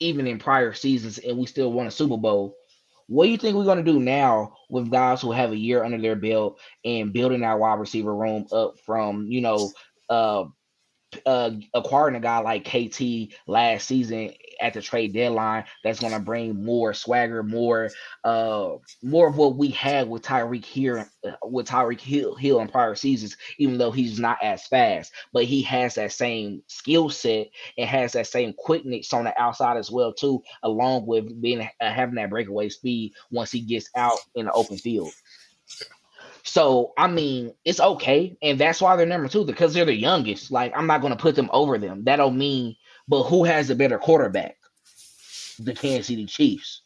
even 0.00 0.26
in 0.26 0.38
prior 0.38 0.72
seasons 0.72 1.18
and 1.18 1.36
we 1.36 1.46
still 1.46 1.72
won 1.72 1.86
a 1.86 1.90
Super 1.90 2.16
Bowl, 2.16 2.54
what 3.08 3.24
do 3.24 3.30
you 3.30 3.36
think 3.36 3.56
we're 3.56 3.64
going 3.64 3.84
to 3.84 3.92
do 3.92 3.98
now 3.98 4.54
with 4.70 4.90
guys 4.90 5.22
who 5.22 5.32
have 5.32 5.52
a 5.52 5.56
year 5.56 5.82
under 5.82 5.98
their 5.98 6.16
belt 6.16 6.60
and 6.84 7.12
building 7.12 7.42
our 7.42 7.58
wide 7.58 7.80
receiver 7.80 8.14
room 8.14 8.46
up 8.52 8.78
from, 8.84 9.26
you 9.26 9.40
know, 9.40 9.72
uh, 10.10 10.44
uh, 11.24 11.50
acquiring 11.74 12.16
a 12.16 12.20
guy 12.20 12.38
like 12.38 12.64
KT 12.64 13.34
last 13.46 13.86
season 13.86 14.32
at 14.60 14.74
the 14.74 14.82
trade 14.82 15.12
deadline 15.12 15.64
that's 15.82 16.00
going 16.00 16.12
to 16.12 16.20
bring 16.20 16.64
more 16.64 16.94
swagger, 16.94 17.42
more 17.42 17.90
uh, 18.24 18.70
more 19.02 19.28
of 19.28 19.36
what 19.36 19.56
we 19.56 19.68
had 19.68 20.08
with 20.08 20.22
Tyreek 20.22 20.64
here 20.64 21.10
uh, 21.26 21.32
with 21.44 21.68
Tyreek 21.68 22.00
Hill, 22.00 22.34
Hill 22.34 22.60
in 22.60 22.68
prior 22.68 22.94
seasons. 22.94 23.36
Even 23.58 23.78
though 23.78 23.90
he's 23.90 24.18
not 24.18 24.38
as 24.42 24.66
fast, 24.66 25.12
but 25.32 25.44
he 25.44 25.62
has 25.62 25.94
that 25.94 26.12
same 26.12 26.62
skill 26.66 27.10
set 27.10 27.48
and 27.76 27.88
has 27.88 28.12
that 28.12 28.26
same 28.26 28.52
quickness 28.52 29.12
on 29.12 29.24
the 29.24 29.40
outside 29.40 29.76
as 29.76 29.90
well 29.90 30.12
too, 30.12 30.42
along 30.62 31.06
with 31.06 31.40
being 31.40 31.60
uh, 31.60 31.68
having 31.80 32.16
that 32.16 32.30
breakaway 32.30 32.68
speed 32.68 33.12
once 33.30 33.50
he 33.50 33.60
gets 33.60 33.90
out 33.96 34.18
in 34.34 34.46
the 34.46 34.52
open 34.52 34.76
field. 34.76 35.10
So 36.42 36.92
I 36.96 37.08
mean, 37.08 37.52
it's 37.64 37.80
okay, 37.80 38.36
and 38.42 38.58
that's 38.58 38.80
why 38.80 38.96
they're 38.96 39.06
number 39.06 39.28
two 39.28 39.44
because 39.44 39.74
they're 39.74 39.84
the 39.84 39.94
youngest. 39.94 40.50
Like 40.50 40.72
I'm 40.76 40.86
not 40.86 41.00
going 41.00 41.12
to 41.12 41.18
put 41.18 41.34
them 41.34 41.50
over 41.52 41.78
them. 41.78 42.04
That 42.04 42.16
don't 42.16 42.38
mean. 42.38 42.76
But 43.08 43.24
who 43.24 43.44
has 43.44 43.70
a 43.70 43.74
better 43.74 43.98
quarterback? 43.98 44.56
The 45.58 45.74
Kansas 45.74 46.06
City 46.06 46.26
Chiefs. 46.26 46.82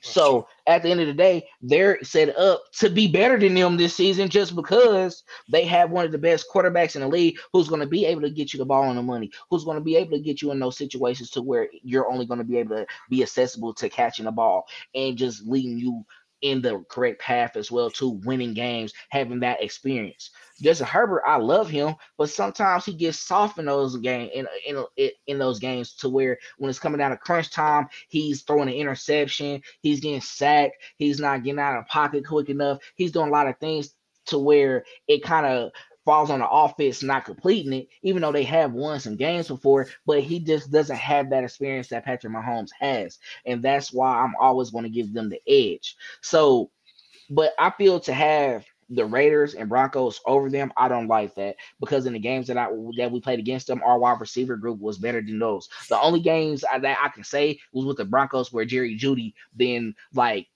So 0.00 0.46
at 0.66 0.82
the 0.82 0.90
end 0.90 1.00
of 1.00 1.06
the 1.06 1.14
day, 1.14 1.46
they're 1.62 2.02
set 2.02 2.36
up 2.36 2.62
to 2.74 2.90
be 2.90 3.08
better 3.08 3.38
than 3.38 3.54
them 3.54 3.76
this 3.76 3.94
season 3.94 4.28
just 4.28 4.54
because 4.54 5.22
they 5.50 5.64
have 5.64 5.90
one 5.90 6.04
of 6.04 6.12
the 6.12 6.18
best 6.18 6.46
quarterbacks 6.52 6.94
in 6.94 7.02
the 7.02 7.08
league 7.08 7.38
who's 7.52 7.68
going 7.68 7.80
to 7.80 7.86
be 7.86 8.04
able 8.04 8.22
to 8.22 8.30
get 8.30 8.52
you 8.52 8.58
the 8.58 8.64
ball 8.64 8.84
and 8.84 8.98
the 8.98 9.02
money, 9.02 9.30
who's 9.50 9.64
going 9.64 9.78
to 9.78 9.84
be 9.84 9.96
able 9.96 10.12
to 10.12 10.20
get 10.20 10.42
you 10.42 10.52
in 10.52 10.58
those 10.58 10.76
situations 10.76 11.30
to 11.30 11.42
where 11.42 11.68
you're 11.82 12.10
only 12.10 12.26
going 12.26 12.38
to 12.38 12.44
be 12.44 12.58
able 12.58 12.76
to 12.76 12.86
be 13.08 13.22
accessible 13.22 13.72
to 13.74 13.88
catching 13.88 14.24
the 14.26 14.32
ball 14.32 14.66
and 14.94 15.16
just 15.16 15.46
leading 15.46 15.78
you 15.78 16.04
in 16.42 16.62
the 16.62 16.84
correct 16.88 17.20
path 17.20 17.56
as 17.56 17.70
well 17.70 17.90
to 17.90 18.20
winning 18.24 18.54
games, 18.54 18.92
having 19.10 19.40
that 19.40 19.62
experience. 19.62 20.30
Justin 20.60 20.86
Herbert, 20.86 21.22
I 21.26 21.36
love 21.36 21.68
him, 21.70 21.94
but 22.16 22.30
sometimes 22.30 22.84
he 22.84 22.92
gets 22.92 23.18
soft 23.18 23.58
in 23.58 23.66
those 23.66 23.96
game 23.96 24.30
in, 24.34 24.46
in 24.66 25.10
in 25.26 25.38
those 25.38 25.58
games 25.58 25.94
to 25.96 26.08
where 26.08 26.38
when 26.58 26.68
it's 26.68 26.80
coming 26.80 26.98
down 26.98 27.12
to 27.12 27.16
crunch 27.16 27.50
time, 27.50 27.88
he's 28.08 28.42
throwing 28.42 28.68
an 28.68 28.74
interception, 28.74 29.62
he's 29.82 30.00
getting 30.00 30.20
sacked, 30.20 30.76
he's 30.96 31.20
not 31.20 31.44
getting 31.44 31.60
out 31.60 31.78
of 31.78 31.86
pocket 31.86 32.26
quick 32.26 32.48
enough. 32.48 32.78
He's 32.96 33.12
doing 33.12 33.28
a 33.28 33.32
lot 33.32 33.48
of 33.48 33.58
things 33.58 33.94
to 34.26 34.38
where 34.38 34.84
it 35.06 35.22
kind 35.22 35.46
of 35.46 35.70
falls 36.08 36.30
on 36.30 36.38
the 36.38 36.48
offense 36.48 37.02
not 37.02 37.26
completing 37.26 37.74
it, 37.74 37.88
even 38.00 38.22
though 38.22 38.32
they 38.32 38.42
have 38.42 38.72
won 38.72 38.98
some 38.98 39.14
games 39.14 39.46
before, 39.46 39.86
but 40.06 40.22
he 40.22 40.40
just 40.40 40.70
doesn't 40.70 40.96
have 40.96 41.28
that 41.28 41.44
experience 41.44 41.88
that 41.88 42.02
Patrick 42.02 42.32
Mahomes 42.32 42.70
has. 42.80 43.18
And 43.44 43.62
that's 43.62 43.92
why 43.92 44.16
I'm 44.16 44.32
always 44.40 44.70
going 44.70 44.84
to 44.84 44.90
give 44.90 45.12
them 45.12 45.28
the 45.28 45.38
edge. 45.46 45.98
So, 46.22 46.70
but 47.28 47.52
I 47.58 47.68
feel 47.76 48.00
to 48.00 48.14
have 48.14 48.64
the 48.88 49.04
Raiders 49.04 49.52
and 49.52 49.68
Broncos 49.68 50.18
over 50.24 50.48
them, 50.48 50.72
I 50.78 50.88
don't 50.88 51.08
like 51.08 51.34
that 51.34 51.56
because 51.78 52.06
in 52.06 52.14
the 52.14 52.18
games 52.18 52.46
that 52.46 52.56
I 52.56 52.68
that 52.96 53.12
we 53.12 53.20
played 53.20 53.38
against 53.38 53.66
them, 53.66 53.82
our 53.84 53.98
wide 53.98 54.18
receiver 54.18 54.56
group 54.56 54.80
was 54.80 54.96
better 54.96 55.20
than 55.20 55.38
those. 55.38 55.68
The 55.90 56.00
only 56.00 56.20
games 56.20 56.64
I, 56.64 56.78
that 56.78 57.00
I 57.02 57.10
can 57.10 57.22
say 57.22 57.58
was 57.74 57.84
with 57.84 57.98
the 57.98 58.06
Broncos 58.06 58.50
where 58.50 58.64
Jerry 58.64 58.96
Jeudy 58.96 59.34
then 59.54 59.94
like 60.14 60.46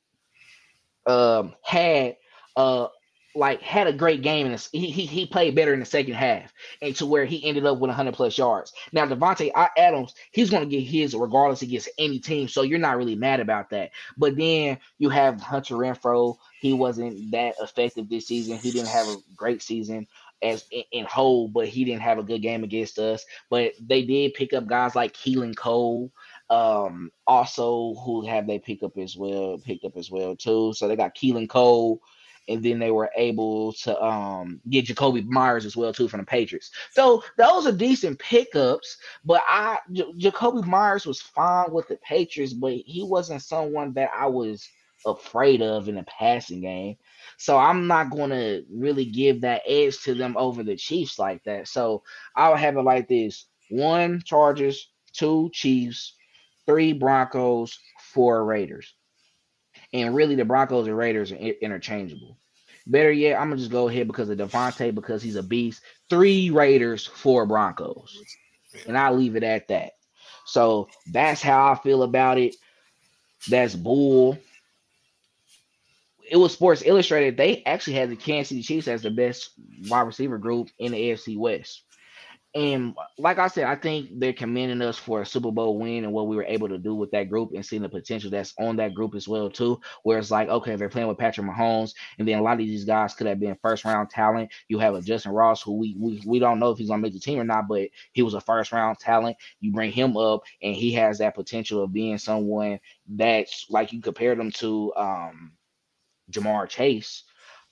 um 1.07 1.53
had 1.63 2.17
uh 2.57 2.87
like 3.35 3.63
had 3.63 3.87
a 3.87 3.93
great 3.93 4.23
game 4.23 4.47
and 4.47 4.69
he, 4.73 4.91
he 4.91 5.07
he 5.07 5.27
played 5.27 5.55
better 5.55 5.73
in 5.73 5.81
the 5.81 5.87
second 5.87 6.15
half 6.15 6.53
and 6.83 6.95
to 6.97 7.07
where 7.07 7.25
he 7.25 7.45
ended 7.47 7.65
up 7.65 7.79
with 7.79 7.89
100 7.89 8.15
plus 8.15 8.37
yards. 8.37 8.73
Now 8.93 9.07
Davante 9.07 9.51
Adams, 9.77 10.15
he's 10.33 10.51
going 10.51 10.63
to 10.63 10.69
get 10.69 10.85
his 10.85 11.15
regardless 11.15 11.63
against 11.63 11.89
any 11.99 12.19
team, 12.19 12.49
so 12.49 12.63
you're 12.63 12.79
not 12.79 12.97
really 12.97 13.17
mad 13.17 13.41
about 13.41 13.71
that. 13.71 13.91
But 14.17 14.37
then 14.37 14.79
you 14.99 15.09
have 15.09 15.41
Hunter 15.41 15.77
Renfrow. 15.77 16.37
He 16.61 16.73
wasn't 16.73 17.31
that 17.33 17.55
effective 17.61 18.09
this 18.09 18.27
season. 18.27 18.59
He 18.59 18.71
didn't 18.71 18.89
have 18.89 19.09
a 19.09 19.17
great 19.37 19.63
season 19.63 20.07
as 20.43 20.67
in, 20.71 20.83
in 20.93 21.05
whole, 21.07 21.49
but 21.49 21.69
he 21.69 21.85
didn't 21.85 22.03
have 22.03 22.19
a 22.19 22.23
good 22.23 22.43
game 22.43 22.65
against 22.65 22.99
us. 22.99 23.25
But 23.49 23.73
they 23.81 24.03
did 24.05 24.35
pick 24.35 24.53
up 24.53 24.67
guys 24.67 24.95
like 24.95 25.15
Keelan 25.15 25.57
Cole. 25.57 26.13
Um, 26.51 27.11
also 27.27 27.95
who 28.05 28.27
have 28.27 28.47
they 28.47 28.59
pick 28.59 28.83
up 28.83 28.99
as 28.99 29.17
well, 29.17 29.57
picked 29.57 29.87
up 29.87 29.97
as 29.97 30.11
well 30.11 30.37
too. 30.37 30.75
So 30.75 30.87
they 30.87 30.97
got 30.97 31.17
Keelan 31.17 31.49
Cole 31.49 32.03
and 32.49 32.63
then 32.63 32.79
they 32.79 32.91
were 32.91 33.11
able 33.17 33.73
to 33.73 34.03
um, 34.03 34.61
get 34.69 34.87
Jakobi 34.87 35.25
Meyers 35.27 35.65
as 35.65 35.77
well 35.77 35.93
too 35.93 36.09
from 36.09 36.21
the 36.21 36.27
Patriots. 36.27 36.71
So 36.91 37.23
those 37.39 37.67
are 37.67 37.73
decent 37.73 38.19
pickups. 38.19 38.99
But 39.25 39.43
I 39.47 39.79
J- 39.93 40.13
Jakobi 40.19 40.67
Meyers 40.67 41.07
was 41.07 41.21
fine 41.21 41.73
with 41.73 41.89
the 41.89 41.97
Patriots, 41.97 42.53
but 42.53 42.73
he 42.73 43.03
wasn't 43.03 43.43
someone 43.43 43.93
that 43.95 44.11
I 44.17 44.27
was 44.27 44.69
afraid 45.07 45.63
of 45.63 45.89
in 45.89 45.97
the 45.97 46.05
passing 46.05 46.61
game. 46.61 46.97
So 47.37 47.59
I'm 47.59 47.87
not 47.87 48.11
going 48.11 48.31
to 48.31 48.65
really 48.71 49.05
give 49.05 49.41
that 49.41 49.63
edge 49.67 50.01
to 50.03 50.15
them 50.15 50.37
over 50.37 50.63
the 50.63 50.77
Chiefs 50.77 51.19
like 51.19 51.43
that. 51.45 51.69
So 51.69 52.03
I'll 52.37 52.57
have 52.57 52.77
it 52.77 52.83
like 52.83 53.09
this: 53.09 53.47
one 53.71 54.23
Chargers, 54.25 54.91
two 55.13 55.51
Chiefs, 55.53 56.15
three 56.67 56.93
Broncos, 56.93 57.79
four 58.13 58.45
Raiders. 58.45 58.95
And 59.93 60.15
really, 60.15 60.35
the 60.35 60.45
Broncos 60.45 60.87
and 60.87 60.97
Raiders 60.97 61.33
are 61.33 61.37
interchangeable. 61.37 62.39
Better 62.87 63.13
yet, 63.13 63.39
I'm 63.39 63.49
gonna 63.49 63.59
just 63.59 63.71
go 63.71 63.89
ahead 63.89 64.07
because 64.07 64.29
of 64.29 64.39
Davante 64.39 64.95
because 64.95 65.23
he's 65.23 65.37
a 65.37 65.43
beast. 65.43 65.83
Three 66.11 66.51
Raiders, 66.51 67.07
four 67.07 67.47
Broncos, 67.47 68.21
and 68.87 68.99
I'll 68.99 69.15
leave 69.15 69.37
it 69.37 69.45
at 69.45 69.69
that. 69.69 69.93
So 70.45 70.89
that's 71.13 71.43
how 71.43 71.73
I 71.73 71.77
feel 71.77 72.03
about 72.03 72.39
it. 72.39 72.57
That's 73.49 73.75
bull. 73.75 74.39
It 76.29 76.37
was 76.37 76.53
Sports 76.53 76.83
Illustrated. 76.85 77.37
They 77.37 77.63
actually 77.65 77.95
had 77.95 78.11
the 78.11 78.17
Kansas 78.17 78.49
City 78.49 78.63
Chiefs 78.63 78.89
as 78.89 79.03
the 79.03 79.11
best 79.11 79.51
wide 79.89 80.03
receiver 80.03 80.39
group 80.39 80.71
in 80.79 80.93
the 80.93 81.11
AFC 81.11 81.37
West. 81.37 81.83
And 82.55 82.95
like 83.17 83.39
I 83.39 83.49
said, 83.49 83.65
I 83.65 83.77
think 83.77 84.11
they're 84.21 84.35
commending 84.35 84.83
us 84.83 84.99
for 84.99 85.23
a 85.23 85.27
Super 85.27 85.51
Bowl 85.51 85.79
win 85.79 86.05
and 86.05 86.13
what 86.13 86.27
we 86.27 86.37
were 86.37 86.45
able 86.45 86.69
to 86.69 86.77
do 86.77 86.95
with 86.95 87.11
that 87.13 87.31
group 87.31 87.53
and 87.55 87.65
seeing 87.65 87.81
the 87.81 87.89
potential 87.89 88.31
that's 88.31 88.53
on 88.59 88.77
that 88.77 88.93
group 88.93 89.15
as 89.15 89.27
well 89.27 89.49
too. 89.49 89.81
Where 90.03 90.19
it's 90.19 90.31
like, 90.31 90.51
okay, 90.51 90.77
they're 90.77 90.91
playing 90.91 91.09
with 91.09 91.17
Patrick 91.17 91.47
Mahomes, 91.47 91.95
and 92.19 92.29
then 92.29 92.39
a 92.39 92.43
lot 92.43 92.53
of 92.53 92.59
these 92.59 92.85
guys 92.85 93.15
could 93.15 93.27
have 93.27 93.41
been 93.41 93.57
first 93.63 93.87
round 93.87 94.11
talent. 94.11 94.51
You 94.69 94.79
have 94.81 94.95
a 94.95 95.01
Justin 95.01 95.33
Ross 95.33 95.63
who 95.63 95.73
we 95.79 95.97
we, 95.99 96.23
we 96.27 96.39
don't 96.39 96.59
know 96.59 96.71
if 96.71 96.79
he's 96.79 96.89
gonna 96.89 97.01
make 97.01 97.15
the 97.15 97.21
team 97.21 97.41
or 97.41 97.45
not, 97.45 97.69
but 97.69 97.89
he 98.13 98.21
was 98.23 98.35
a 98.35 98.41
first 98.41 98.71
round 98.71 98.99
talent. 98.99 99.39
You 99.61 99.73
bring 99.73 99.91
him 99.91 100.19
up, 100.19 100.43
and 100.61 100.75
he 100.75 100.93
has 100.93 101.19
that 101.19 101.35
potential 101.35 101.83
of 101.83 101.93
being 101.95 102.19
someone 102.19 102.81
that's 103.09 103.65
like 103.71 103.95
you 103.95 104.03
compare 104.03 104.35
them 104.35 104.51
to 104.53 104.93
um 104.97 105.53
Ja'Marr 106.31 106.69
Chase 106.69 107.25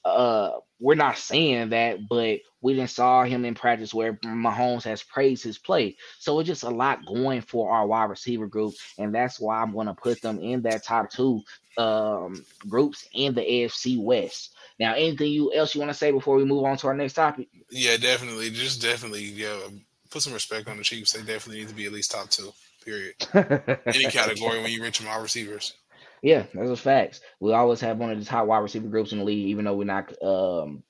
uh 0.04 0.52
we're 0.80 0.94
not 0.94 1.18
saying 1.18 1.70
that, 1.70 2.08
but 2.08 2.40
we 2.62 2.74
didn't 2.74 2.90
saw 2.90 3.22
him 3.24 3.44
in 3.44 3.54
practice 3.54 3.92
where 3.92 4.14
Mahomes 4.14 4.82
has 4.84 5.02
praised 5.02 5.44
his 5.44 5.58
play. 5.58 5.96
So 6.18 6.40
it's 6.40 6.46
just 6.46 6.62
a 6.62 6.70
lot 6.70 7.04
going 7.06 7.42
for 7.42 7.70
our 7.70 7.86
wide 7.86 8.10
receiver 8.10 8.46
group, 8.46 8.74
and 8.98 9.14
that's 9.14 9.38
why 9.38 9.60
I'm 9.60 9.72
going 9.72 9.88
to 9.88 9.94
put 9.94 10.22
them 10.22 10.40
in 10.40 10.62
that 10.62 10.84
top 10.84 11.10
two 11.10 11.42
um, 11.76 12.44
groups 12.66 13.06
in 13.12 13.34
the 13.34 13.42
AFC 13.42 14.02
West. 14.02 14.54
Now, 14.78 14.94
anything 14.94 15.30
you 15.30 15.52
else 15.52 15.74
you 15.74 15.80
want 15.80 15.90
to 15.90 15.98
say 15.98 16.10
before 16.10 16.36
we 16.36 16.44
move 16.44 16.64
on 16.64 16.78
to 16.78 16.86
our 16.86 16.94
next 16.94 17.12
topic? 17.12 17.48
Yeah, 17.70 17.98
definitely. 17.98 18.50
Just 18.50 18.80
definitely, 18.80 19.24
yeah. 19.24 19.58
Put 20.10 20.22
some 20.22 20.32
respect 20.32 20.66
on 20.68 20.78
the 20.78 20.82
Chiefs. 20.82 21.12
They 21.12 21.20
definitely 21.20 21.60
need 21.60 21.68
to 21.68 21.74
be 21.74 21.84
at 21.84 21.92
least 21.92 22.10
top 22.10 22.30
two. 22.30 22.50
Period. 22.84 23.14
Any 23.86 24.06
category 24.06 24.60
when 24.62 24.72
you 24.72 24.80
mention 24.80 25.06
wide 25.06 25.22
receivers. 25.22 25.74
Yeah, 26.22 26.44
that's 26.52 26.70
a 26.70 26.76
facts. 26.76 27.20
We 27.40 27.52
always 27.52 27.80
have 27.80 27.98
one 27.98 28.10
of 28.10 28.18
the 28.18 28.24
top 28.24 28.46
wide 28.46 28.58
receiver 28.58 28.88
groups 28.88 29.12
in 29.12 29.18
the 29.18 29.24
league, 29.24 29.48
even 29.48 29.64
though 29.64 29.76
we're 29.76 29.84
not 29.84 30.12
um 30.22 30.82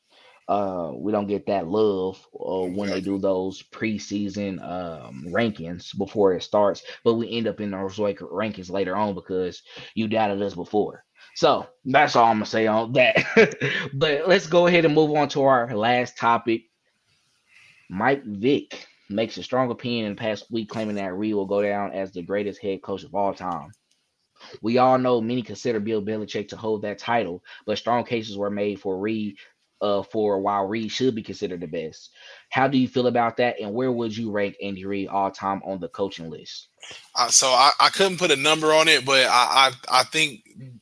uh 0.49 0.91
we 0.95 1.13
don't 1.13 1.29
get 1.29 1.47
that 1.47 1.69
love 1.69 2.27
uh, 2.35 2.67
when 2.67 2.91
they 2.91 3.01
do 3.01 3.19
those 3.19 3.63
preseason 3.63 4.61
um 4.63 5.25
rankings 5.29 5.97
before 5.97 6.35
it 6.35 6.43
starts, 6.43 6.83
but 7.05 7.15
we 7.15 7.31
end 7.31 7.47
up 7.47 7.61
in 7.61 7.71
those 7.71 7.97
rankings 7.97 8.71
later 8.71 8.97
on 8.97 9.15
because 9.15 9.63
you 9.95 10.09
doubted 10.09 10.43
us 10.43 10.55
before. 10.55 11.05
So 11.37 11.67
that's 11.85 12.17
all 12.17 12.27
I'm 12.27 12.37
gonna 12.37 12.47
say 12.47 12.67
on 12.67 12.93
that. 12.95 13.55
but 13.95 14.29
let's 14.29 14.47
go 14.49 14.67
ahead 14.67 14.85
and 14.85 14.95
move 14.95 15.13
on 15.13 15.29
to 15.31 15.43
our 15.45 15.75
last 15.77 16.19
topic. 16.19 16.63
Mike 17.91 18.25
Vick 18.25 18.87
makes 19.11 19.37
a 19.37 19.43
strong 19.43 19.71
opinion 19.71 20.07
in 20.07 20.15
the 20.15 20.21
past 20.21 20.51
week, 20.51 20.69
claiming 20.69 20.97
that 20.97 21.15
Reid 21.15 21.35
will 21.35 21.47
go 21.47 21.63
down 21.63 21.93
as 21.93 22.13
the 22.13 22.23
greatest 22.23 22.61
head 22.63 22.83
coach 22.83 23.05
of 23.05 23.15
all 23.15 23.35
time. 23.35 23.73
We 24.63 24.79
all 24.79 24.99
know 24.99 25.21
many 25.21 25.43
consider 25.43 25.81
Bill 25.81 26.03
Belichick 26.03 26.49
to 26.49 26.57
hold 26.57 26.83
that 26.83 26.99
title, 26.99 27.43
but 27.67 27.79
strong 27.79 28.05
cases 28.05 28.37
were 28.37 28.51
made 28.51 28.81
for 28.81 28.99
Reid 28.99 29.37
uh, 29.81 30.03
for 30.03 30.41
while 30.41 30.67
Reid 30.67 30.91
should 30.91 31.15
be 31.15 31.23
considered 31.23 31.61
the 31.61 31.67
best. 31.67 32.11
How 32.51 32.69
do 32.69 32.79
you 32.79 32.89
feel 32.89 33.07
about 33.07 33.37
that, 33.39 33.57
and 33.61 33.73
where 33.73 33.93
would 33.93 34.17
you 34.17 34.31
rank 34.31 34.57
Andy 34.63 34.85
Reid 34.85 35.09
all 35.09 35.31
time 35.31 35.63
on 35.65 35.81
the 35.81 35.89
coaching 35.89 36.31
list? 36.31 36.69
Uh, 37.15 37.29
so 37.29 37.49
I, 37.49 37.71
I 37.81 37.89
couldn't 37.89 38.19
put 38.19 38.31
a 38.31 38.37
number 38.37 38.73
on 38.73 38.89
it, 38.89 39.05
but 39.05 39.27
I 39.27 39.71
I, 39.91 40.01
I 40.01 40.03
think 40.05 40.41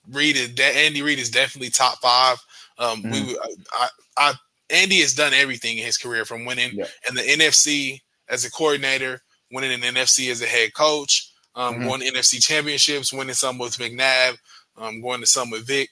Reid 0.09 0.37
is 0.37 0.59
Andy 0.59 1.03
Reid 1.03 1.19
is 1.19 1.31
definitely 1.31 1.71
top 1.71 1.99
five. 1.99 2.39
Um, 2.79 3.03
mm-hmm. 3.03 3.11
we 3.11 3.39
I, 3.73 3.89
I 4.17 4.35
Andy 4.71 5.01
has 5.01 5.15
done 5.15 5.33
everything 5.33 5.79
in 5.79 5.85
his 5.85 5.97
career 5.97 6.25
from 6.25 6.45
winning 6.45 6.73
yeah. 6.75 6.87
in 7.09 7.15
the 7.15 7.23
NFC 7.23 8.01
as 8.29 8.45
a 8.45 8.51
coordinator, 8.51 9.21
winning 9.51 9.73
in 9.73 9.81
the 9.81 9.87
NFC 9.87 10.31
as 10.31 10.43
a 10.43 10.47
head 10.47 10.75
coach, 10.75 11.28
um, 11.59 11.75
mm-hmm. 11.75 11.89
going 11.89 12.01
to 12.01 12.13
NFC 12.13 12.43
championships, 12.43 13.13
winning 13.13 13.35
some 13.35 13.59
with 13.59 13.77
McNabb, 13.77 14.39
um, 14.79 15.03
going 15.03 15.21
to 15.21 15.27
some 15.27 15.51
with 15.51 15.67
Vick, 15.67 15.91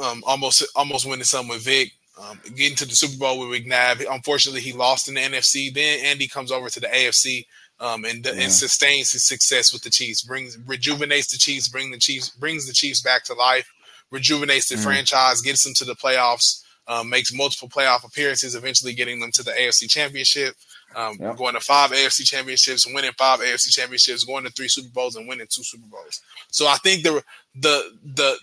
um, 0.00 0.22
almost 0.26 0.64
almost 0.76 1.08
winning 1.08 1.24
some 1.24 1.48
with 1.48 1.64
Vick, 1.64 1.90
um, 2.20 2.38
getting 2.54 2.76
to 2.76 2.84
the 2.84 2.94
Super 2.94 3.18
Bowl 3.18 3.40
with 3.40 3.48
McNabb. 3.48 4.04
Unfortunately, 4.08 4.60
he 4.60 4.72
lost 4.72 5.08
in 5.08 5.14
the 5.14 5.20
NFC. 5.20 5.72
Then 5.72 6.04
Andy 6.04 6.28
comes 6.28 6.52
over 6.52 6.68
to 6.68 6.80
the 6.80 6.86
AFC 6.88 7.46
um, 7.80 8.04
and, 8.04 8.24
yeah. 8.24 8.32
and 8.32 8.52
sustains 8.52 9.12
his 9.12 9.26
success 9.26 9.72
with 9.72 9.82
the 9.82 9.90
Chiefs. 9.90 10.22
Brings 10.22 10.58
rejuvenates 10.66 11.32
the 11.32 11.38
Chiefs, 11.38 11.68
bring 11.68 11.90
the 11.90 11.98
Chiefs, 11.98 12.28
brings 12.28 12.66
the 12.66 12.74
Chiefs 12.74 13.00
back 13.00 13.24
to 13.24 13.34
life, 13.34 13.72
rejuvenates 14.10 14.68
the 14.68 14.74
mm-hmm. 14.74 14.84
franchise, 14.84 15.40
gets 15.40 15.64
them 15.64 15.74
to 15.74 15.86
the 15.86 15.96
playoffs, 15.96 16.62
um, 16.88 17.08
makes 17.08 17.32
multiple 17.32 17.70
playoff 17.70 18.04
appearances, 18.04 18.54
eventually 18.54 18.92
getting 18.92 19.18
them 19.18 19.32
to 19.32 19.42
the 19.42 19.52
AFC 19.52 19.88
Championship. 19.88 20.54
Um, 20.96 21.16
yep. 21.20 21.36
Going 21.36 21.54
to 21.54 21.60
five 21.60 21.90
AFC 21.90 22.24
championships, 22.24 22.86
winning 22.86 23.10
five 23.18 23.40
AFC 23.40 23.70
championships, 23.70 24.24
going 24.24 24.44
to 24.44 24.50
three 24.50 24.68
Super 24.68 24.90
Bowls, 24.92 25.16
and 25.16 25.26
winning 25.26 25.46
two 25.48 25.64
Super 25.64 25.86
Bowls. 25.88 26.20
So 26.50 26.66
I 26.66 26.76
think 26.76 27.02
the 27.02 27.22
the 27.54 27.90
the 28.04 28.38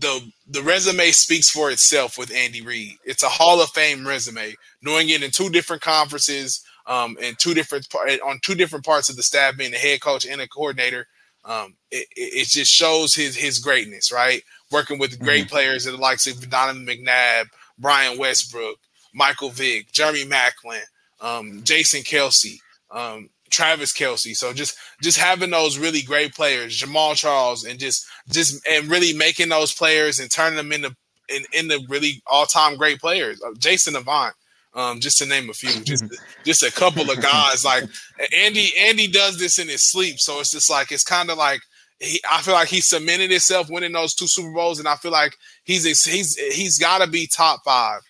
the 0.00 0.32
the 0.48 0.62
resume 0.62 1.10
speaks 1.10 1.48
for 1.48 1.70
itself 1.70 2.18
with 2.18 2.32
Andy 2.32 2.60
Reid. 2.60 2.98
It's 3.04 3.22
a 3.22 3.28
Hall 3.28 3.60
of 3.60 3.70
Fame 3.70 4.06
resume. 4.06 4.54
doing 4.82 5.08
it 5.10 5.22
in 5.22 5.30
two 5.30 5.48
different 5.48 5.82
conferences, 5.82 6.64
um, 6.86 7.16
and 7.22 7.38
two 7.38 7.54
different 7.54 7.86
on 8.24 8.40
two 8.42 8.54
different 8.54 8.84
parts 8.84 9.08
of 9.08 9.16
the 9.16 9.22
staff, 9.22 9.56
being 9.56 9.74
a 9.74 9.78
head 9.78 10.00
coach 10.00 10.26
and 10.26 10.40
a 10.40 10.48
coordinator, 10.48 11.06
um, 11.44 11.76
it, 11.90 12.06
it 12.16 12.48
just 12.48 12.72
shows 12.72 13.14
his 13.14 13.36
his 13.36 13.58
greatness. 13.58 14.10
Right, 14.10 14.42
working 14.70 14.98
with 14.98 15.20
great 15.20 15.44
mm-hmm. 15.44 15.54
players 15.54 15.84
that 15.84 15.92
the 15.92 15.98
likes 15.98 16.26
of 16.26 16.50
Donovan 16.50 16.86
McNabb, 16.86 17.46
Brian 17.78 18.18
Westbrook, 18.18 18.78
Michael 19.14 19.50
Vick, 19.50 19.92
Jeremy 19.92 20.24
Maclin 20.24 20.82
um, 21.22 21.62
Jason 21.62 22.02
Kelce, 22.02 22.58
um, 22.90 23.30
Travis 23.48 23.92
Kelce. 23.92 24.34
So 24.36 24.52
just 24.52 24.76
just 25.00 25.18
having 25.18 25.50
those 25.50 25.78
really 25.78 26.02
great 26.02 26.34
players, 26.34 26.78
Jamaal 26.78 27.14
Charles, 27.14 27.64
and 27.64 27.78
just 27.78 28.06
just 28.30 28.66
and 28.70 28.90
really 28.90 29.14
making 29.14 29.48
those 29.48 29.72
players 29.72 30.18
and 30.18 30.30
turning 30.30 30.56
them 30.56 30.72
into 30.72 30.94
in, 31.28 31.44
into 31.52 31.80
really 31.88 32.22
all 32.26 32.46
time 32.46 32.76
great 32.76 33.00
players. 33.00 33.40
Uh, 33.42 33.52
Jason 33.58 33.96
Avant, 33.96 34.34
um, 34.74 35.00
just 35.00 35.18
to 35.18 35.26
name 35.26 35.48
a 35.48 35.54
few, 35.54 35.82
just 35.84 36.04
just 36.44 36.62
a 36.62 36.72
couple 36.72 37.10
of 37.10 37.22
guys. 37.22 37.64
Like 37.64 37.84
Andy, 38.36 38.72
Andy 38.78 39.06
does 39.06 39.38
this 39.38 39.58
in 39.58 39.68
his 39.68 39.90
sleep, 39.90 40.16
so 40.18 40.40
it's 40.40 40.50
just 40.52 40.68
like 40.70 40.92
it's 40.92 41.04
kind 41.04 41.30
of 41.30 41.38
like. 41.38 41.60
He, 42.00 42.20
I 42.28 42.42
feel 42.42 42.54
like 42.54 42.66
he 42.66 42.80
cemented 42.80 43.30
himself 43.30 43.70
winning 43.70 43.92
those 43.92 44.12
two 44.12 44.26
Super 44.26 44.52
Bowls, 44.52 44.80
and 44.80 44.88
I 44.88 44.96
feel 44.96 45.12
like 45.12 45.36
he's 45.62 45.84
he's 45.84 46.34
he's 46.34 46.76
got 46.76 46.98
to 46.98 47.06
be 47.06 47.28
top 47.28 47.60
five 47.64 48.00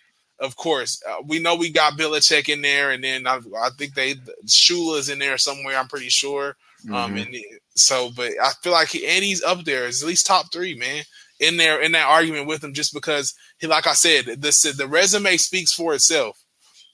of 0.42 0.56
course, 0.56 1.00
uh, 1.08 1.22
we 1.24 1.38
know 1.38 1.54
we 1.54 1.70
got 1.70 1.94
Belichick 1.94 2.48
in 2.48 2.62
there, 2.62 2.90
and 2.90 3.02
then 3.02 3.26
I, 3.26 3.38
I 3.60 3.70
think 3.78 3.94
they 3.94 4.16
Shula's 4.46 5.08
in 5.08 5.20
there 5.20 5.38
somewhere. 5.38 5.78
I'm 5.78 5.88
pretty 5.88 6.08
sure. 6.08 6.56
Um, 6.88 6.92
mm-hmm. 6.92 6.94
Um, 6.94 7.16
and 7.16 7.36
so, 7.76 8.10
but 8.14 8.32
I 8.42 8.50
feel 8.60 8.72
like 8.72 8.88
he, 8.88 9.06
and 9.06 9.24
he's 9.24 9.42
up 9.42 9.64
there, 9.64 9.86
is 9.86 10.02
at 10.02 10.08
least 10.08 10.26
top 10.26 10.52
three, 10.52 10.74
man, 10.74 11.04
in 11.38 11.56
there 11.56 11.80
in 11.80 11.92
that 11.92 12.08
argument 12.08 12.48
with 12.48 12.62
him, 12.62 12.74
just 12.74 12.92
because 12.92 13.34
he, 13.58 13.68
like 13.68 13.86
I 13.86 13.92
said, 13.92 14.26
the 14.26 14.74
the 14.76 14.88
resume 14.88 15.36
speaks 15.36 15.72
for 15.72 15.94
itself. 15.94 16.42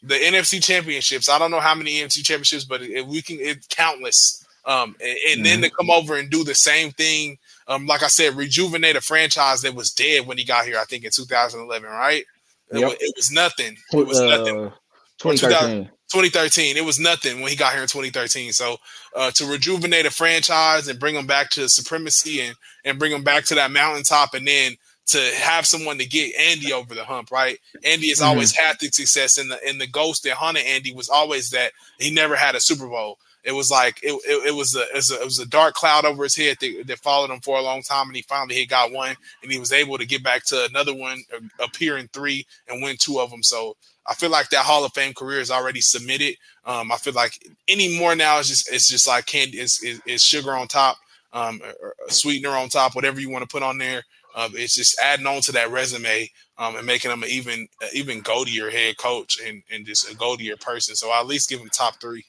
The 0.02 0.14
NFC 0.14 0.62
championships, 0.62 1.28
I 1.28 1.38
don't 1.38 1.50
know 1.50 1.58
how 1.58 1.74
many 1.74 1.94
NFC 1.94 2.22
championships, 2.22 2.64
but 2.64 2.82
it, 2.82 3.06
we 3.06 3.22
can 3.22 3.38
it's 3.40 3.66
countless. 3.68 4.44
Um, 4.66 4.94
and, 5.00 5.10
and 5.10 5.18
mm-hmm. 5.18 5.42
then 5.44 5.62
to 5.62 5.70
come 5.70 5.90
over 5.90 6.16
and 6.16 6.28
do 6.28 6.44
the 6.44 6.54
same 6.54 6.92
thing, 6.92 7.38
um, 7.66 7.86
like 7.86 8.02
I 8.02 8.08
said, 8.08 8.34
rejuvenate 8.34 8.96
a 8.96 9.00
franchise 9.00 9.62
that 9.62 9.74
was 9.74 9.90
dead 9.90 10.26
when 10.26 10.36
he 10.36 10.44
got 10.44 10.66
here. 10.66 10.78
I 10.78 10.84
think 10.84 11.04
in 11.04 11.10
2011, 11.10 11.88
right? 11.88 12.24
It, 12.70 12.84
was, 12.84 12.96
it 13.00 13.14
was 13.16 13.30
nothing. 13.30 13.76
It 13.92 14.06
was 14.06 14.20
uh, 14.20 14.26
nothing. 14.26 14.72
2013. 15.18 15.90
2013. 16.10 16.76
It 16.76 16.84
was 16.84 16.98
nothing 16.98 17.40
when 17.40 17.50
he 17.50 17.56
got 17.56 17.72
here 17.72 17.82
in 17.82 17.88
2013. 17.88 18.52
So 18.52 18.76
uh, 19.14 19.30
to 19.32 19.46
rejuvenate 19.46 20.06
a 20.06 20.10
franchise 20.10 20.88
and 20.88 20.98
bring 20.98 21.14
them 21.14 21.26
back 21.26 21.50
to 21.50 21.68
supremacy 21.68 22.40
and 22.40 22.56
and 22.84 22.98
bring 22.98 23.12
them 23.12 23.24
back 23.24 23.44
to 23.46 23.54
that 23.56 23.70
mountaintop, 23.70 24.34
and 24.34 24.46
then 24.46 24.76
to 25.08 25.18
have 25.36 25.66
someone 25.66 25.98
to 25.98 26.06
get 26.06 26.34
Andy 26.36 26.72
over 26.72 26.94
the 26.94 27.04
hump, 27.04 27.30
right? 27.30 27.58
Andy 27.84 28.08
has 28.08 28.18
mm-hmm. 28.18 28.28
always 28.28 28.54
had 28.54 28.76
the 28.78 28.88
success, 28.88 29.38
and 29.38 29.50
the 29.50 29.58
and 29.66 29.80
the 29.80 29.86
ghost 29.86 30.24
that 30.24 30.34
haunted 30.34 30.64
Andy 30.64 30.92
was 30.92 31.08
always 31.08 31.50
that 31.50 31.72
he 31.98 32.10
never 32.10 32.36
had 32.36 32.54
a 32.54 32.60
Super 32.60 32.86
Bowl. 32.86 33.18
It 33.44 33.52
was 33.52 33.70
like 33.70 34.00
it, 34.02 34.12
it, 34.26 34.48
it, 34.48 34.54
was 34.54 34.74
a, 34.74 34.82
it, 34.82 34.94
was 34.94 35.10
a, 35.10 35.20
it 35.20 35.24
was 35.24 35.38
a 35.38 35.46
dark 35.46 35.74
cloud 35.74 36.04
over 36.04 36.24
his 36.24 36.36
head 36.36 36.56
that, 36.60 36.84
that, 36.86 36.98
followed 36.98 37.30
him 37.30 37.40
for 37.40 37.58
a 37.58 37.62
long 37.62 37.82
time, 37.82 38.08
and 38.08 38.16
he 38.16 38.22
finally 38.22 38.54
he 38.54 38.66
got 38.66 38.92
one, 38.92 39.16
and 39.42 39.52
he 39.52 39.58
was 39.58 39.72
able 39.72 39.98
to 39.98 40.06
get 40.06 40.22
back 40.22 40.44
to 40.46 40.66
another 40.66 40.94
one, 40.94 41.22
uh, 41.34 41.64
appear 41.64 41.96
in 41.98 42.08
three, 42.08 42.46
and 42.68 42.82
win 42.82 42.96
two 42.98 43.20
of 43.20 43.30
them. 43.30 43.42
So 43.42 43.76
I 44.06 44.14
feel 44.14 44.30
like 44.30 44.48
that 44.50 44.64
Hall 44.64 44.84
of 44.84 44.92
Fame 44.92 45.14
career 45.14 45.40
is 45.40 45.50
already 45.50 45.80
submitted. 45.80 46.36
Um, 46.64 46.90
I 46.90 46.96
feel 46.96 47.12
like 47.12 47.38
any 47.68 47.98
more 47.98 48.14
now 48.14 48.38
is 48.38 48.48
just 48.48 48.72
it's 48.72 48.88
just 48.88 49.06
like 49.06 49.26
candy, 49.26 49.58
it's, 49.58 49.80
it's 49.82 50.22
sugar 50.22 50.54
on 50.54 50.66
top, 50.66 50.96
um, 51.32 51.60
sweetener 52.08 52.50
on 52.50 52.68
top, 52.68 52.94
whatever 52.94 53.20
you 53.20 53.30
want 53.30 53.42
to 53.42 53.52
put 53.52 53.62
on 53.62 53.78
there. 53.78 54.02
Uh, 54.34 54.48
it's 54.52 54.74
just 54.74 54.98
adding 55.00 55.26
on 55.26 55.40
to 55.42 55.52
that 55.52 55.70
resume 55.70 56.30
um, 56.58 56.76
and 56.76 56.86
making 56.86 57.10
him 57.10 57.22
an 57.22 57.28
even 57.28 57.66
even 57.92 58.22
goldier 58.22 58.70
head 58.70 58.96
coach 58.96 59.38
and, 59.44 59.62
and 59.70 59.86
just 59.86 60.10
a 60.10 60.16
goldier 60.16 60.60
person. 60.60 60.94
So 60.94 61.10
I 61.10 61.20
at 61.20 61.26
least 61.26 61.48
give 61.48 61.60
him 61.60 61.68
top 61.70 62.00
three. 62.00 62.24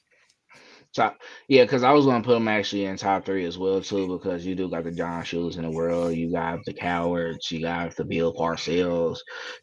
Top, 0.92 1.18
yeah, 1.46 1.62
because 1.62 1.84
I 1.84 1.92
was 1.92 2.04
to 2.04 2.26
put 2.26 2.36
him 2.36 2.48
actually 2.48 2.84
in 2.86 2.96
top 2.96 3.24
three 3.24 3.44
as 3.44 3.56
well 3.56 3.80
too, 3.80 4.08
because 4.08 4.44
you 4.44 4.56
do 4.56 4.68
got 4.68 4.82
the 4.82 4.90
John 4.90 5.22
Shulas 5.22 5.56
in 5.56 5.62
the 5.62 5.70
world, 5.70 6.14
you 6.16 6.32
got 6.32 6.58
the 6.66 6.74
Cowhers, 6.74 7.48
you 7.52 7.60
got 7.60 7.94
the 7.94 8.04
Bill 8.04 8.34
Parcells, 8.34 9.18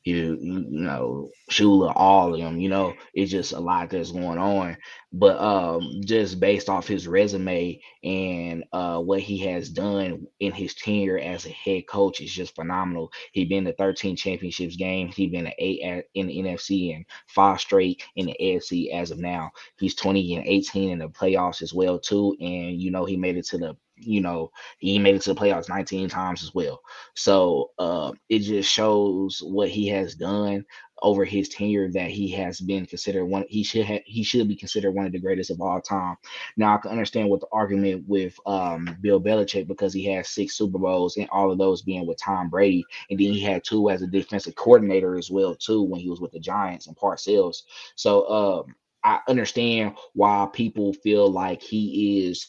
you 0.05 0.37
you, 0.41 0.65
you 0.69 0.79
know 0.79 1.29
Shula, 1.51 1.91
all 1.97 2.33
of 2.33 2.39
them. 2.39 2.59
You 2.61 2.69
know, 2.69 2.93
it's 3.13 3.29
just 3.29 3.51
a 3.51 3.59
lot 3.59 3.89
that's 3.89 4.13
going 4.13 4.37
on 4.37 4.77
but 5.13 5.39
um, 5.39 6.01
just 6.05 6.39
based 6.39 6.69
off 6.69 6.87
his 6.87 7.07
resume 7.07 7.79
and 8.03 8.63
uh, 8.73 8.99
what 8.99 9.21
he 9.21 9.37
has 9.37 9.69
done 9.69 10.27
in 10.39 10.51
his 10.51 10.75
tenure 10.75 11.17
as 11.17 11.45
a 11.45 11.49
head 11.49 11.87
coach 11.87 12.19
is 12.19 12.31
just 12.31 12.55
phenomenal. 12.55 13.11
He's 13.31 13.47
been 13.47 13.65
to 13.65 13.73
13 13.73 14.15
championships 14.15 14.75
games. 14.75 15.15
He's 15.15 15.31
been 15.31 15.45
to 15.45 15.53
eight 15.59 16.03
in 16.13 16.27
the 16.27 16.39
NFC 16.39 16.95
and 16.95 17.05
five 17.27 17.59
straight 17.61 18.03
in 18.15 18.25
the 18.27 18.35
AFC 18.39 18.91
as 18.93 19.11
of 19.11 19.19
now. 19.19 19.51
He's 19.79 19.95
20 19.95 20.35
and 20.35 20.45
18 20.45 20.91
in 20.91 20.99
the 20.99 21.09
playoffs 21.09 21.61
as 21.61 21.73
well 21.73 21.99
too, 21.99 22.35
and 22.39 22.81
you 22.81 22.91
know 22.91 23.05
he 23.05 23.15
made 23.17 23.37
it 23.37 23.45
to 23.47 23.57
the 23.57 23.77
you 23.99 24.21
know 24.21 24.51
he 24.77 24.99
made 24.99 25.15
it 25.15 25.21
to 25.23 25.33
the 25.33 25.39
playoffs 25.39 25.69
19 25.69 26.07
times 26.07 26.43
as 26.43 26.53
well 26.53 26.79
so 27.15 27.71
uh 27.79 28.11
it 28.29 28.39
just 28.39 28.71
shows 28.71 29.41
what 29.43 29.69
he 29.69 29.87
has 29.87 30.13
done 30.13 30.63
over 31.01 31.25
his 31.25 31.49
tenure 31.49 31.89
that 31.91 32.09
he 32.09 32.29
has 32.31 32.59
been 32.59 32.85
considered 32.85 33.25
one 33.25 33.45
he 33.47 33.63
should 33.63 33.85
have 33.85 34.01
he 34.05 34.23
should 34.23 34.47
be 34.47 34.55
considered 34.55 34.91
one 34.91 35.05
of 35.05 35.11
the 35.11 35.19
greatest 35.19 35.51
of 35.51 35.61
all 35.61 35.81
time. 35.81 36.17
Now 36.55 36.75
I 36.75 36.77
can 36.77 36.91
understand 36.91 37.29
what 37.29 37.41
the 37.41 37.47
argument 37.51 38.05
with 38.07 38.37
um, 38.45 38.97
Bill 39.01 39.21
Belichick 39.21 39.67
because 39.67 39.93
he 39.93 40.05
has 40.13 40.29
six 40.29 40.55
Super 40.55 40.79
Bowls 40.79 41.17
and 41.17 41.29
all 41.29 41.51
of 41.51 41.57
those 41.57 41.81
being 41.81 42.07
with 42.07 42.19
Tom 42.19 42.49
Brady, 42.49 42.85
and 43.09 43.19
then 43.19 43.33
he 43.33 43.39
had 43.39 43.63
two 43.63 43.89
as 43.89 44.01
a 44.01 44.07
defensive 44.07 44.55
coordinator 44.55 45.17
as 45.17 45.29
well 45.29 45.55
too 45.55 45.83
when 45.83 46.01
he 46.01 46.09
was 46.09 46.19
with 46.19 46.31
the 46.31 46.39
Giants 46.39 46.87
and 46.87 46.95
Parcells. 46.97 47.63
So 47.95 48.27
um, 48.29 48.75
I 49.03 49.21
understand 49.27 49.95
why 50.13 50.47
people 50.51 50.93
feel 50.93 51.31
like 51.31 51.61
he 51.61 52.27
is 52.27 52.47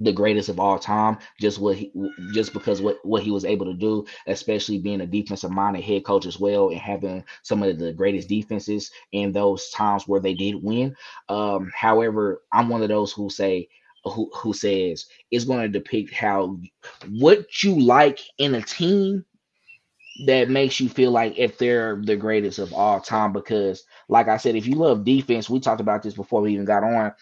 the 0.00 0.12
greatest 0.12 0.48
of 0.48 0.60
all 0.60 0.78
time 0.78 1.16
just 1.40 1.58
what 1.58 1.76
he 1.76 1.90
just 2.32 2.52
because 2.52 2.82
what 2.82 2.98
what 3.04 3.22
he 3.22 3.30
was 3.30 3.44
able 3.44 3.64
to 3.66 3.74
do 3.74 4.04
especially 4.26 4.78
being 4.78 5.00
a 5.00 5.06
defensive 5.06 5.50
minded 5.50 5.82
head 5.82 6.04
coach 6.04 6.26
as 6.26 6.38
well 6.38 6.68
and 6.68 6.78
having 6.78 7.24
some 7.42 7.62
of 7.62 7.78
the 7.78 7.92
greatest 7.92 8.28
defenses 8.28 8.90
in 9.12 9.32
those 9.32 9.70
times 9.70 10.06
where 10.06 10.20
they 10.20 10.34
did 10.34 10.62
win. 10.62 10.94
Um 11.28 11.70
however 11.74 12.42
i'm 12.52 12.68
one 12.68 12.82
of 12.82 12.88
those 12.88 13.12
who 13.12 13.30
say 13.30 13.68
who, 14.04 14.30
who 14.34 14.52
says 14.52 15.06
it's 15.30 15.44
going 15.44 15.60
to 15.60 15.78
depict 15.80 16.12
how 16.14 16.58
what 17.10 17.62
you 17.62 17.80
like 17.80 18.20
in 18.38 18.54
a 18.54 18.62
team 18.62 19.24
that 20.26 20.48
makes 20.48 20.80
you 20.80 20.88
feel 20.88 21.10
like 21.10 21.38
if 21.38 21.58
they're 21.58 22.00
the 22.04 22.16
greatest 22.16 22.58
of 22.58 22.72
all 22.72 23.00
time 23.00 23.32
because 23.32 23.84
like 24.08 24.28
i 24.28 24.36
said 24.36 24.54
if 24.56 24.66
you 24.66 24.74
love 24.74 25.04
defense 25.04 25.50
we 25.50 25.60
talked 25.60 25.80
about 25.80 26.02
this 26.02 26.14
before 26.14 26.40
we 26.40 26.52
even 26.54 26.64
got 26.64 26.84
on 26.84 27.12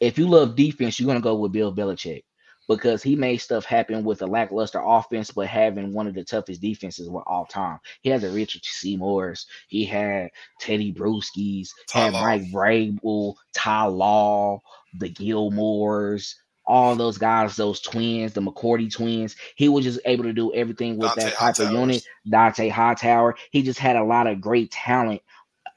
if 0.00 0.18
you 0.18 0.28
love 0.28 0.56
defense, 0.56 0.98
you're 0.98 1.06
gonna 1.06 1.20
go 1.20 1.36
with 1.36 1.52
Bill 1.52 1.74
Belichick 1.74 2.22
because 2.68 3.02
he 3.02 3.14
made 3.14 3.38
stuff 3.38 3.64
happen 3.64 4.04
with 4.04 4.22
a 4.22 4.26
lackluster 4.26 4.80
offense, 4.84 5.30
but 5.30 5.46
having 5.46 5.92
one 5.92 6.06
of 6.06 6.14
the 6.14 6.24
toughest 6.24 6.60
defenses 6.60 7.06
of 7.06 7.14
all 7.14 7.46
time. 7.46 7.78
He 8.02 8.10
had 8.10 8.20
the 8.20 8.30
Richard 8.30 8.64
Seymours, 8.64 9.46
he 9.68 9.84
had 9.84 10.30
Teddy 10.60 10.92
Bruschi's, 10.92 11.72
had 11.92 12.12
Mike 12.12 12.42
Vrabel, 12.52 13.34
Ty 13.54 13.84
Law, 13.84 14.60
the 14.98 15.08
Gilmores, 15.08 16.34
all 16.66 16.96
those 16.96 17.18
guys, 17.18 17.54
those 17.54 17.80
twins, 17.80 18.32
the 18.32 18.40
McCourty 18.40 18.92
twins. 18.92 19.36
He 19.54 19.68
was 19.68 19.84
just 19.84 20.00
able 20.04 20.24
to 20.24 20.32
do 20.32 20.52
everything 20.52 20.98
with 20.98 21.12
Dont'a 21.12 21.20
that 21.20 21.34
type 21.34 21.58
of 21.60 21.70
unit. 21.70 22.04
Dont'a 22.28 22.70
Hightower. 22.70 23.36
He 23.52 23.62
just 23.62 23.78
had 23.78 23.96
a 23.96 24.02
lot 24.02 24.26
of 24.26 24.40
great 24.40 24.72
talent 24.72 25.22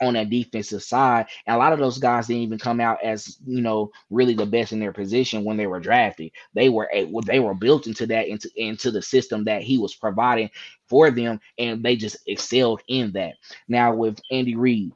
on 0.01 0.13
that 0.13 0.29
defensive 0.29 0.83
side. 0.83 1.27
And 1.45 1.55
a 1.55 1.59
lot 1.59 1.73
of 1.73 1.79
those 1.79 1.97
guys 1.97 2.27
didn't 2.27 2.43
even 2.43 2.59
come 2.59 2.79
out 2.79 3.03
as 3.03 3.37
you 3.45 3.61
know 3.61 3.91
really 4.09 4.33
the 4.33 4.45
best 4.45 4.71
in 4.71 4.79
their 4.79 4.93
position 4.93 5.43
when 5.43 5.57
they 5.57 5.67
were 5.67 5.79
drafted. 5.79 6.31
They 6.53 6.69
were 6.69 6.89
a, 6.93 7.11
they 7.25 7.39
were 7.39 7.53
built 7.53 7.87
into 7.87 8.07
that 8.07 8.27
into 8.27 8.49
into 8.55 8.91
the 8.91 9.01
system 9.01 9.43
that 9.45 9.63
he 9.63 9.77
was 9.77 9.95
providing 9.95 10.49
for 10.87 11.11
them, 11.11 11.39
and 11.57 11.83
they 11.83 11.95
just 11.95 12.17
excelled 12.27 12.81
in 12.87 13.11
that. 13.13 13.35
Now 13.67 13.93
with 13.93 14.19
Andy 14.31 14.55
Reid, 14.55 14.91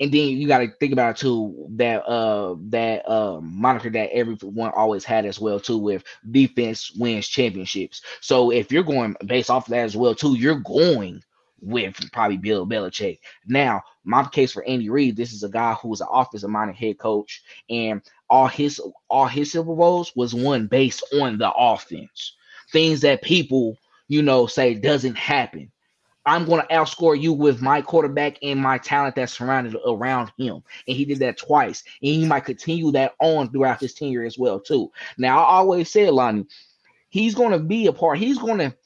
and 0.00 0.12
then 0.12 0.28
you 0.28 0.48
got 0.48 0.58
to 0.58 0.68
think 0.80 0.92
about 0.92 1.16
too 1.16 1.66
that 1.76 2.04
uh 2.06 2.56
that 2.68 3.08
uh 3.08 3.40
moniker 3.40 3.90
that 3.90 4.10
everyone 4.12 4.72
always 4.74 5.04
had 5.04 5.24
as 5.24 5.40
well 5.40 5.60
too 5.60 5.78
with 5.78 6.04
defense 6.30 6.92
wins 6.96 7.28
championships. 7.28 8.02
So 8.20 8.50
if 8.50 8.72
you're 8.72 8.82
going 8.82 9.16
based 9.26 9.50
off 9.50 9.66
of 9.66 9.70
that 9.70 9.84
as 9.84 9.96
well 9.96 10.14
too, 10.14 10.36
you're 10.36 10.60
going 10.60 11.22
with 11.60 11.96
probably 12.12 12.36
Bill 12.36 12.66
Belichick. 12.66 13.18
Now, 13.46 13.82
my 14.04 14.24
case 14.24 14.52
for 14.52 14.64
Andy 14.64 14.88
Reid, 14.90 15.16
this 15.16 15.32
is 15.32 15.42
a 15.42 15.48
guy 15.48 15.74
who 15.74 15.88
was 15.88 16.00
an 16.00 16.08
offensive 16.10 16.50
minded 16.50 16.76
head 16.76 16.98
coach, 16.98 17.42
and 17.68 18.02
all 18.30 18.46
his 18.46 18.80
all 19.08 19.26
his 19.26 19.52
Super 19.52 19.74
Bowls 19.74 20.12
was 20.14 20.34
won 20.34 20.66
based 20.66 21.02
on 21.14 21.38
the 21.38 21.52
offense. 21.52 22.36
Things 22.72 23.00
that 23.00 23.22
people, 23.22 23.76
you 24.08 24.22
know, 24.22 24.46
say 24.46 24.74
doesn't 24.74 25.16
happen. 25.16 25.70
I'm 26.26 26.44
going 26.44 26.60
to 26.60 26.74
outscore 26.74 27.18
you 27.18 27.32
with 27.32 27.62
my 27.62 27.80
quarterback 27.80 28.36
and 28.42 28.60
my 28.60 28.76
talent 28.76 29.14
that's 29.14 29.32
surrounded 29.32 29.76
around 29.86 30.30
him. 30.36 30.62
And 30.86 30.96
he 30.96 31.06
did 31.06 31.20
that 31.20 31.38
twice. 31.38 31.82
And 32.02 32.10
he 32.10 32.26
might 32.26 32.44
continue 32.44 32.90
that 32.92 33.14
on 33.18 33.50
throughout 33.50 33.80
his 33.80 33.94
tenure 33.94 34.24
as 34.24 34.38
well, 34.38 34.60
too. 34.60 34.92
Now, 35.16 35.38
I 35.38 35.56
always 35.56 35.90
said, 35.90 36.10
Lonny, 36.10 36.44
he's 37.08 37.34
going 37.34 37.52
to 37.52 37.58
be 37.58 37.86
a 37.86 37.94
part. 37.94 38.18
He's 38.18 38.36
going 38.36 38.58
to 38.58 38.76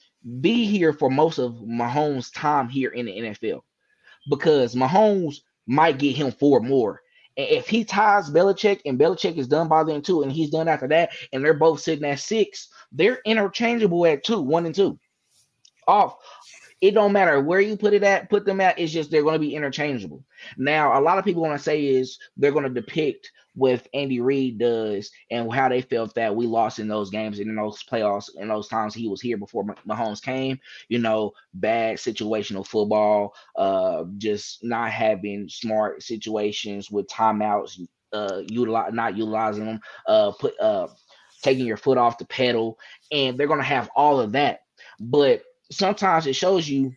be 0.41 0.66
here 0.66 0.93
for 0.93 1.11
most 1.11 1.39
of 1.39 1.55
Mahomes' 1.55 2.33
time 2.33 2.68
here 2.68 2.91
in 2.91 3.07
the 3.07 3.12
NFL 3.12 3.62
because 4.29 4.75
Mahomes 4.75 5.41
might 5.66 5.99
get 5.99 6.16
him 6.16 6.31
four 6.31 6.61
more. 6.61 7.03
And 7.37 7.49
if 7.49 7.66
he 7.66 7.85
ties 7.85 8.31
Belichick 8.31 8.81
and 8.85 8.99
Belichick 8.99 9.37
is 9.37 9.49
done 9.49 9.68
by 9.68 9.85
then 9.85 10.03
two, 10.03 10.23
and 10.23 10.31
he's 10.31 10.51
done 10.51 10.68
after 10.68 10.87
that, 10.89 11.11
and 11.33 11.45
they're 11.45 11.55
both 11.55 11.81
sitting 11.81 12.05
at 12.05 12.20
six, 12.20 12.68
they're 12.93 13.20
interchangeable 13.25 14.05
at 14.07 14.25
two, 14.25 14.41
one 14.41 14.66
and 14.66 14.75
two. 14.75 14.99
Off. 15.89 16.16
It 16.83 16.95
don't 16.95 17.12
matter 17.12 17.41
where 17.41 17.61
you 17.61 17.76
put 17.76 17.95
it 17.95 18.03
at, 18.03 18.28
put 18.28 18.45
them 18.45 18.61
at. 18.61 18.76
It's 18.76 18.93
just 18.93 19.11
they're 19.11 19.22
going 19.22 19.35
to 19.35 19.39
be 19.39 19.55
interchangeable. 19.55 20.24
Now, 20.59 20.99
a 20.99 21.01
lot 21.01 21.16
of 21.16 21.24
people 21.24 21.41
want 21.41 21.57
to 21.57 21.62
say 21.62 21.87
is 21.87 22.18
they're 22.37 22.51
going 22.51 22.64
to 22.64 22.80
depict 22.80 23.30
with 23.55 23.87
Andy 23.95 24.20
Reid 24.20 24.59
does 24.59 25.11
and 25.30 25.53
how 25.53 25.68
they 25.68 25.83
felt 25.83 26.12
that 26.16 26.35
we 26.35 26.45
lost 26.47 26.80
in 26.80 26.89
those 26.89 27.09
games 27.09 27.39
and 27.39 27.49
in 27.49 27.55
those 27.55 27.85
playoffs 27.85 28.30
in 28.37 28.49
those 28.49 28.66
times 28.66 28.95
he 28.95 29.09
was 29.09 29.20
here 29.20 29.37
before 29.37 29.64
Mahomes 29.89 30.20
came. 30.20 30.59
You 30.89 30.99
know, 30.99 31.33
bad 31.55 31.99
situational 31.99 32.66
football, 32.66 33.35
uh, 33.57 34.05
just 34.18 34.64
not 34.64 34.91
having 34.91 35.49
smart 35.49 36.03
situations 36.03 36.91
with 36.91 37.07
timeouts, 37.07 37.78
uh, 38.12 38.43
utilize 38.49 38.93
not 38.93 39.16
utilizing 39.16 39.66
them, 39.66 39.80
uh, 40.09 40.33
put 40.33 40.59
uh, 40.59 40.89
taking 41.43 41.66
your 41.66 41.76
foot 41.76 41.99
off 41.99 42.18
the 42.18 42.24
pedal, 42.24 42.78
and 43.12 43.39
they're 43.39 43.47
gonna 43.47 43.62
have 43.62 43.89
all 43.95 44.18
of 44.18 44.33
that. 44.33 44.61
But 44.99 45.43
sometimes 45.73 46.27
it 46.27 46.35
shows 46.35 46.68
you 46.68 46.95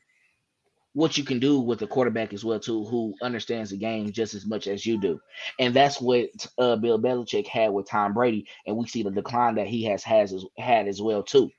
what 0.93 1.17
you 1.17 1.23
can 1.25 1.39
do 1.39 1.59
with 1.59 1.81
a 1.81 1.87
quarterback 1.87 2.33
as 2.33 2.45
well 2.45 2.59
too, 2.59 2.85
who 2.85 3.13
understands 3.21 3.69
the 3.69 3.77
game 3.77 4.11
just 4.11 4.33
as 4.33 4.45
much 4.45 4.67
as 4.67 4.85
you 4.85 4.99
do, 4.99 5.19
and 5.59 5.73
that's 5.73 5.99
what 5.99 6.29
uh, 6.57 6.75
Bill 6.77 6.99
Belichick 6.99 7.47
had 7.47 7.71
with 7.73 7.89
Tom 7.89 8.13
Brady, 8.13 8.47
and 8.65 8.77
we 8.77 8.87
see 8.87 9.03
the 9.03 9.11
decline 9.11 9.55
that 9.55 9.67
he 9.67 9.83
has 9.85 10.03
has 10.03 10.33
had 10.57 10.87
as 10.87 11.01
well 11.01 11.23
too. 11.23 11.51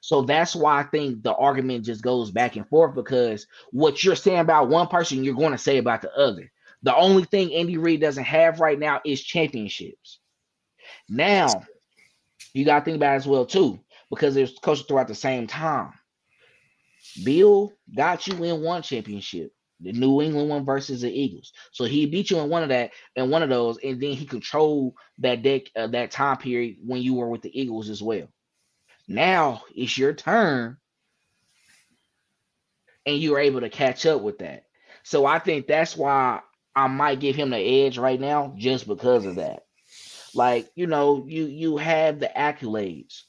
So 0.00 0.22
that's 0.22 0.54
why 0.54 0.80
I 0.80 0.82
think 0.84 1.22
the 1.22 1.34
argument 1.34 1.84
just 1.84 2.02
goes 2.02 2.30
back 2.30 2.56
and 2.56 2.68
forth 2.68 2.94
because 2.94 3.46
what 3.72 4.02
you're 4.02 4.16
saying 4.16 4.38
about 4.38 4.68
one 4.68 4.86
person, 4.86 5.24
you're 5.24 5.34
going 5.34 5.52
to 5.52 5.58
say 5.58 5.78
about 5.78 6.02
the 6.02 6.14
other. 6.16 6.50
The 6.82 6.94
only 6.94 7.24
thing 7.24 7.52
Andy 7.54 7.76
Reid 7.76 8.00
doesn't 8.00 8.24
have 8.24 8.60
right 8.60 8.78
now 8.78 9.00
is 9.04 9.22
championships. 9.22 10.20
Now, 11.08 11.64
you 12.54 12.64
got 12.64 12.80
to 12.80 12.84
think 12.84 12.96
about 12.96 13.16
as 13.16 13.26
well 13.26 13.44
too, 13.44 13.80
because 14.10 14.34
there's 14.34 14.58
coaches 14.58 14.86
throughout 14.86 15.08
the 15.08 15.14
same 15.14 15.46
time. 15.46 15.92
Bill 17.24 17.72
got 17.94 18.26
you 18.26 18.42
in 18.44 18.62
one 18.62 18.82
championship, 18.82 19.52
the 19.80 19.92
New 19.92 20.22
England 20.22 20.48
one 20.48 20.64
versus 20.64 21.00
the 21.00 21.10
Eagles. 21.10 21.52
So 21.72 21.84
he 21.84 22.06
beat 22.06 22.30
you 22.30 22.38
in 22.40 22.48
one 22.48 22.62
of 22.62 22.68
that, 22.70 22.92
and 23.16 23.30
one 23.30 23.42
of 23.42 23.48
those, 23.48 23.78
and 23.78 24.00
then 24.00 24.12
he 24.12 24.26
controlled 24.26 24.94
that 25.18 25.42
deck, 25.42 25.62
uh, 25.76 25.88
that 25.88 26.10
time 26.10 26.36
period 26.36 26.76
when 26.84 27.02
you 27.02 27.14
were 27.14 27.28
with 27.28 27.42
the 27.42 27.60
Eagles 27.60 27.88
as 27.88 28.02
well. 28.02 28.28
Now 29.08 29.62
it's 29.74 29.96
your 29.96 30.12
turn, 30.12 30.76
and 33.06 33.16
you 33.16 33.34
are 33.34 33.40
able 33.40 33.60
to 33.60 33.70
catch 33.70 34.06
up 34.06 34.20
with 34.20 34.38
that. 34.38 34.64
So 35.02 35.26
I 35.26 35.38
think 35.38 35.66
that's 35.66 35.96
why 35.96 36.40
I 36.76 36.86
might 36.86 37.20
give 37.20 37.34
him 37.34 37.50
the 37.50 37.84
edge 37.84 37.98
right 37.98 38.20
now, 38.20 38.54
just 38.56 38.86
because 38.86 39.24
of 39.24 39.36
that. 39.36 39.64
Like, 40.34 40.70
you 40.76 40.86
know, 40.86 41.24
you 41.26 41.46
you 41.46 41.76
have 41.78 42.20
the 42.20 42.30
accolades. 42.34 43.22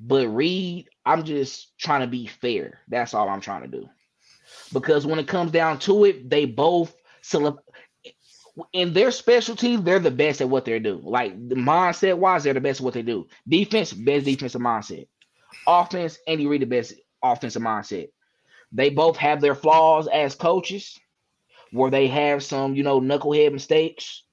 But 0.00 0.28
Reid, 0.28 0.88
I'm 1.04 1.24
just 1.24 1.78
trying 1.78 2.00
to 2.00 2.06
be 2.06 2.26
fair. 2.26 2.80
That's 2.88 3.14
all 3.14 3.28
I'm 3.28 3.40
trying 3.40 3.62
to 3.62 3.68
do. 3.68 3.88
Because 4.72 5.06
when 5.06 5.18
it 5.18 5.28
comes 5.28 5.52
down 5.52 5.78
to 5.80 6.04
it, 6.04 6.30
they 6.30 6.46
both 6.46 6.94
in 8.72 8.92
their 8.92 9.10
specialty, 9.10 9.76
they're 9.76 9.98
the 9.98 10.10
best 10.10 10.40
at 10.40 10.48
what 10.48 10.64
they 10.64 10.78
do. 10.78 11.00
Like 11.02 11.32
the 11.48 11.54
mindset 11.54 12.18
wise, 12.18 12.44
they're 12.44 12.54
the 12.54 12.60
best 12.60 12.80
at 12.80 12.84
what 12.84 12.94
they 12.94 13.02
do. 13.02 13.26
Defense, 13.48 13.92
best 13.92 14.24
defensive 14.24 14.60
mindset. 14.60 15.06
Offense, 15.66 16.18
Andy 16.26 16.46
Reid, 16.46 16.62
the 16.62 16.66
best 16.66 16.94
offensive 17.22 17.62
mindset. 17.62 18.08
They 18.72 18.90
both 18.90 19.16
have 19.16 19.40
their 19.40 19.54
flaws 19.54 20.08
as 20.08 20.34
coaches, 20.34 20.98
where 21.72 21.90
they 21.90 22.08
have 22.08 22.42
some, 22.42 22.74
you 22.74 22.82
know, 22.82 23.00
knucklehead 23.00 23.52
mistakes. 23.52 24.24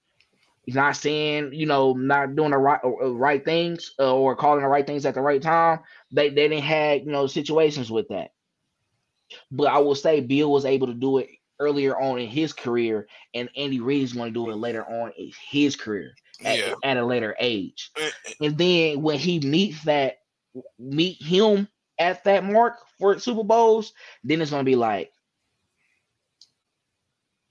He's 0.67 0.75
not 0.75 0.97
saying, 0.97 1.53
you 1.53 1.65
know, 1.65 1.93
not 1.93 2.35
doing 2.35 2.51
the 2.51 2.57
right 2.57 2.81
uh, 2.83 3.13
right 3.13 3.43
things 3.43 3.93
uh, 3.99 4.13
or 4.13 4.35
calling 4.35 4.61
the 4.61 4.67
right 4.67 4.85
things 4.85 5.05
at 5.05 5.13
the 5.13 5.21
right 5.21 5.41
time. 5.41 5.79
They 6.11 6.27
they 6.27 6.49
didn't 6.49 6.65
have, 6.65 6.99
you 6.99 7.11
know, 7.11 7.25
situations 7.25 7.89
with 7.89 8.09
that. 8.09 8.31
But 9.49 9.67
I 9.67 9.77
will 9.77 9.95
say 9.95 10.19
Bill 10.19 10.51
was 10.51 10.65
able 10.65 10.87
to 10.87 10.93
do 10.93 11.19
it 11.19 11.29
earlier 11.57 11.97
on 11.97 12.19
in 12.19 12.27
his 12.27 12.51
career, 12.51 13.07
and 13.33 13.49
Andy 13.55 13.79
Reid 13.79 14.03
is 14.03 14.11
going 14.11 14.33
to 14.33 14.45
do 14.45 14.51
it 14.51 14.57
later 14.57 14.83
on 14.83 15.13
in 15.17 15.31
his 15.49 15.77
career 15.77 16.11
at, 16.43 16.59
yeah. 16.59 16.73
at 16.83 16.97
a 16.97 17.05
later 17.05 17.33
age. 17.39 17.89
Eh, 17.97 18.09
eh. 18.25 18.33
And 18.41 18.57
then 18.57 19.01
when 19.01 19.19
he 19.19 19.39
meets 19.39 19.81
that 19.85 20.17
meet 20.77 21.21
him 21.21 21.69
at 21.97 22.25
that 22.25 22.43
mark 22.43 22.79
for 22.99 23.17
Super 23.19 23.45
Bowls, 23.45 23.93
then 24.25 24.41
it's 24.41 24.51
going 24.51 24.65
to 24.65 24.69
be 24.69 24.75
like 24.75 25.13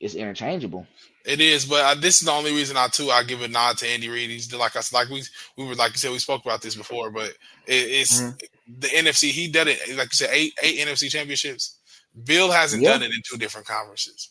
it's 0.01 0.15
interchangeable. 0.15 0.87
It 1.25 1.41
is, 1.41 1.65
but 1.65 1.85
I, 1.85 1.95
this 1.95 2.21
is 2.21 2.27
the 2.27 2.33
only 2.33 2.53
reason 2.53 2.77
I 2.77 2.89
too 2.89 3.11
I 3.11 3.25
give 3.25 3.43
a 3.43 3.49
nod 3.49 3.79
to 3.79 3.87
Andy 3.87 4.09
Reid. 4.09 4.31
He's 4.31 4.53
like 4.55 4.77
us, 4.77 4.93
like 4.93 5.09
we 5.09 5.23
we 5.57 5.67
were 5.67 5.75
like 5.75 5.93
you 5.93 5.99
said 5.99 6.13
we 6.13 6.19
spoke 6.19 6.45
about 6.45 6.63
this 6.63 6.77
before, 6.77 7.11
but 7.11 7.31
it, 7.67 7.75
it's 7.75 8.21
mm-hmm. 8.21 8.79
the 8.79 8.89
NFC. 8.89 9.31
He 9.31 9.49
did 9.49 9.69
it 9.69 9.97
like 9.97 10.09
you 10.09 10.17
said 10.17 10.31
eight 10.33 10.53
eight 10.63 10.79
NFC 10.79 11.11
championships. 11.11 11.79
Bill 12.25 12.51
hasn't 12.51 12.83
done 12.83 13.03
it 13.03 13.13
in 13.13 13.21
two 13.25 13.39
different 13.39 13.67
conferences. 13.67 14.31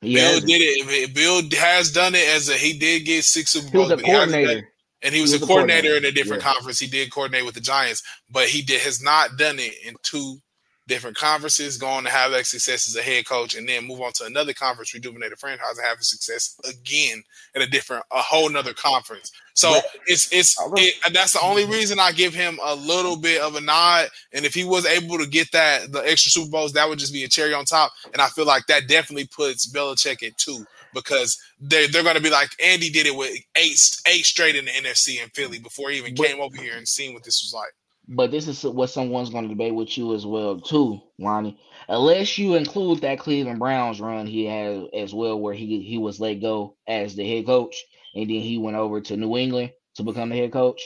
He 0.00 0.14
Bill 0.14 0.26
hasn't. 0.26 0.46
did 0.46 0.60
it. 0.60 1.14
Bill 1.14 1.42
has 1.58 1.90
done 1.92 2.14
it 2.14 2.28
as 2.28 2.48
a 2.48 2.54
he 2.54 2.78
did 2.78 3.04
get 3.04 3.24
six 3.24 3.52
Super 3.52 3.70
Bowls. 3.70 3.88
He 3.88 3.94
was 3.94 4.02
a 4.02 4.04
coordinator. 4.04 4.68
and 5.02 5.14
he 5.14 5.20
was, 5.20 5.30
he 5.30 5.36
was 5.36 5.42
a, 5.42 5.46
coordinator, 5.46 5.88
coordinator, 5.88 5.96
in 5.96 6.04
a 6.04 6.12
different 6.12 6.42
yeah. 6.42 6.52
conference. 6.52 6.78
He 6.78 6.86
did 6.86 7.10
coordinate 7.12 7.46
with 7.46 7.54
the 7.54 7.60
Giants, 7.60 8.02
but 8.30 8.48
he 8.48 8.62
did 8.62 8.82
has 8.82 9.02
not 9.02 9.38
done 9.38 9.58
it 9.58 9.74
in 9.84 9.94
two 10.02 10.38
different 10.86 11.16
conferences, 11.16 11.76
going 11.76 12.04
to 12.04 12.10
have 12.10 12.30
that 12.32 12.46
success 12.46 12.86
as 12.86 12.96
a 12.96 13.02
head 13.02 13.26
coach, 13.26 13.54
and 13.54 13.68
then 13.68 13.86
move 13.86 14.00
on 14.00 14.12
to 14.14 14.24
another 14.24 14.52
conference, 14.52 14.94
rejuvenate 14.94 15.32
a 15.32 15.36
franchise, 15.36 15.78
and 15.78 15.86
have 15.86 16.02
success 16.02 16.56
again 16.68 17.22
at 17.54 17.62
a 17.62 17.66
different, 17.66 18.04
a 18.12 18.20
whole 18.20 18.48
nother 18.48 18.74
conference. 18.74 19.32
So 19.54 19.72
but, 19.72 19.84
it's 20.06 20.32
it's 20.32 20.56
it, 20.76 21.14
that's 21.14 21.32
the 21.32 21.40
only 21.40 21.64
reason 21.64 21.98
I 21.98 22.12
give 22.12 22.34
him 22.34 22.58
a 22.62 22.74
little 22.74 23.16
bit 23.16 23.40
of 23.40 23.56
a 23.56 23.60
nod. 23.60 24.08
And 24.32 24.44
if 24.44 24.54
he 24.54 24.64
was 24.64 24.86
able 24.86 25.18
to 25.18 25.26
get 25.26 25.50
that 25.52 25.92
the 25.92 26.00
extra 26.00 26.30
Super 26.30 26.50
Bowls, 26.50 26.72
that 26.74 26.88
would 26.88 26.98
just 26.98 27.12
be 27.12 27.24
a 27.24 27.28
cherry 27.28 27.54
on 27.54 27.64
top. 27.64 27.92
And 28.12 28.20
I 28.20 28.28
feel 28.28 28.46
like 28.46 28.66
that 28.66 28.86
definitely 28.86 29.26
puts 29.26 29.70
Belichick 29.72 30.22
at 30.22 30.36
two 30.36 30.64
because 30.94 31.38
they 31.60 31.86
they're 31.86 32.02
going 32.02 32.16
to 32.16 32.22
be 32.22 32.30
like 32.30 32.50
Andy 32.64 32.90
did 32.90 33.06
it 33.06 33.14
with 33.14 33.32
eight 33.56 33.78
eight 34.08 34.24
straight 34.24 34.56
in 34.56 34.64
the 34.64 34.70
NFC 34.70 35.22
in 35.22 35.28
Philly 35.30 35.58
before 35.58 35.90
he 35.90 35.98
even 35.98 36.14
but, 36.14 36.26
came 36.26 36.40
over 36.40 36.56
here 36.56 36.76
and 36.76 36.86
seen 36.86 37.14
what 37.14 37.24
this 37.24 37.42
was 37.42 37.52
like. 37.54 37.72
But 38.08 38.30
this 38.30 38.46
is 38.48 38.62
what 38.64 38.90
someone's 38.90 39.30
going 39.30 39.44
to 39.44 39.48
debate 39.48 39.74
with 39.74 39.96
you 39.98 40.14
as 40.14 40.26
well, 40.26 40.60
too, 40.60 41.00
Ronnie. 41.20 41.58
Unless 41.88 42.38
you 42.38 42.54
include 42.54 43.00
that 43.00 43.18
Cleveland 43.18 43.58
Browns 43.58 44.00
run 44.00 44.26
he 44.26 44.44
had 44.44 44.88
as 44.94 45.12
well, 45.14 45.40
where 45.40 45.54
he 45.54 45.82
he 45.82 45.98
was 45.98 46.20
let 46.20 46.34
go 46.34 46.76
as 46.86 47.16
the 47.16 47.28
head 47.28 47.46
coach, 47.46 47.76
and 48.14 48.30
then 48.30 48.40
he 48.40 48.58
went 48.58 48.76
over 48.76 49.00
to 49.00 49.16
New 49.16 49.36
England 49.36 49.72
to 49.96 50.04
become 50.04 50.28
the 50.28 50.36
head 50.36 50.52
coach. 50.52 50.82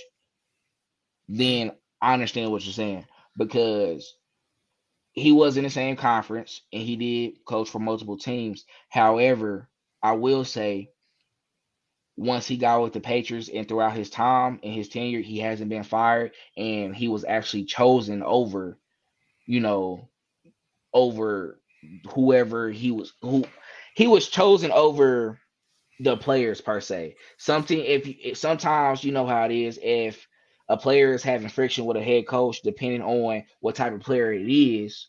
Then 1.28 1.72
I 2.00 2.14
understand 2.14 2.50
what 2.50 2.64
you're 2.64 2.72
saying 2.72 3.06
because 3.36 4.14
he 5.12 5.32
was 5.32 5.56
in 5.56 5.64
the 5.64 5.70
same 5.70 5.96
conference 5.96 6.62
and 6.72 6.82
he 6.82 6.96
did 6.96 7.44
coach 7.44 7.68
for 7.68 7.78
multiple 7.78 8.18
teams. 8.18 8.64
However, 8.88 9.68
I 10.02 10.12
will 10.12 10.44
say 10.44 10.90
once 12.20 12.46
he 12.46 12.58
got 12.58 12.82
with 12.82 12.92
the 12.92 13.00
Patriots 13.00 13.48
and 13.48 13.66
throughout 13.66 13.96
his 13.96 14.10
time 14.10 14.60
and 14.62 14.74
his 14.74 14.90
tenure, 14.90 15.20
he 15.20 15.38
hasn't 15.38 15.70
been 15.70 15.82
fired, 15.82 16.32
and 16.54 16.94
he 16.94 17.08
was 17.08 17.24
actually 17.24 17.64
chosen 17.64 18.22
over, 18.22 18.78
you 19.46 19.60
know, 19.60 20.06
over 20.92 21.58
whoever 22.12 22.70
he 22.70 22.90
was 22.90 23.14
who 23.22 23.42
he 23.94 24.06
was 24.06 24.28
chosen 24.28 24.70
over 24.70 25.38
the 25.98 26.14
players 26.14 26.60
per 26.60 26.78
se. 26.78 27.16
Something 27.38 27.80
if, 27.80 28.06
if 28.06 28.36
sometimes 28.36 29.02
you 29.02 29.12
know 29.12 29.26
how 29.26 29.46
it 29.46 29.52
is 29.52 29.78
if 29.82 30.28
a 30.68 30.76
player 30.76 31.14
is 31.14 31.22
having 31.22 31.48
friction 31.48 31.86
with 31.86 31.96
a 31.96 32.02
head 32.02 32.26
coach, 32.26 32.60
depending 32.60 33.00
on 33.00 33.44
what 33.60 33.76
type 33.76 33.94
of 33.94 34.00
player 34.00 34.30
it 34.30 34.46
is, 34.46 35.08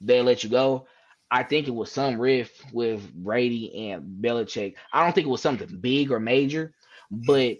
they 0.00 0.22
let 0.22 0.42
you 0.42 0.48
go. 0.48 0.86
I 1.30 1.42
think 1.44 1.68
it 1.68 1.74
was 1.74 1.92
some 1.92 2.20
riff 2.20 2.50
with 2.72 3.12
Brady 3.14 3.90
and 3.90 4.22
Belichick. 4.22 4.74
I 4.92 5.04
don't 5.04 5.14
think 5.14 5.26
it 5.26 5.30
was 5.30 5.42
something 5.42 5.78
big 5.80 6.10
or 6.10 6.18
major, 6.18 6.74
but 7.10 7.58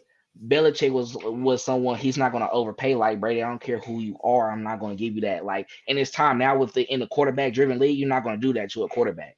Belichick 0.48 0.92
was 0.92 1.16
was 1.16 1.62
someone 1.62 1.96
he's 1.98 2.16
not 2.16 2.32
going 2.32 2.44
to 2.44 2.50
overpay 2.50 2.94
like 2.94 3.20
Brady. 3.20 3.42
I 3.42 3.48
don't 3.48 3.60
care 3.60 3.78
who 3.78 4.00
you 4.00 4.16
are. 4.24 4.50
I'm 4.50 4.62
not 4.62 4.80
going 4.80 4.96
to 4.96 5.02
give 5.02 5.14
you 5.14 5.20
that. 5.22 5.44
Like 5.44 5.68
in 5.86 5.96
this 5.96 6.10
time 6.10 6.38
now 6.38 6.56
with 6.56 6.72
the 6.72 6.82
in 6.82 7.00
the 7.00 7.06
quarterback 7.08 7.52
driven 7.52 7.78
league, 7.78 7.98
you're 7.98 8.08
not 8.08 8.24
going 8.24 8.40
to 8.40 8.46
do 8.46 8.52
that 8.54 8.70
to 8.72 8.84
a 8.84 8.88
quarterback. 8.88 9.36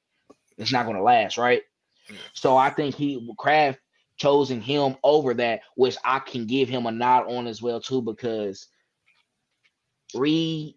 It's 0.59 0.73
not 0.73 0.85
going 0.85 0.97
to 0.97 1.03
last, 1.03 1.39
right? 1.39 1.63
So 2.35 2.57
I 2.57 2.71
think 2.71 2.95
he 2.95 3.27
Kraft 3.39 3.81
chosen 4.17 4.61
him 4.61 4.97
over 5.03 5.35
that, 5.35 5.61
which 5.77 5.97
I 6.05 6.19
can 6.21 6.47
give 6.47 6.69
him 6.69 6.87
a 6.87 6.93
nod 6.93 7.27
on 7.27 7.47
as 7.47 7.61
well 7.63 7.81
too, 7.81 8.03
because 8.03 8.69
Reid 10.15 10.75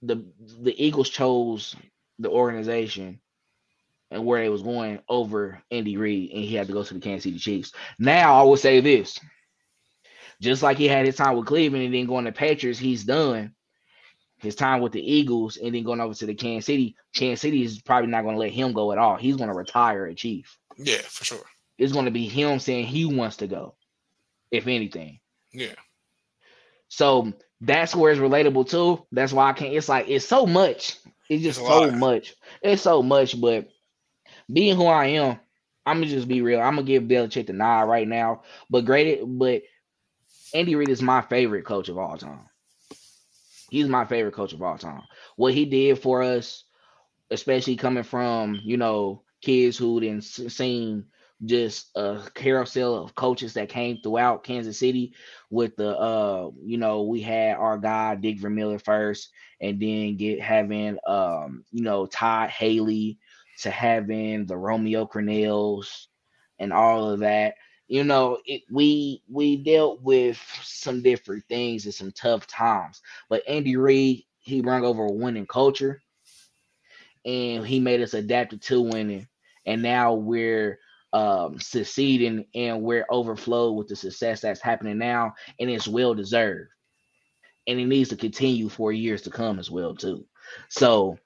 the 0.00 0.24
the 0.60 0.74
Eagles 0.82 1.10
chose 1.10 1.76
the 2.18 2.30
organization 2.30 3.20
and 4.10 4.26
where 4.26 4.42
they 4.42 4.48
was 4.48 4.62
going 4.62 5.00
over 5.08 5.62
Andy 5.70 5.96
Reid, 5.96 6.32
and 6.32 6.44
he 6.44 6.54
had 6.54 6.66
to 6.66 6.72
go 6.72 6.82
to 6.82 6.94
the 6.94 7.00
Kansas 7.00 7.24
City 7.24 7.38
Chiefs. 7.38 7.72
Now 7.98 8.34
I 8.34 8.42
will 8.42 8.56
say 8.56 8.80
this: 8.80 9.18
just 10.40 10.62
like 10.62 10.76
he 10.76 10.88
had 10.88 11.06
his 11.06 11.16
time 11.16 11.36
with 11.36 11.46
Cleveland 11.46 11.84
and 11.84 11.94
then 11.94 12.06
going 12.06 12.26
to 12.26 12.32
Patriots, 12.32 12.78
he's 12.78 13.04
done 13.04 13.54
his 14.38 14.56
time 14.56 14.80
with 14.80 14.92
the 14.92 15.00
Eagles 15.00 15.56
and 15.56 15.74
then 15.74 15.84
going 15.84 16.00
over 16.00 16.14
to 16.14 16.26
the 16.26 16.34
Kansas 16.34 16.66
City. 16.66 16.96
Kansas 17.14 17.40
City 17.40 17.62
is 17.62 17.80
probably 17.80 18.10
not 18.10 18.22
going 18.22 18.34
to 18.34 18.40
let 18.40 18.50
him 18.50 18.72
go 18.72 18.92
at 18.92 18.98
all. 18.98 19.16
He's 19.16 19.36
going 19.36 19.50
to 19.50 19.56
retire 19.56 20.06
a 20.06 20.14
Chief. 20.14 20.58
Yeah, 20.76 20.98
for 20.98 21.24
sure. 21.24 21.44
It's 21.78 21.92
going 21.92 22.06
to 22.06 22.10
be 22.10 22.26
him 22.28 22.58
saying 22.58 22.86
he 22.86 23.06
wants 23.06 23.36
to 23.38 23.46
go, 23.46 23.76
if 24.50 24.66
anything. 24.66 25.20
Yeah. 25.52 25.74
So 26.88 27.32
that's 27.60 27.94
where 27.94 28.12
it's 28.12 28.20
relatable 28.20 28.68
too. 28.68 29.06
That's 29.12 29.32
why 29.32 29.48
I 29.48 29.52
can't. 29.52 29.74
It's 29.74 29.88
like 29.88 30.08
it's 30.08 30.26
so 30.26 30.44
much 30.44 30.98
it's 31.32 31.42
just 31.42 31.60
it's 31.60 31.68
so 31.68 31.90
much. 31.90 32.34
It's 32.62 32.82
so 32.82 33.02
much, 33.02 33.40
but 33.40 33.68
being 34.52 34.76
who 34.76 34.86
I 34.86 35.06
am, 35.06 35.38
I'm 35.86 35.98
gonna 35.98 36.10
just 36.10 36.28
be 36.28 36.42
real. 36.42 36.60
I'm 36.60 36.74
gonna 36.74 36.86
give 36.86 37.04
Belichick 37.04 37.46
the 37.46 37.52
nod 37.52 37.82
right 37.82 38.06
now. 38.06 38.42
But 38.68 38.84
great, 38.84 39.20
but 39.24 39.62
Andy 40.54 40.74
Reid 40.74 40.90
is 40.90 41.02
my 41.02 41.22
favorite 41.22 41.64
coach 41.64 41.88
of 41.88 41.98
all 41.98 42.18
time. 42.18 42.48
He's 43.70 43.88
my 43.88 44.04
favorite 44.04 44.34
coach 44.34 44.52
of 44.52 44.62
all 44.62 44.76
time. 44.76 45.02
What 45.36 45.54
he 45.54 45.64
did 45.64 45.98
for 45.98 46.22
us, 46.22 46.64
especially 47.30 47.76
coming 47.76 48.04
from 48.04 48.60
you 48.62 48.76
know 48.76 49.22
kids 49.40 49.78
who 49.78 50.00
didn't 50.00 50.24
seen 50.24 51.06
just 51.44 51.90
a 51.96 52.20
carousel 52.34 52.94
of 53.04 53.14
coaches 53.14 53.54
that 53.54 53.68
came 53.68 53.98
throughout 54.00 54.44
Kansas 54.44 54.78
City 54.78 55.14
with 55.50 55.76
the 55.76 55.96
uh 55.98 56.50
you 56.64 56.78
know 56.78 57.02
we 57.02 57.20
had 57.20 57.56
our 57.56 57.78
guy 57.78 58.14
Dick 58.14 58.38
Vermeil 58.38 58.78
first 58.78 59.30
and 59.60 59.80
then 59.80 60.16
get 60.16 60.40
having 60.40 60.98
um 61.06 61.64
you 61.72 61.82
know 61.82 62.06
Todd 62.06 62.50
Haley 62.50 63.18
to 63.60 63.70
having 63.70 64.46
the 64.46 64.56
Romeo 64.56 65.06
Crennels 65.06 66.08
and 66.58 66.72
all 66.72 67.10
of 67.10 67.20
that. 67.20 67.54
You 67.88 68.04
know 68.04 68.38
it, 68.46 68.62
we 68.70 69.22
we 69.28 69.56
dealt 69.56 70.02
with 70.02 70.38
some 70.62 71.02
different 71.02 71.44
things 71.48 71.84
and 71.84 71.94
some 71.94 72.12
tough 72.12 72.46
times 72.46 73.02
but 73.28 73.42
Andy 73.48 73.76
Reid 73.76 74.24
he 74.38 74.60
brought 74.60 74.84
over 74.84 75.04
a 75.04 75.12
winning 75.12 75.46
culture 75.46 76.00
and 77.24 77.66
he 77.66 77.80
made 77.80 78.00
us 78.00 78.14
adapted 78.14 78.62
to 78.62 78.80
winning 78.80 79.26
and 79.66 79.82
now 79.82 80.14
we're 80.14 80.78
um, 81.12 81.58
succeeding 81.60 82.46
and 82.54 82.82
we're 82.82 83.06
overflowed 83.10 83.76
with 83.76 83.88
the 83.88 83.96
success 83.96 84.40
that's 84.40 84.60
happening 84.60 84.98
now, 84.98 85.34
and 85.60 85.70
it's 85.70 85.88
well 85.88 86.14
deserved. 86.14 86.70
And 87.66 87.78
it 87.78 87.86
needs 87.86 88.08
to 88.08 88.16
continue 88.16 88.68
for 88.68 88.92
years 88.92 89.22
to 89.22 89.30
come 89.30 89.58
as 89.58 89.70
well, 89.70 89.94
too. 89.94 90.26
So 90.68 91.18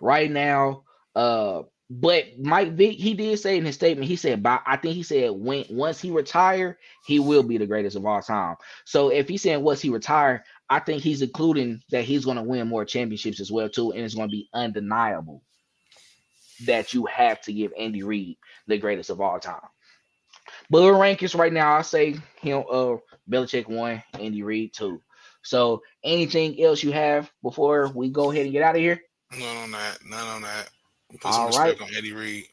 right 0.00 0.30
now, 0.30 0.84
uh, 1.14 1.62
but 1.92 2.38
Mike 2.38 2.74
Vick, 2.74 2.96
he 2.98 3.14
did 3.14 3.40
say 3.40 3.56
in 3.56 3.64
his 3.64 3.74
statement, 3.74 4.06
he 4.06 4.14
said, 4.14 4.44
by, 4.44 4.60
I 4.64 4.76
think 4.76 4.94
he 4.94 5.02
said 5.02 5.32
when 5.32 5.64
once 5.68 6.00
he 6.00 6.12
retire, 6.12 6.78
he 7.04 7.18
will 7.18 7.42
be 7.42 7.58
the 7.58 7.66
greatest 7.66 7.96
of 7.96 8.06
all 8.06 8.22
time. 8.22 8.56
So 8.84 9.08
if 9.08 9.28
he's 9.28 9.42
saying 9.42 9.62
once 9.62 9.80
he 9.80 9.90
retire, 9.90 10.44
I 10.68 10.78
think 10.78 11.02
he's 11.02 11.20
including 11.20 11.82
that 11.90 12.04
he's 12.04 12.24
going 12.24 12.36
to 12.36 12.44
win 12.44 12.68
more 12.68 12.84
championships 12.84 13.40
as 13.40 13.50
well 13.50 13.68
too, 13.68 13.90
and 13.90 14.04
it's 14.04 14.14
going 14.14 14.28
to 14.28 14.32
be 14.32 14.48
undeniable 14.54 15.42
that 16.66 16.94
you 16.94 17.06
have 17.06 17.40
to 17.42 17.52
give 17.52 17.72
Andy 17.78 18.02
Reid 18.02 18.36
the 18.66 18.78
greatest 18.78 19.10
of 19.10 19.20
all 19.20 19.38
time. 19.38 19.60
But 20.70 20.80
the 20.80 20.92
rankings 20.92 21.38
right 21.38 21.52
now, 21.52 21.74
I 21.74 21.82
say 21.82 22.16
him 22.40 22.64
uh 22.70 22.96
Belichick 23.28 23.68
one, 23.68 24.02
Andy 24.14 24.42
Reid 24.42 24.72
two. 24.72 25.00
So 25.42 25.82
anything 26.04 26.62
else 26.62 26.82
you 26.82 26.92
have 26.92 27.30
before 27.42 27.88
we 27.94 28.10
go 28.10 28.30
ahead 28.30 28.44
and 28.44 28.52
get 28.52 28.62
out 28.62 28.76
of 28.76 28.80
here? 28.80 29.00
None 29.38 29.56
on 29.56 29.70
that. 29.72 29.98
None 30.04 30.26
on 30.26 30.42
that. 30.42 30.68
Put 31.10 31.24
All 31.24 31.32
some 31.32 31.46
respect 31.46 31.80
right. 31.80 31.90
on 31.90 31.96
Eddie 31.96 32.12
Reid. 32.12 32.46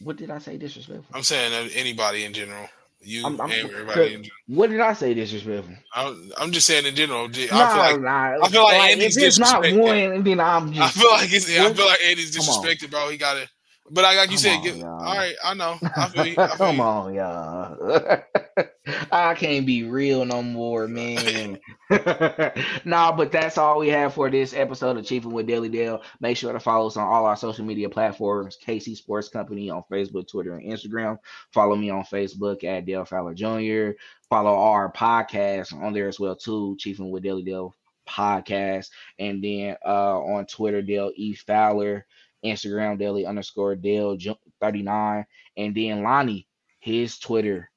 What 0.00 0.16
did 0.16 0.30
I 0.30 0.38
say 0.38 0.56
disrespectful? 0.56 1.14
I'm 1.14 1.22
saying 1.22 1.70
anybody 1.74 2.24
in 2.24 2.32
general. 2.32 2.68
You 3.04 3.24
I'm- 3.24 3.40
I'm- 3.40 3.50
everybody 3.52 4.14
in. 4.14 4.24
What 4.46 4.70
did 4.70 4.80
I 4.80 4.92
say 4.94 5.14
disrespectful? 5.14 5.74
I'm, 5.94 6.32
I'm 6.38 6.52
just 6.52 6.66
saying 6.66 6.86
in 6.86 6.94
general. 6.94 7.26
I 7.26 7.32
feel 7.32 7.48
Nah, 7.56 7.76
like 7.76 8.00
nah. 8.00 8.44
I 8.44 8.48
feel 8.48 8.62
like 8.64 8.90
Andy's 8.92 9.16
if 9.16 9.22
it's 9.24 9.38
not 9.38 9.62
one, 9.72 10.22
then 10.24 10.40
I'm 10.40 10.70
I 10.80 10.88
feel 10.88 11.10
like 11.10 11.32
it's, 11.32 11.48
I 11.48 11.72
feel 11.72 11.86
like 11.86 12.04
Andy's 12.04 12.36
disrespected, 12.36 12.90
bro. 12.90 13.08
He 13.10 13.16
got 13.16 13.34
to. 13.34 13.48
But 13.90 14.04
I 14.04 14.16
like 14.16 14.30
you 14.30 14.38
said, 14.38 14.56
on, 14.56 14.62
get, 14.62 14.82
all 14.82 14.98
right. 14.98 15.34
I 15.44 15.54
know. 15.54 15.78
I 15.96 16.08
feel 16.08 16.26
you. 16.26 16.34
I 16.38 16.56
feel 16.56 16.56
Come 16.56 16.76
you. 16.76 16.82
on, 16.82 17.14
y'all. 17.14 18.22
I 19.12 19.34
can't 19.34 19.66
be 19.66 19.84
real 19.84 20.24
no 20.24 20.42
more, 20.42 20.88
man. 20.88 21.58
nah, 22.84 23.12
but 23.12 23.30
that's 23.30 23.58
all 23.58 23.78
we 23.78 23.88
have 23.88 24.14
for 24.14 24.30
this 24.30 24.54
episode 24.54 24.96
of 24.96 25.04
Chiefing 25.04 25.32
with 25.32 25.46
Daily 25.46 25.68
Dale. 25.68 26.02
Make 26.20 26.36
sure 26.38 26.52
to 26.52 26.60
follow 26.60 26.86
us 26.86 26.96
on 26.96 27.06
all 27.06 27.26
our 27.26 27.36
social 27.36 27.64
media 27.64 27.88
platforms, 27.90 28.58
KC 28.64 28.96
Sports 28.96 29.28
Company 29.28 29.68
on 29.68 29.84
Facebook, 29.90 30.28
Twitter, 30.28 30.56
and 30.56 30.70
Instagram. 30.72 31.18
Follow 31.52 31.76
me 31.76 31.90
on 31.90 32.04
Facebook 32.04 32.64
at 32.64 32.86
Dale 32.86 33.04
Fowler 33.04 33.34
Jr. 33.34 33.98
Follow 34.30 34.54
our 34.54 34.90
podcast 34.92 35.74
on 35.74 35.92
there 35.92 36.08
as 36.08 36.18
well, 36.18 36.36
too, 36.36 36.76
Chiefing 36.80 37.10
with 37.10 37.22
Daily 37.22 37.42
Dale 37.42 37.74
podcast. 38.08 38.90
And 39.18 39.42
then 39.42 39.76
uh 39.84 40.20
on 40.20 40.46
Twitter, 40.46 40.82
Dale 40.82 41.12
E. 41.16 41.34
Fowler. 41.34 42.06
Instagram 42.44 42.98
daily 42.98 43.26
underscore 43.26 43.74
Dale 43.76 44.16
Ju- 44.16 44.36
39. 44.60 45.24
And 45.56 45.74
then 45.74 46.02
Lonny, 46.02 46.46
his 46.80 47.18
Twitter 47.18 47.70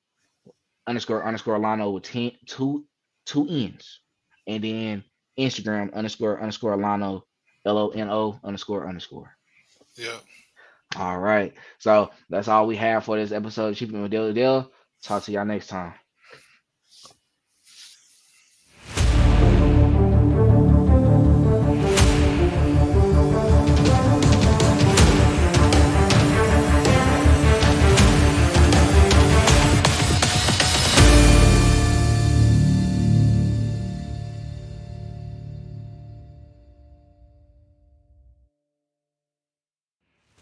underscore 0.85 1.25
underscore 1.25 1.59
Lono 1.59 1.91
with 1.91 2.03
10, 2.03 2.31
two, 2.45 2.85
two 3.25 3.47
N's. 3.47 4.01
And 4.47 4.63
then 4.63 5.03
Instagram 5.37 5.93
underscore 5.93 6.39
underscore 6.39 6.77
Lono, 6.77 7.25
L 7.65 7.77
O 7.77 7.89
N 7.89 8.09
O 8.09 8.39
underscore 8.43 8.87
underscore. 8.87 9.35
Yeah. 9.95 10.19
All 10.95 11.19
right. 11.19 11.53
So 11.79 12.11
that's 12.29 12.47
all 12.47 12.67
we 12.67 12.77
have 12.77 13.03
for 13.03 13.17
this 13.17 13.31
episode 13.31 13.69
of 13.69 13.75
Chiefing 13.75 14.01
with 14.01 14.11
Daily 14.11 14.33
Dale. 14.33 14.71
Talk 15.03 15.23
to 15.23 15.31
y'all 15.31 15.45
next 15.45 15.67
time. 15.67 15.93